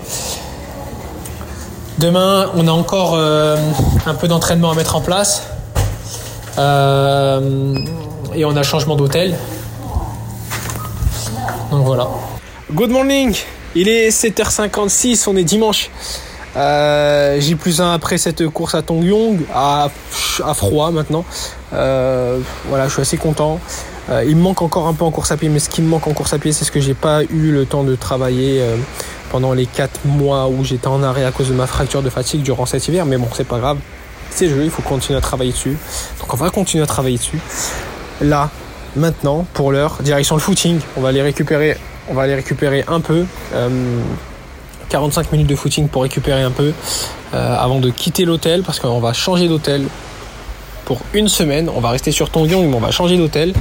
Demain, 1.99 2.51
on 2.57 2.67
a 2.67 2.71
encore 2.71 3.15
un 3.15 4.13
peu 4.13 4.27
d'entraînement 4.27 4.71
à 4.71 4.75
mettre 4.75 4.97
en 4.97 5.01
place. 5.01 5.43
Et 6.57 6.59
on 8.45 8.57
a 8.57 8.63
changement 8.63 8.97
d'hôtel. 8.97 9.35
Donc 11.71 11.85
voilà. 11.85 12.07
Good 12.73 12.89
morning 12.91 13.35
Il 13.75 13.89
est 13.89 14.09
7h56, 14.09 15.25
on 15.27 15.35
est 15.35 15.43
dimanche. 15.43 15.89
Euh, 16.55 17.37
J'ai 17.39 17.55
plus 17.55 17.81
un 17.81 17.93
après 17.93 18.17
cette 18.17 18.47
course 18.47 18.75
à 18.75 18.81
Tongyong, 18.81 19.39
à, 19.53 19.89
à 20.43 20.53
froid 20.53 20.91
maintenant. 20.91 21.25
Euh, 21.73 22.39
voilà, 22.69 22.87
je 22.87 22.93
suis 22.93 23.01
assez 23.01 23.17
content. 23.17 23.59
Euh, 24.09 24.23
il 24.25 24.37
me 24.37 24.41
manque 24.41 24.61
encore 24.61 24.87
un 24.87 24.93
peu 24.93 25.03
en 25.03 25.11
course 25.11 25.31
à 25.31 25.37
pied, 25.37 25.49
mais 25.49 25.59
ce 25.59 25.69
qui 25.69 25.81
me 25.81 25.87
manque 25.87 26.07
en 26.07 26.13
course 26.13 26.33
à 26.33 26.39
pied, 26.39 26.51
c'est 26.53 26.65
ce 26.65 26.71
que 26.71 26.79
j'ai 26.79 26.93
pas 26.93 27.23
eu 27.23 27.51
le 27.51 27.65
temps 27.65 27.83
de 27.83 27.95
travailler 27.95 28.63
pendant 29.29 29.53
les 29.53 29.65
4 29.65 30.05
mois 30.05 30.47
où 30.47 30.63
j'étais 30.63 30.87
en 30.87 31.03
arrêt 31.03 31.25
à 31.25 31.31
cause 31.31 31.49
de 31.49 31.53
ma 31.53 31.67
fracture 31.67 32.01
de 32.01 32.09
fatigue 32.09 32.41
durant 32.41 32.65
cet 32.65 32.87
hiver. 32.87 33.05
Mais 33.05 33.17
bon, 33.17 33.27
c'est 33.33 33.47
pas 33.47 33.59
grave. 33.59 33.77
C'est 34.29 34.49
jeu, 34.49 34.63
il 34.63 34.69
faut 34.69 34.81
continuer 34.81 35.17
à 35.17 35.21
travailler 35.21 35.51
dessus. 35.51 35.77
Donc 36.19 36.33
on 36.33 36.37
va 36.37 36.49
continuer 36.49 36.83
à 36.83 36.87
travailler 36.87 37.17
dessus. 37.17 37.39
Là, 38.21 38.49
maintenant, 38.95 39.45
pour 39.53 39.71
l'heure, 39.71 39.97
direction 40.01 40.35
le 40.35 40.41
footing. 40.41 40.79
On 40.95 41.01
va 41.01 41.09
aller 41.09 41.21
récupérer, 41.21 41.77
on 42.09 42.13
va 42.13 42.23
récupérer 42.23 42.83
un 42.87 42.99
peu. 42.99 43.25
Euh, 43.53 43.99
45 44.89 45.33
minutes 45.33 45.47
de 45.47 45.55
footing 45.55 45.89
pour 45.89 46.03
récupérer 46.03 46.43
un 46.43 46.51
peu 46.51 46.71
euh, 47.33 47.55
avant 47.57 47.79
de 47.79 47.89
quitter 47.89 48.23
l'hôtel 48.23 48.63
parce 48.63 48.79
qu'on 48.79 49.01
va 49.01 49.11
changer 49.11 49.49
d'hôtel 49.49 49.83
pour 50.85 51.01
une 51.13 51.27
semaine. 51.27 51.69
On 51.75 51.81
va 51.81 51.89
rester 51.89 52.13
sur 52.13 52.29
Tongyong, 52.29 52.65
mais 52.65 52.75
on 52.75 52.79
va 52.79 52.91
changer 52.91 53.17
d'hôtel 53.17 53.53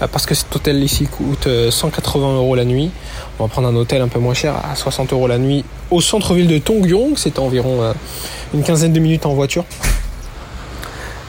euh, 0.00 0.06
parce 0.06 0.26
que 0.26 0.36
cet 0.36 0.54
hôtel 0.54 0.80
ici 0.84 1.08
coûte 1.08 1.48
euh, 1.48 1.72
180 1.72 2.36
euros 2.36 2.54
la 2.54 2.64
nuit. 2.64 2.92
On 3.40 3.44
va 3.44 3.48
prendre 3.48 3.66
un 3.66 3.74
hôtel 3.74 4.00
un 4.00 4.06
peu 4.06 4.20
moins 4.20 4.34
cher 4.34 4.54
à 4.70 4.76
60 4.76 5.12
euros 5.12 5.26
la 5.26 5.38
nuit 5.38 5.64
au 5.90 6.00
centre-ville 6.00 6.46
de 6.46 6.58
Tongyong. 6.58 7.14
C'est 7.16 7.40
environ 7.40 7.82
euh, 7.82 7.92
une 8.54 8.62
quinzaine 8.62 8.92
de 8.92 9.00
minutes 9.00 9.26
en 9.26 9.34
voiture. 9.34 9.64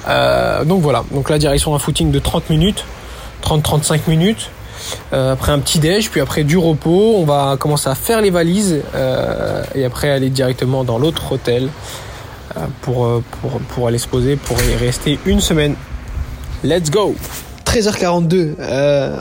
Euh, 0.08 0.64
donc 0.64 0.82
voilà, 0.82 1.04
donc 1.12 1.30
la 1.30 1.38
direction 1.38 1.76
un 1.76 1.80
footing 1.80 2.12
de 2.12 2.20
30 2.20 2.50
minutes, 2.50 2.86
30-35 3.42 4.02
minutes. 4.08 4.50
Euh, 5.14 5.34
après 5.34 5.52
un 5.52 5.60
petit 5.60 5.80
déj, 5.80 6.10
puis 6.10 6.22
après 6.22 6.44
du 6.44 6.58
repos, 6.58 7.16
on 7.18 7.26
va 7.26 7.56
commencer 7.60 7.90
à 7.90 7.96
faire 7.96 8.22
les 8.22 8.30
valises 8.30 8.82
euh, 8.96 9.64
et 9.76 9.86
après 9.86 10.10
aller 10.10 10.30
directement 10.30 10.84
dans 10.84 10.98
l'autre 10.98 11.34
hôtel 11.34 11.70
euh, 12.58 12.62
pour, 12.82 13.22
pour, 13.42 13.60
pour 13.60 13.88
aller 13.88 13.98
se 13.98 14.08
poser, 14.08 14.36
pour 14.36 14.58
y 14.64 14.76
rester 14.76 15.20
une 15.26 15.42
semaine. 15.42 15.76
Let's 16.64 16.92
go 16.92 17.16
13h42, 17.66 18.56
euh, 18.60 19.18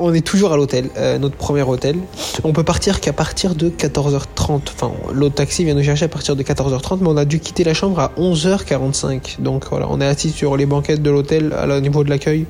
on 0.00 0.14
est 0.14 0.24
toujours 0.24 0.52
à 0.52 0.56
l'hôtel, 0.56 0.88
notre 1.18 1.34
premier 1.34 1.62
hôtel. 1.62 1.96
On 2.44 2.52
peut 2.52 2.62
partir 2.62 3.00
qu'à 3.00 3.12
partir 3.12 3.56
de 3.56 3.68
14h30. 3.68 4.60
Enfin, 4.72 4.92
l'autre 5.12 5.34
taxi 5.34 5.64
vient 5.64 5.74
nous 5.74 5.82
chercher 5.82 6.04
à 6.04 6.08
partir 6.08 6.36
de 6.36 6.42
14h30, 6.44 6.98
mais 7.00 7.08
on 7.08 7.16
a 7.16 7.24
dû 7.24 7.40
quitter 7.40 7.64
la 7.64 7.74
chambre 7.74 7.98
à 7.98 8.12
11h45. 8.16 9.40
Donc 9.40 9.64
voilà, 9.70 9.86
on 9.90 10.00
est 10.00 10.06
assis 10.06 10.30
sur 10.30 10.56
les 10.56 10.66
banquettes 10.66 11.02
de 11.02 11.10
l'hôtel 11.10 11.52
au 11.52 11.80
niveau 11.80 12.04
de 12.04 12.10
l'accueil 12.10 12.46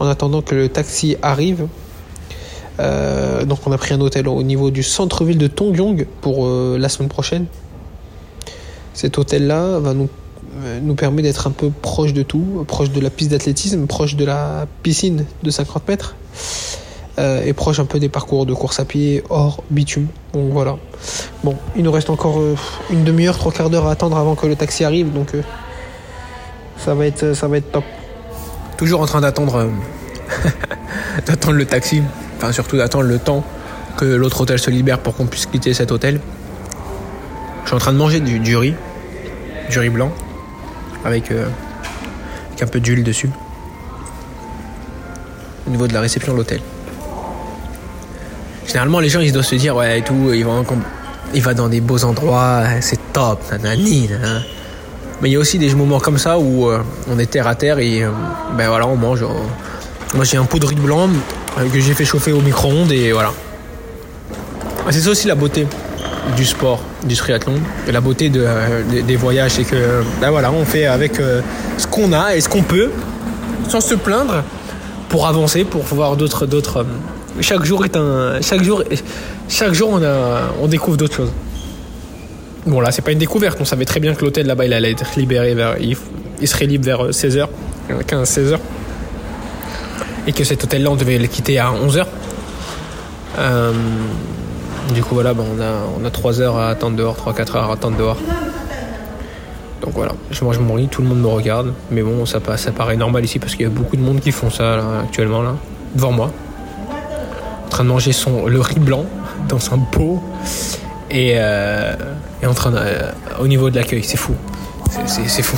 en 0.00 0.06
attendant 0.08 0.42
que 0.42 0.54
le 0.54 0.68
taxi 0.68 1.16
arrive. 1.22 1.68
Euh, 2.80 3.44
donc 3.44 3.66
on 3.66 3.72
a 3.72 3.78
pris 3.78 3.94
un 3.94 4.00
hôtel 4.00 4.26
au 4.26 4.42
niveau 4.42 4.70
du 4.70 4.82
centre-ville 4.82 5.38
de 5.38 5.46
Tongyong 5.46 6.06
pour 6.22 6.46
euh, 6.46 6.78
la 6.78 6.88
semaine 6.88 7.10
prochaine. 7.10 7.46
Cet 8.94 9.18
hôtel-là 9.18 9.78
va 9.78 9.92
nous, 9.92 10.08
euh, 10.64 10.80
nous 10.82 10.94
permet 10.94 11.22
d'être 11.22 11.46
un 11.46 11.50
peu 11.50 11.70
proche 11.70 12.14
de 12.14 12.22
tout, 12.22 12.64
proche 12.66 12.90
de 12.90 13.00
la 13.00 13.10
piste 13.10 13.30
d'athlétisme, 13.30 13.86
proche 13.86 14.16
de 14.16 14.24
la 14.24 14.66
piscine 14.82 15.26
de 15.42 15.50
50 15.50 15.86
mètres 15.88 16.16
et 17.44 17.52
proche 17.52 17.78
un 17.78 17.84
peu 17.84 18.00
des 18.00 18.08
parcours 18.08 18.46
de 18.46 18.54
course 18.54 18.80
à 18.80 18.86
pied 18.86 19.22
hors 19.28 19.62
bitume. 19.68 20.06
Donc 20.32 20.52
voilà. 20.52 20.78
Bon, 21.44 21.54
il 21.76 21.82
nous 21.82 21.92
reste 21.92 22.08
encore 22.08 22.40
une 22.88 23.04
demi-heure, 23.04 23.36
trois 23.36 23.52
quarts 23.52 23.68
d'heure 23.68 23.88
à 23.88 23.90
attendre 23.90 24.16
avant 24.16 24.34
que 24.34 24.46
le 24.46 24.56
taxi 24.56 24.84
arrive, 24.84 25.12
donc 25.12 25.32
ça 26.78 26.94
va 26.94 27.04
ça 27.34 27.46
va 27.46 27.58
être 27.58 27.72
top. 27.72 27.84
Toujours 28.80 29.02
en 29.02 29.06
train 29.06 29.20
d'attendre, 29.20 29.56
euh, 29.56 29.68
d'attendre 31.26 31.52
le 31.58 31.66
taxi. 31.66 32.02
Enfin, 32.38 32.50
surtout 32.50 32.78
d'attendre 32.78 33.04
le 33.04 33.18
temps 33.18 33.44
que 33.98 34.06
l'autre 34.06 34.40
hôtel 34.40 34.58
se 34.58 34.70
libère 34.70 35.00
pour 35.00 35.14
qu'on 35.14 35.26
puisse 35.26 35.44
quitter 35.44 35.74
cet 35.74 35.92
hôtel. 35.92 36.18
Je 37.64 37.66
suis 37.66 37.76
en 37.76 37.78
train 37.78 37.92
de 37.92 37.98
manger 37.98 38.20
du, 38.20 38.56
riz, 38.56 38.74
du 39.68 39.78
riz 39.78 39.90
blanc, 39.90 40.10
avec, 41.04 41.30
euh, 41.30 41.46
avec 42.48 42.62
un 42.62 42.66
peu 42.68 42.80
d'huile 42.80 43.04
dessus. 43.04 43.28
Au 45.66 45.70
niveau 45.70 45.86
de 45.86 45.92
la 45.92 46.00
réception 46.00 46.32
de 46.32 46.38
l'hôtel. 46.38 46.62
Généralement, 48.66 49.00
les 49.00 49.10
gens 49.10 49.20
ils 49.20 49.30
doivent 49.30 49.44
se 49.44 49.56
dire 49.56 49.76
ouais 49.76 49.98
et 49.98 50.02
tout, 50.02 50.32
il 50.32 51.42
va 51.42 51.52
dans 51.52 51.68
des 51.68 51.82
beaux 51.82 52.02
endroits, 52.02 52.62
c'est 52.80 53.12
top, 53.12 53.42
nanani. 53.52 54.08
Mais 55.20 55.28
il 55.28 55.32
y 55.32 55.36
a 55.36 55.38
aussi 55.38 55.58
des 55.58 55.74
moments 55.74 56.00
comme 56.00 56.16
ça 56.18 56.38
où 56.38 56.68
euh, 56.68 56.78
on 57.10 57.18
est 57.18 57.26
terre 57.26 57.46
à 57.46 57.54
terre 57.54 57.78
et 57.78 58.02
euh, 58.02 58.10
ben 58.56 58.68
voilà, 58.68 58.86
on 58.86 58.96
mange. 58.96 59.22
euh, 59.22 59.26
moi 60.14 60.24
j'ai 60.24 60.38
un 60.38 60.44
pot 60.44 60.58
de 60.58 60.66
riz 60.66 60.76
blanc 60.76 61.08
que 61.56 61.78
j'ai 61.78 61.92
fait 61.92 62.06
chauffer 62.06 62.32
au 62.32 62.40
micro-ondes 62.40 62.90
et 62.92 63.12
voilà. 63.12 63.32
C'est 64.88 65.00
ça 65.00 65.10
aussi 65.10 65.28
la 65.28 65.34
beauté 65.34 65.66
du 66.36 66.44
sport, 66.44 66.80
du 67.04 67.16
triathlon, 67.16 67.54
et 67.86 67.92
la 67.92 68.00
beauté 68.00 68.28
de, 68.28 68.46
des, 69.02 69.16
voyages, 69.16 69.52
c'est 69.52 69.64
que 69.64 70.02
ben 70.20 70.30
voilà, 70.30 70.50
on 70.50 70.64
fait 70.64 70.86
avec 70.86 71.20
ce 71.76 71.86
qu'on 71.86 72.12
a 72.12 72.34
et 72.34 72.40
ce 72.40 72.48
qu'on 72.48 72.62
peut, 72.62 72.90
sans 73.68 73.80
se 73.80 73.94
plaindre, 73.94 74.42
pour 75.08 75.26
avancer, 75.26 75.64
pour 75.64 75.82
voir 75.82 76.16
d'autres, 76.16 76.46
d'autres. 76.46 76.86
chaque 77.40 77.64
jour 77.64 77.84
est 77.84 77.96
un, 77.96 78.40
chaque 78.40 78.62
jour, 78.62 78.82
chaque 79.48 79.74
jour 79.74 79.90
on 79.92 80.02
a, 80.02 80.52
on 80.60 80.66
découvre 80.66 80.96
d'autres 80.96 81.16
choses. 81.16 81.32
Bon 82.66 82.80
là 82.80 82.90
c'est 82.92 83.02
pas 83.02 83.12
une 83.12 83.18
découverte, 83.18 83.58
on 83.60 83.64
savait 83.64 83.86
très 83.86 84.00
bien 84.00 84.14
que 84.14 84.22
l'hôtel 84.22 84.46
là-bas 84.46 84.66
il 84.66 84.72
allait 84.72 84.90
être 84.90 85.16
libéré 85.16 85.54
vers, 85.54 85.76
il, 85.78 85.96
serait 86.48 86.66
libre 86.66 86.84
vers 86.84 87.06
16h, 87.10 87.46
15-16h. 88.06 88.58
Et 90.26 90.32
que 90.32 90.44
cet 90.44 90.62
hôtel 90.64 90.82
là 90.82 90.90
on 90.90 90.96
devait 90.96 91.18
le 91.18 91.26
quitter 91.26 91.58
à 91.58 91.70
11h. 91.70 92.04
Euh, 93.38 93.72
du 94.92 95.02
coup 95.02 95.14
voilà, 95.14 95.32
bah, 95.32 95.42
on, 95.46 95.60
a, 95.60 96.02
on 96.02 96.04
a 96.04 96.10
3 96.10 96.40
heures 96.40 96.58
à 96.58 96.68
attendre 96.68 96.96
dehors, 96.96 97.16
3-4 97.16 97.56
heures 97.56 97.70
à 97.70 97.72
attendre 97.72 97.96
dehors. 97.96 98.18
Donc 99.80 99.94
voilà, 99.94 100.12
je 100.30 100.44
mange 100.44 100.58
mon 100.58 100.74
riz, 100.74 100.88
tout 100.88 101.00
le 101.00 101.08
monde 101.08 101.20
me 101.20 101.28
regarde. 101.28 101.72
Mais 101.90 102.02
bon, 102.02 102.26
ça, 102.26 102.40
ça 102.56 102.72
paraît 102.72 102.96
normal 102.96 103.24
ici 103.24 103.38
parce 103.38 103.54
qu'il 103.54 103.62
y 103.62 103.66
a 103.66 103.70
beaucoup 103.70 103.96
de 103.96 104.02
monde 104.02 104.20
qui 104.20 104.32
font 104.32 104.50
ça 104.50 105.00
actuellement 105.02 105.42
là, 105.42 105.54
devant 105.94 106.12
moi. 106.12 106.30
En 107.64 107.68
train 107.70 107.84
de 107.84 107.88
manger 107.88 108.12
son, 108.12 108.46
le 108.46 108.60
riz 108.60 108.78
blanc 108.78 109.06
dans 109.48 109.72
un 109.72 109.78
pot 109.78 110.22
et, 111.10 111.32
euh, 111.36 111.94
et 112.42 112.46
en 112.46 112.54
train 112.54 112.70
de, 112.70 112.78
euh, 112.78 113.12
au 113.38 113.46
niveau 113.48 113.70
de 113.70 113.76
l'accueil, 113.76 114.02
c'est 114.04 114.16
fou. 114.16 114.34
C'est- 115.06 115.42
fou. 115.42 115.56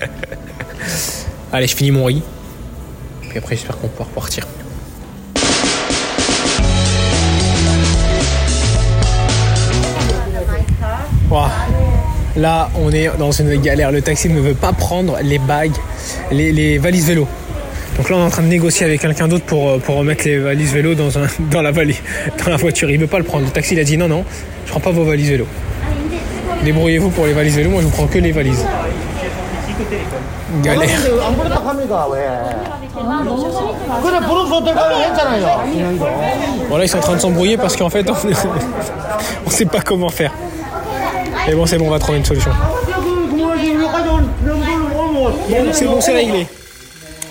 Allez, 1.52 1.66
je 1.66 1.76
finis 1.76 1.90
mon 1.90 2.04
riz. 2.04 2.22
Puis 3.28 3.38
après, 3.38 3.56
j'espère 3.56 3.78
qu'on 3.78 3.88
pourra 3.88 4.08
repartir. 4.08 4.46
Ouah. 11.30 11.50
Là, 12.36 12.70
on 12.76 12.90
est 12.92 13.10
dans 13.18 13.32
une 13.32 13.60
galère. 13.60 13.90
Le 13.90 14.00
taxi 14.02 14.28
ne 14.28 14.40
veut 14.40 14.54
pas 14.54 14.72
prendre 14.72 15.18
les 15.22 15.38
bagues, 15.38 15.76
les, 16.30 16.52
les 16.52 16.78
valises 16.78 17.06
vélo. 17.08 17.26
Donc 17.96 18.10
là, 18.10 18.16
on 18.16 18.20
est 18.20 18.24
en 18.26 18.30
train 18.30 18.42
de 18.42 18.48
négocier 18.48 18.86
avec 18.86 19.00
quelqu'un 19.00 19.26
d'autre 19.26 19.44
pour, 19.44 19.68
euh, 19.70 19.78
pour 19.78 19.96
remettre 19.96 20.24
les 20.24 20.38
valises 20.38 20.72
vélo 20.72 20.94
dans, 20.94 21.18
un, 21.18 21.26
dans, 21.50 21.62
la 21.62 21.72
valise, 21.72 22.00
dans 22.44 22.50
la 22.50 22.56
voiture. 22.56 22.90
Il 22.90 22.98
veut 23.00 23.08
pas 23.08 23.18
le 23.18 23.24
prendre. 23.24 23.44
Le 23.44 23.50
taxi, 23.50 23.74
il 23.74 23.80
a 23.80 23.84
dit 23.84 23.96
non, 23.96 24.06
non, 24.08 24.24
je 24.66 24.70
prends 24.70 24.80
pas 24.80 24.92
vos 24.92 25.04
valises 25.04 25.30
vélo. 25.30 25.46
Débrouillez-vous 26.68 27.08
pour 27.08 27.24
les 27.24 27.32
valises 27.32 27.56
vélo, 27.56 27.70
moi 27.70 27.80
je 27.80 27.86
vous 27.86 27.92
prends 27.92 28.06
que 28.06 28.18
les 28.18 28.30
valises. 28.30 28.62
Galère. 30.62 31.00
là 36.76 36.84
ils 36.84 36.88
sont 36.90 36.98
en 36.98 37.00
train 37.00 37.14
de 37.14 37.20
s'embrouiller 37.20 37.56
parce 37.56 37.74
qu'en 37.74 37.88
fait, 37.88 38.06
on 38.10 38.28
ne 39.46 39.50
sait 39.50 39.64
pas 39.64 39.80
comment 39.80 40.10
faire. 40.10 40.30
Mais 41.46 41.54
bon, 41.54 41.64
c'est 41.64 41.78
bon, 41.78 41.86
on 41.86 41.90
va 41.90 41.98
trouver 41.98 42.18
une 42.18 42.26
solution. 42.26 42.50
C'est 45.72 45.86
bon, 45.86 46.02
c'est 46.02 46.12
réglé. 46.12 46.46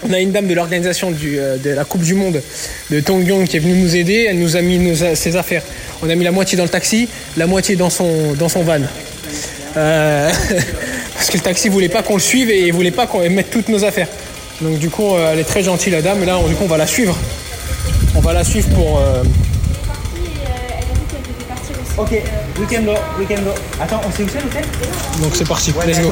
On 0.09 0.13
a 0.13 0.19
une 0.19 0.31
dame 0.31 0.47
de 0.47 0.55
l'organisation 0.55 1.13
euh, 1.23 1.57
de 1.57 1.69
la 1.69 1.85
Coupe 1.85 2.01
du 2.01 2.15
Monde 2.15 2.41
de 2.89 2.99
Tongyong 3.01 3.45
qui 3.45 3.57
est 3.57 3.59
venue 3.59 3.75
nous 3.83 3.95
aider. 3.95 4.25
Elle 4.27 4.39
nous 4.39 4.55
a 4.55 4.61
mis 4.63 4.97
ses 5.13 5.35
affaires. 5.35 5.61
On 6.01 6.09
a 6.09 6.15
mis 6.15 6.23
la 6.23 6.31
moitié 6.31 6.57
dans 6.57 6.63
le 6.63 6.69
taxi, 6.69 7.07
la 7.35 7.45
moitié 7.45 7.75
dans 7.75 7.91
son, 7.91 8.33
dans 8.33 8.49
son 8.49 8.63
van. 8.63 8.81
Euh, 9.75 10.29
parce 11.15 11.27
que 11.29 11.37
le 11.37 11.43
taxi 11.43 11.69
voulait 11.69 11.89
pas 11.89 12.03
qu'on 12.03 12.13
le 12.15 12.19
suive 12.21 12.49
et 12.49 12.67
il 12.67 12.73
voulait 12.73 12.91
pas 12.91 13.07
qu'on 13.07 13.27
mette 13.29 13.49
toutes 13.49 13.69
nos 13.69 13.83
affaires. 13.83 14.07
Donc 14.61 14.79
du 14.79 14.89
coup, 14.89 15.13
euh, 15.15 15.33
elle 15.33 15.39
est 15.39 15.43
très 15.43 15.63
gentille 15.63 15.91
la 15.91 16.01
dame. 16.01 16.21
Et 16.23 16.25
là, 16.25 16.37
on- 16.37 16.47
du 16.47 16.55
coup, 16.55 16.63
on 16.63 16.67
va 16.69 16.77
la 16.77 16.87
suivre. 16.87 17.15
On 18.15 18.19
va 18.21 18.33
la 18.33 18.43
suivre 18.43 18.69
pour. 18.69 18.99
euh, 18.99 19.23
Ok, 21.99 22.11
week-end 22.59 22.83
go, 22.83 22.91
week-end 23.17 23.41
go. 23.43 23.49
Attends, 23.81 23.99
on 24.07 24.11
sait 24.15 24.21
où 24.21 24.27
c'est 24.31 24.39
l'hôtel 24.39 24.63
Donc 25.19 25.31
c'est 25.35 25.47
parti, 25.47 25.73
let's 25.87 25.99
go. 25.99 26.11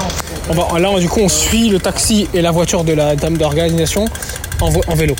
On 0.49 0.53
va, 0.53 0.79
là, 0.79 0.99
du 0.99 1.07
coup, 1.07 1.19
on 1.21 1.29
suit 1.29 1.69
le 1.69 1.77
taxi 1.79 2.27
et 2.33 2.41
la 2.41 2.49
voiture 2.49 2.83
de 2.83 2.93
la 2.93 3.15
dame 3.15 3.37
d'organisation 3.37 4.05
en, 4.61 4.69
vo- 4.69 4.81
en 4.87 4.95
vélo. 4.95 5.15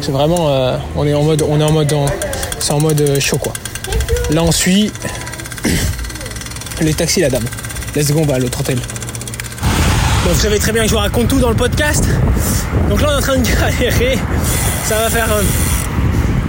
C'est 0.00 0.12
vraiment, 0.12 0.48
euh, 0.50 0.76
on 0.94 1.04
est 1.08 1.14
en 1.14 1.24
mode, 1.24 1.42
on 1.48 1.60
est 1.60 1.64
en 1.64 1.72
mode, 1.72 1.92
en- 1.92 2.06
c'est 2.60 2.72
en 2.72 2.78
mode 2.80 3.00
euh, 3.00 3.18
chaud 3.18 3.38
quoi. 3.38 3.52
Là, 4.30 4.44
on 4.44 4.52
suit 4.52 4.92
les 6.80 6.94
taxis 6.94 7.20
et 7.20 7.22
la 7.22 7.30
dame. 7.30 7.44
Let's 7.94 8.12
go, 8.12 8.20
on 8.20 8.26
va 8.26 8.34
à 8.34 8.38
l'autre 8.38 8.60
hôtel. 8.60 8.76
Donc 8.76 10.34
vous 10.34 10.40
savez 10.40 10.58
très 10.58 10.72
bien 10.72 10.82
que 10.82 10.88
je 10.88 10.94
vous 10.94 11.00
raconte 11.00 11.28
tout 11.28 11.38
dans 11.38 11.50
le 11.50 11.56
podcast. 11.56 12.04
Donc 12.88 13.00
là, 13.00 13.08
on 13.10 13.12
est 13.12 13.16
en 13.16 13.20
train 13.20 13.38
de 13.38 13.46
galérer. 13.46 14.18
Ça 14.84 14.96
va 14.96 15.10
faire 15.10 15.32
euh, 15.32 15.42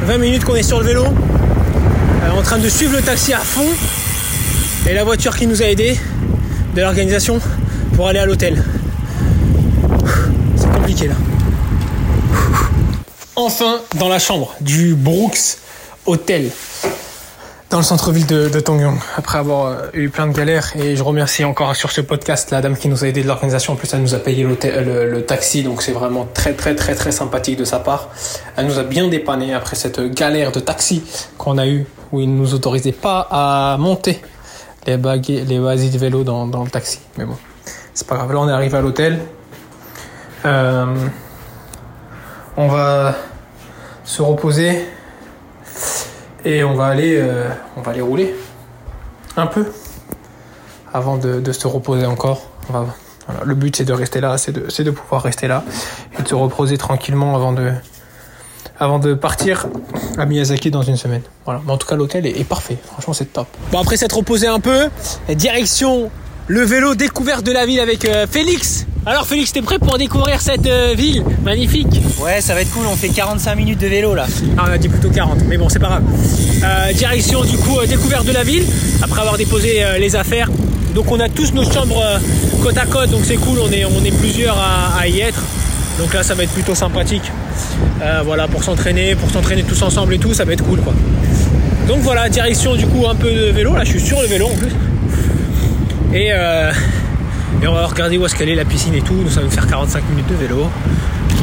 20 0.05 0.17
minutes 0.17 0.43
qu'on 0.43 0.55
est 0.55 0.63
sur 0.63 0.79
le 0.79 0.85
vélo, 0.85 1.05
euh, 1.05 2.31
en 2.31 2.41
train 2.41 2.57
de 2.57 2.69
suivre 2.69 2.95
le 2.95 3.01
taxi 3.01 3.33
à 3.33 3.39
fond 3.39 3.67
et 4.89 4.93
la 4.93 5.03
voiture 5.03 5.35
qui 5.35 5.47
nous 5.47 5.61
a 5.61 5.65
aidés 5.65 5.99
de 6.75 6.81
l'organisation 6.81 7.39
pour 7.95 8.07
aller 8.07 8.19
à 8.19 8.25
l'hôtel. 8.25 8.63
C'est 10.55 10.71
compliqué 10.71 11.07
là. 11.07 11.15
Enfin 13.35 13.81
dans 13.99 14.09
la 14.09 14.19
chambre 14.19 14.55
du 14.61 14.95
Brooks 14.95 15.57
Hotel 16.05 16.49
dans 17.69 17.77
le 17.77 17.83
centre-ville 17.83 18.25
de, 18.25 18.47
de 18.47 18.59
Tongyong 18.59 18.97
après 19.17 19.39
avoir 19.39 19.65
euh, 19.65 19.75
eu 19.93 20.09
plein 20.09 20.27
de 20.27 20.33
galères. 20.33 20.71
Et 20.77 20.95
je 20.95 21.03
remercie 21.03 21.43
encore 21.43 21.75
sur 21.75 21.91
ce 21.91 22.01
podcast 22.01 22.51
la 22.51 22.61
dame 22.61 22.77
qui 22.77 22.87
nous 22.87 23.03
a 23.03 23.07
aidé 23.07 23.23
de 23.23 23.27
l'organisation. 23.27 23.73
En 23.73 23.75
plus 23.75 23.93
elle 23.93 24.01
nous 24.01 24.15
a 24.15 24.19
payé 24.19 24.43
le, 24.43 25.09
le 25.09 25.25
taxi. 25.25 25.63
Donc 25.63 25.81
c'est 25.81 25.91
vraiment 25.91 26.27
très 26.33 26.53
très 26.53 26.75
très 26.75 26.95
très 26.95 27.11
sympathique 27.11 27.57
de 27.57 27.65
sa 27.65 27.79
part. 27.79 28.09
Elle 28.55 28.67
nous 28.67 28.79
a 28.79 28.83
bien 28.83 29.07
dépanné 29.07 29.53
après 29.53 29.75
cette 29.75 29.99
galère 30.13 30.51
de 30.51 30.59
taxi 30.59 31.03
qu'on 31.37 31.57
a 31.57 31.67
eu 31.67 31.85
où 32.11 32.21
il 32.21 32.33
ne 32.33 32.37
nous 32.37 32.53
autorisait 32.53 32.93
pas 32.93 33.27
à 33.29 33.75
monter 33.77 34.21
les 34.85 34.95
bagues 34.97 35.27
les 35.27 35.59
valises 35.59 35.91
de 35.91 35.97
vélo 35.97 36.23
dans, 36.23 36.47
dans 36.47 36.63
le 36.63 36.69
taxi. 36.69 36.99
Mais 37.17 37.25
bon 37.25 37.37
c'est 37.93 38.07
pas 38.07 38.15
grave. 38.15 38.31
Là 38.31 38.39
on 38.39 38.47
est 38.47 38.53
arrivé 38.53 38.77
à 38.77 38.81
l'hôtel. 38.81 39.19
Euh, 40.45 40.85
on 42.55 42.67
va 42.69 43.15
se 44.05 44.21
reposer 44.21 44.87
et 46.47 46.63
on 46.63 46.75
va 46.75 46.87
aller, 46.87 47.17
euh, 47.19 47.49
on 47.75 47.81
va 47.81 47.91
aller 47.91 48.01
rouler 48.01 48.33
un 49.35 49.47
peu 49.47 49.65
avant 50.93 51.17
de, 51.17 51.51
se 51.51 51.67
reposer 51.67 52.05
encore. 52.05 52.49
Le 53.43 53.53
but 53.53 53.75
c'est 53.75 53.83
de 53.83 53.91
rester 53.91 54.21
là, 54.21 54.37
c'est 54.37 54.53
de, 54.53 54.91
pouvoir 54.91 55.23
rester 55.23 55.47
là 55.47 55.63
et 56.17 56.21
de 56.23 56.27
se 56.27 56.35
reposer 56.35 56.77
tranquillement 56.77 57.35
avant 57.35 57.51
de, 57.51 57.71
avant 58.79 58.97
de 58.97 59.13
partir 59.13 59.67
à 60.17 60.25
Miyazaki 60.25 60.71
dans 60.71 60.83
une 60.83 60.95
semaine. 60.95 61.21
Mais 61.45 61.71
en 61.71 61.77
tout 61.77 61.87
cas 61.87 61.95
l'hôtel 61.95 62.25
est, 62.25 62.39
est 62.39 62.45
parfait. 62.45 62.77
Franchement 62.81 63.13
c'est 63.13 63.33
top. 63.33 63.47
Bon 63.71 63.81
après 63.81 63.97
s'être 63.97 64.15
reposé 64.15 64.47
un 64.47 64.61
peu, 64.61 64.89
direction 65.27 66.09
le 66.47 66.61
vélo 66.61 66.95
découverte 66.95 67.45
de 67.45 67.51
la 67.51 67.65
ville 67.65 67.81
avec 67.81 68.05
euh, 68.05 68.25
Félix. 68.25 68.86
Alors 69.07 69.25
Félix, 69.25 69.53
t'es 69.53 69.61
prêt 69.61 69.79
pour 69.79 69.97
découvrir 69.97 70.41
cette 70.41 70.67
euh, 70.67 70.93
ville 70.93 71.23
magnifique? 71.41 72.01
Ouais, 72.19 72.41
ça 72.41 72.53
va 72.53 72.59
être 72.59 72.71
cool, 72.71 72.85
on 72.91 72.95
fait 72.97 73.07
45 73.07 73.55
minutes 73.55 73.79
de 73.79 73.87
vélo 73.87 74.13
là. 74.13 74.25
ah, 74.57 74.65
on 74.67 74.71
a 74.73 74.77
dit 74.77 74.89
plutôt 74.89 75.09
40, 75.09 75.45
mais 75.47 75.55
bon, 75.55 75.69
c'est 75.69 75.79
pas 75.79 75.87
grave. 75.87 76.03
Euh, 76.61 76.91
direction 76.91 77.41
du 77.45 77.55
coup 77.57 77.79
euh, 77.79 77.85
découverte 77.85 78.25
de 78.25 78.33
la 78.33 78.43
ville, 78.43 78.65
après 79.01 79.21
avoir 79.21 79.37
déposé 79.37 79.81
les 79.97 80.17
affaires. 80.17 80.49
Donc 80.93 81.09
on 81.09 81.21
a 81.21 81.29
tous 81.29 81.53
nos 81.53 81.63
chambres 81.63 82.03
côte 82.61 82.77
à 82.77 82.85
côte, 82.85 83.09
donc 83.09 83.21
c'est 83.23 83.37
cool, 83.37 83.59
on 83.59 83.71
est, 83.71 83.85
on 83.85 84.03
est 84.03 84.11
plusieurs 84.11 84.57
à, 84.57 84.99
à 84.99 85.07
y 85.07 85.21
être. 85.21 85.41
Donc 85.99 86.13
là 86.13 86.21
ça 86.21 86.35
va 86.35 86.43
être 86.43 86.51
plutôt 86.51 86.75
sympathique. 86.75 87.31
Euh, 88.01 88.23
voilà, 88.25 88.49
pour 88.49 88.61
s'entraîner, 88.61 89.15
pour 89.15 89.29
s'entraîner 89.31 89.63
tous 89.63 89.81
ensemble 89.83 90.15
et 90.15 90.19
tout, 90.19 90.33
ça 90.33 90.43
va 90.43 90.51
être 90.51 90.65
cool 90.65 90.81
quoi. 90.81 90.93
Donc 91.87 91.99
voilà, 91.99 92.27
direction 92.27 92.75
du 92.75 92.85
coup 92.85 93.07
un 93.07 93.15
peu 93.15 93.31
de 93.31 93.51
vélo, 93.51 93.73
là 93.73 93.85
je 93.85 93.91
suis 93.91 94.01
sur 94.01 94.21
le 94.21 94.27
vélo 94.27 94.47
en 94.47 94.55
plus. 94.55 94.71
Et, 96.13 96.27
euh, 96.33 96.71
et 97.61 97.67
on 97.67 97.73
va 97.73 97.85
regarder 97.87 98.17
où 98.17 98.25
est-ce 98.25 98.35
qu'elle 98.35 98.49
est 98.49 98.55
la 98.55 98.65
piscine 98.65 98.93
et 98.93 99.01
tout, 99.01 99.13
nous 99.15 99.29
ça 99.29 99.39
va 99.39 99.45
nous 99.45 99.51
faire 99.51 99.67
45 99.67 100.09
minutes 100.09 100.27
de 100.29 100.35
vélo. 100.35 100.69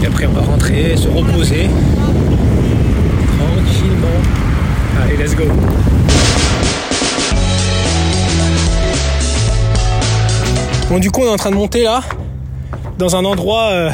Et 0.02 0.06
après 0.06 0.26
on 0.26 0.32
va 0.32 0.42
rentrer, 0.42 0.96
se 0.96 1.08
reposer 1.08 1.68
tranquillement. 3.38 4.20
Allez, 5.02 5.16
let's 5.16 5.34
go. 5.34 5.44
Bon, 10.90 10.98
du 10.98 11.10
coup, 11.10 11.22
on 11.22 11.26
est 11.26 11.30
en 11.30 11.36
train 11.36 11.50
de 11.50 11.56
monter 11.56 11.82
là. 11.82 12.02
dans 12.98 13.16
un 13.16 13.24
endroit. 13.24 13.70
euh, 13.72 13.90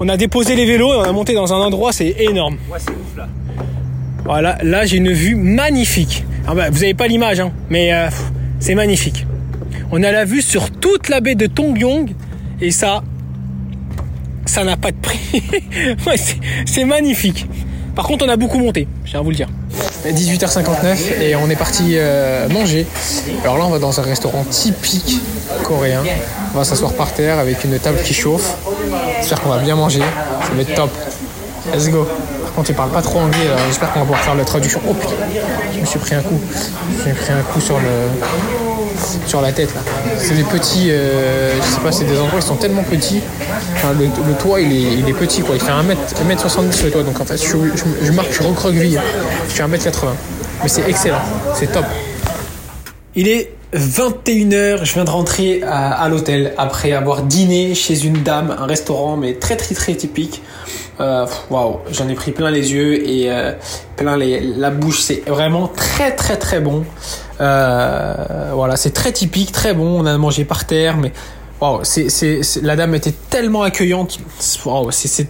on 0.00 0.08
a 0.08 0.16
déposé 0.16 0.54
les 0.54 0.64
vélos 0.66 0.92
et 0.94 0.96
on 0.98 1.02
a 1.02 1.12
monté 1.12 1.34
dans 1.34 1.52
un 1.52 1.56
endroit, 1.56 1.92
c'est 1.92 2.14
énorme. 2.20 2.56
Ouais, 2.70 2.78
c'est 2.78 2.90
ouf 2.90 3.16
là. 3.16 3.26
Voilà, 4.24 4.58
là 4.62 4.84
j'ai 4.84 4.98
une 4.98 5.10
vue 5.12 5.34
magnifique. 5.34 6.24
Ah 6.46 6.54
bah, 6.54 6.70
vous 6.70 6.84
avez 6.84 6.94
pas 6.94 7.08
l'image, 7.08 7.40
hein, 7.40 7.50
mais 7.68 7.92
euh, 7.92 8.08
c'est 8.60 8.74
magnifique. 8.76 9.26
On 9.90 10.02
a 10.02 10.12
la 10.12 10.24
vue 10.24 10.42
sur 10.42 10.70
toute 10.70 11.08
la 11.08 11.20
baie 11.20 11.34
de 11.34 11.46
Tongyong 11.46 12.10
et 12.60 12.70
ça, 12.70 13.02
ça 14.46 14.64
n'a 14.64 14.76
pas 14.76 14.90
de 14.90 14.96
prix. 14.96 15.42
C'est- 16.66 16.84
magnifique. 16.84 17.46
Par 17.94 18.06
contre, 18.06 18.24
on 18.26 18.28
a 18.28 18.36
beaucoup 18.36 18.58
monté, 18.58 18.86
je 19.04 19.10
tiens 19.10 19.20
à 19.20 19.22
vous 19.22 19.30
le 19.30 19.36
dire. 19.36 19.48
18h59 20.06 21.20
et 21.20 21.34
on 21.36 21.50
est 21.50 21.56
parti 21.56 21.94
euh, 21.96 22.48
manger. 22.48 22.86
Alors 23.42 23.58
là, 23.58 23.64
on 23.64 23.70
va 23.70 23.78
dans 23.78 23.98
un 23.98 24.02
restaurant 24.02 24.44
typique 24.44 25.20
coréen. 25.64 26.02
On 26.54 26.58
va 26.58 26.64
s'asseoir 26.64 26.92
par 26.92 27.12
terre 27.12 27.38
avec 27.38 27.64
une 27.64 27.78
table 27.78 27.98
qui 28.04 28.14
chauffe. 28.14 28.56
J'espère 29.18 29.40
qu'on 29.40 29.48
va 29.50 29.58
bien 29.58 29.74
manger. 29.74 30.00
Ça 30.00 30.54
va 30.54 30.62
être 30.62 30.74
top. 30.74 30.90
Let's 31.74 31.88
go. 31.90 32.06
Par 32.44 32.52
contre, 32.52 32.70
il 32.70 32.76
parle 32.76 32.90
pas 32.90 33.02
trop 33.02 33.18
anglais. 33.20 33.38
J'espère 33.66 33.92
qu'on 33.92 34.00
va 34.00 34.04
pouvoir 34.06 34.20
faire 34.22 34.34
la 34.36 34.44
traduction. 34.44 34.80
Oh 34.88 34.94
putain, 34.94 35.14
je 35.74 35.80
me 35.80 35.86
suis 35.86 35.98
pris 35.98 36.14
un 36.14 36.22
coup. 36.22 36.40
Je 36.52 37.08
me 37.10 37.14
suis 37.14 37.24
pris 37.24 37.32
un 37.32 37.42
coup 37.42 37.60
sur 37.60 37.78
le 37.78 38.77
sur 39.26 39.40
la 39.40 39.52
tête 39.52 39.74
là. 39.74 39.80
C'est 40.18 40.34
des 40.34 40.42
petits, 40.44 40.90
euh, 40.90 41.52
je 41.60 41.74
sais 41.74 41.80
pas, 41.80 41.92
c'est 41.92 42.04
des 42.04 42.18
endroits 42.18 42.40
ils 42.40 42.46
sont 42.46 42.56
tellement 42.56 42.82
petits. 42.82 43.20
Le, 43.98 44.34
toit 44.34 44.60
il 44.60 45.08
est, 45.08 45.12
petit 45.12 45.40
quoi. 45.42 45.54
Il 45.54 45.60
fait 45.60 45.70
1m, 45.72 45.96
1m70 46.28 46.84
le 46.84 46.90
toit. 46.90 47.02
Donc 47.02 47.20
en 47.20 47.24
fait, 47.24 47.36
je, 47.36 47.46
je- 47.48 48.06
je 48.06 48.12
marque, 48.12 48.32
je 48.32 48.42
recroqueville. 48.42 49.00
Je 49.48 49.52
suis 49.54 49.62
1m80. 49.62 50.06
Mais 50.62 50.68
c'est 50.68 50.88
excellent. 50.88 51.20
C'est 51.54 51.70
top. 51.72 51.84
Il 53.14 53.28
est 53.28 53.52
21h, 53.74 54.84
je 54.84 54.94
viens 54.94 55.04
de 55.04 55.10
rentrer 55.10 55.62
à, 55.62 56.08
l'hôtel 56.08 56.54
après 56.56 56.92
avoir 56.92 57.22
dîné 57.22 57.74
chez 57.74 58.04
une 58.04 58.22
dame, 58.22 58.56
un 58.58 58.64
restaurant 58.66 59.16
mais 59.16 59.34
très 59.34 59.56
très 59.56 59.74
très 59.74 59.94
typique. 59.94 60.42
Euh, 61.00 61.26
Waouh, 61.50 61.78
j'en 61.92 62.08
ai 62.08 62.14
pris 62.14 62.32
plein 62.32 62.50
les 62.50 62.72
yeux 62.72 63.06
et 63.08 63.30
euh, 63.30 63.52
plein 63.96 64.16
les, 64.16 64.40
la 64.40 64.70
bouche, 64.70 65.00
c'est 65.00 65.22
vraiment 65.28 65.68
très 65.68 66.12
très 66.16 66.36
très 66.36 66.60
bon. 66.60 66.84
Euh, 67.40 68.50
voilà, 68.54 68.76
c'est 68.76 68.90
très 68.90 69.12
typique, 69.12 69.52
très 69.52 69.74
bon. 69.74 70.00
On 70.02 70.06
a 70.06 70.16
mangé 70.18 70.44
par 70.44 70.66
terre, 70.66 70.96
mais 70.96 71.12
c'est 71.82 72.40
la 72.62 72.76
dame 72.76 72.94
était 72.94 73.14
tellement 73.30 73.62
accueillante. 73.62 74.18
Waouh, 74.64 74.90
c'est 74.90 75.28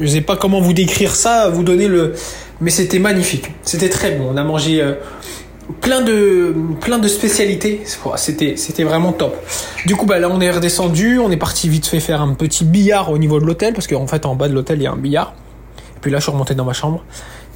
je 0.00 0.06
sais 0.06 0.20
pas 0.20 0.36
comment 0.36 0.60
vous 0.60 0.72
décrire 0.72 1.14
ça, 1.14 1.48
vous 1.50 1.64
donner 1.64 1.88
le, 1.88 2.14
mais 2.60 2.70
c'était 2.70 3.00
magnifique. 3.00 3.50
C'était 3.62 3.88
très 3.88 4.12
bon. 4.12 4.28
On 4.32 4.36
a 4.36 4.44
mangé 4.44 4.80
euh, 4.80 4.94
plein 5.80 6.02
de 6.02 6.54
plein 6.80 6.98
de 6.98 7.08
spécialités. 7.08 7.82
C'était 8.16 8.84
vraiment 8.84 9.12
top. 9.12 9.36
Du 9.86 9.96
coup, 9.96 10.06
bah 10.06 10.18
là, 10.18 10.28
on 10.30 10.40
est 10.40 10.50
redescendu. 10.50 11.18
On 11.18 11.30
est 11.30 11.36
parti 11.36 11.68
vite 11.68 11.86
fait 11.86 12.00
faire 12.00 12.22
un 12.22 12.34
petit 12.34 12.64
billard 12.64 13.10
au 13.10 13.18
niveau 13.18 13.40
de 13.40 13.44
l'hôtel 13.44 13.74
parce 13.74 13.86
qu'en 13.86 14.06
fait, 14.06 14.26
en 14.26 14.34
bas 14.34 14.48
de 14.48 14.54
l'hôtel, 14.54 14.78
il 14.78 14.84
y 14.84 14.86
a 14.86 14.92
un 14.92 14.96
billard. 14.96 15.34
Et 15.96 16.00
puis 16.00 16.10
là, 16.10 16.18
je 16.18 16.24
suis 16.24 16.32
remonté 16.32 16.54
dans 16.54 16.64
ma 16.64 16.72
chambre. 16.72 17.02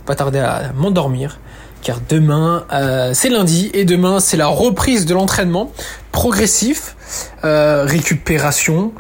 Pas 0.05 0.16
tardé 0.16 0.41
à 0.41 0.72
m'endormir. 0.74 1.39
Car 1.83 2.01
demain, 2.09 2.64
euh, 2.72 3.11
c'est 3.12 3.28
lundi 3.28 3.70
et 3.74 3.85
demain, 3.85 4.20
c'est 4.20 4.37
la 4.37 4.47
reprise 4.47 5.05
de 5.05 5.14
l'entraînement 5.14 5.72
progressif, 6.12 6.97
euh, 7.45 7.85
récupération, 7.85 8.93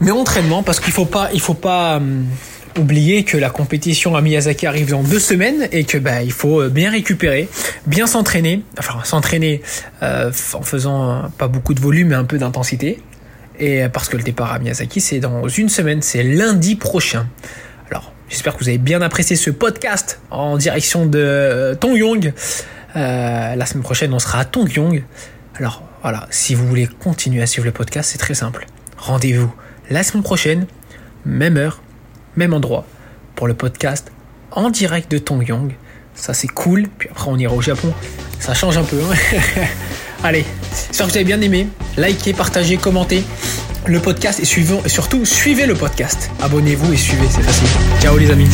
mais 0.00 0.12
entraînement 0.12 0.62
parce 0.62 0.80
qu'il 0.80 0.92
faut 0.92 1.04
pas, 1.04 1.30
faut 1.38 1.54
pas 1.54 1.96
hum, 1.96 2.26
oublier 2.78 3.24
que 3.24 3.36
la 3.36 3.50
compétition 3.50 4.14
à 4.16 4.20
Miyazaki 4.20 4.66
arrive 4.66 4.90
dans 4.90 5.02
deux 5.02 5.18
semaines 5.18 5.68
et 5.72 5.84
que 5.84 5.98
bah 5.98 6.22
il 6.22 6.32
faut 6.32 6.62
euh, 6.62 6.68
bien 6.68 6.90
récupérer, 6.90 7.48
bien 7.86 8.06
s'entraîner, 8.06 8.62
enfin 8.78 9.02
s'entraîner 9.04 9.62
euh, 10.02 10.30
en 10.54 10.62
faisant 10.62 11.10
euh, 11.10 11.22
pas 11.36 11.48
beaucoup 11.48 11.74
de 11.74 11.80
volume 11.80 12.08
mais 12.08 12.14
un 12.14 12.24
peu 12.24 12.38
d'intensité. 12.38 13.00
Et 13.58 13.82
euh, 13.82 13.88
parce 13.88 14.08
que 14.08 14.16
le 14.16 14.22
départ 14.22 14.52
à 14.52 14.58
Miyazaki 14.58 15.00
c'est 15.00 15.20
dans 15.20 15.48
une 15.48 15.68
semaine, 15.68 16.02
c'est 16.02 16.22
lundi 16.22 16.76
prochain. 16.76 17.26
J'espère 18.30 18.54
que 18.54 18.60
vous 18.62 18.68
avez 18.68 18.78
bien 18.78 19.02
apprécié 19.02 19.34
ce 19.36 19.50
podcast 19.50 20.20
en 20.30 20.56
direction 20.56 21.04
de 21.04 21.18
euh, 21.18 21.74
Tongyong. 21.74 22.32
Euh, 22.96 23.54
la 23.56 23.66
semaine 23.66 23.82
prochaine 23.82 24.14
on 24.14 24.18
sera 24.20 24.38
à 24.40 24.44
Tongyong. 24.44 25.02
Alors 25.56 25.82
voilà, 26.02 26.26
si 26.30 26.54
vous 26.54 26.66
voulez 26.66 26.86
continuer 26.86 27.42
à 27.42 27.46
suivre 27.46 27.66
le 27.66 27.72
podcast, 27.72 28.10
c'est 28.12 28.18
très 28.18 28.34
simple. 28.34 28.66
Rendez-vous 28.96 29.52
la 29.90 30.02
semaine 30.04 30.22
prochaine, 30.22 30.66
même 31.26 31.56
heure, 31.56 31.82
même 32.36 32.54
endroit, 32.54 32.86
pour 33.34 33.48
le 33.48 33.54
podcast 33.54 34.12
en 34.52 34.70
direct 34.70 35.10
de 35.10 35.18
Tongyong. 35.18 35.74
Ça 36.14 36.32
c'est 36.32 36.48
cool. 36.48 36.86
Puis 36.98 37.08
après 37.10 37.28
on 37.30 37.36
ira 37.36 37.52
au 37.54 37.60
Japon. 37.62 37.92
Ça 38.38 38.54
change 38.54 38.78
un 38.78 38.84
peu. 38.84 39.00
hein. 39.00 39.64
Allez, 40.22 40.44
j'espère 40.88 41.06
que 41.06 41.12
vous 41.12 41.16
avez 41.16 41.24
bien 41.24 41.40
aimé. 41.40 41.66
Likez, 41.96 42.32
partagez, 42.32 42.76
commentez 42.76 43.24
le 43.86 44.00
podcast 44.00 44.40
et, 44.40 44.44
suivons, 44.44 44.82
et 44.84 44.88
surtout 44.88 45.24
suivez 45.24 45.66
le 45.66 45.74
podcast. 45.74 46.30
Abonnez-vous 46.40 46.92
et 46.92 46.96
suivez, 46.96 47.26
c'est 47.30 47.42
facile. 47.42 47.68
Ciao 48.00 48.16
les 48.16 48.30
amis. 48.30 48.48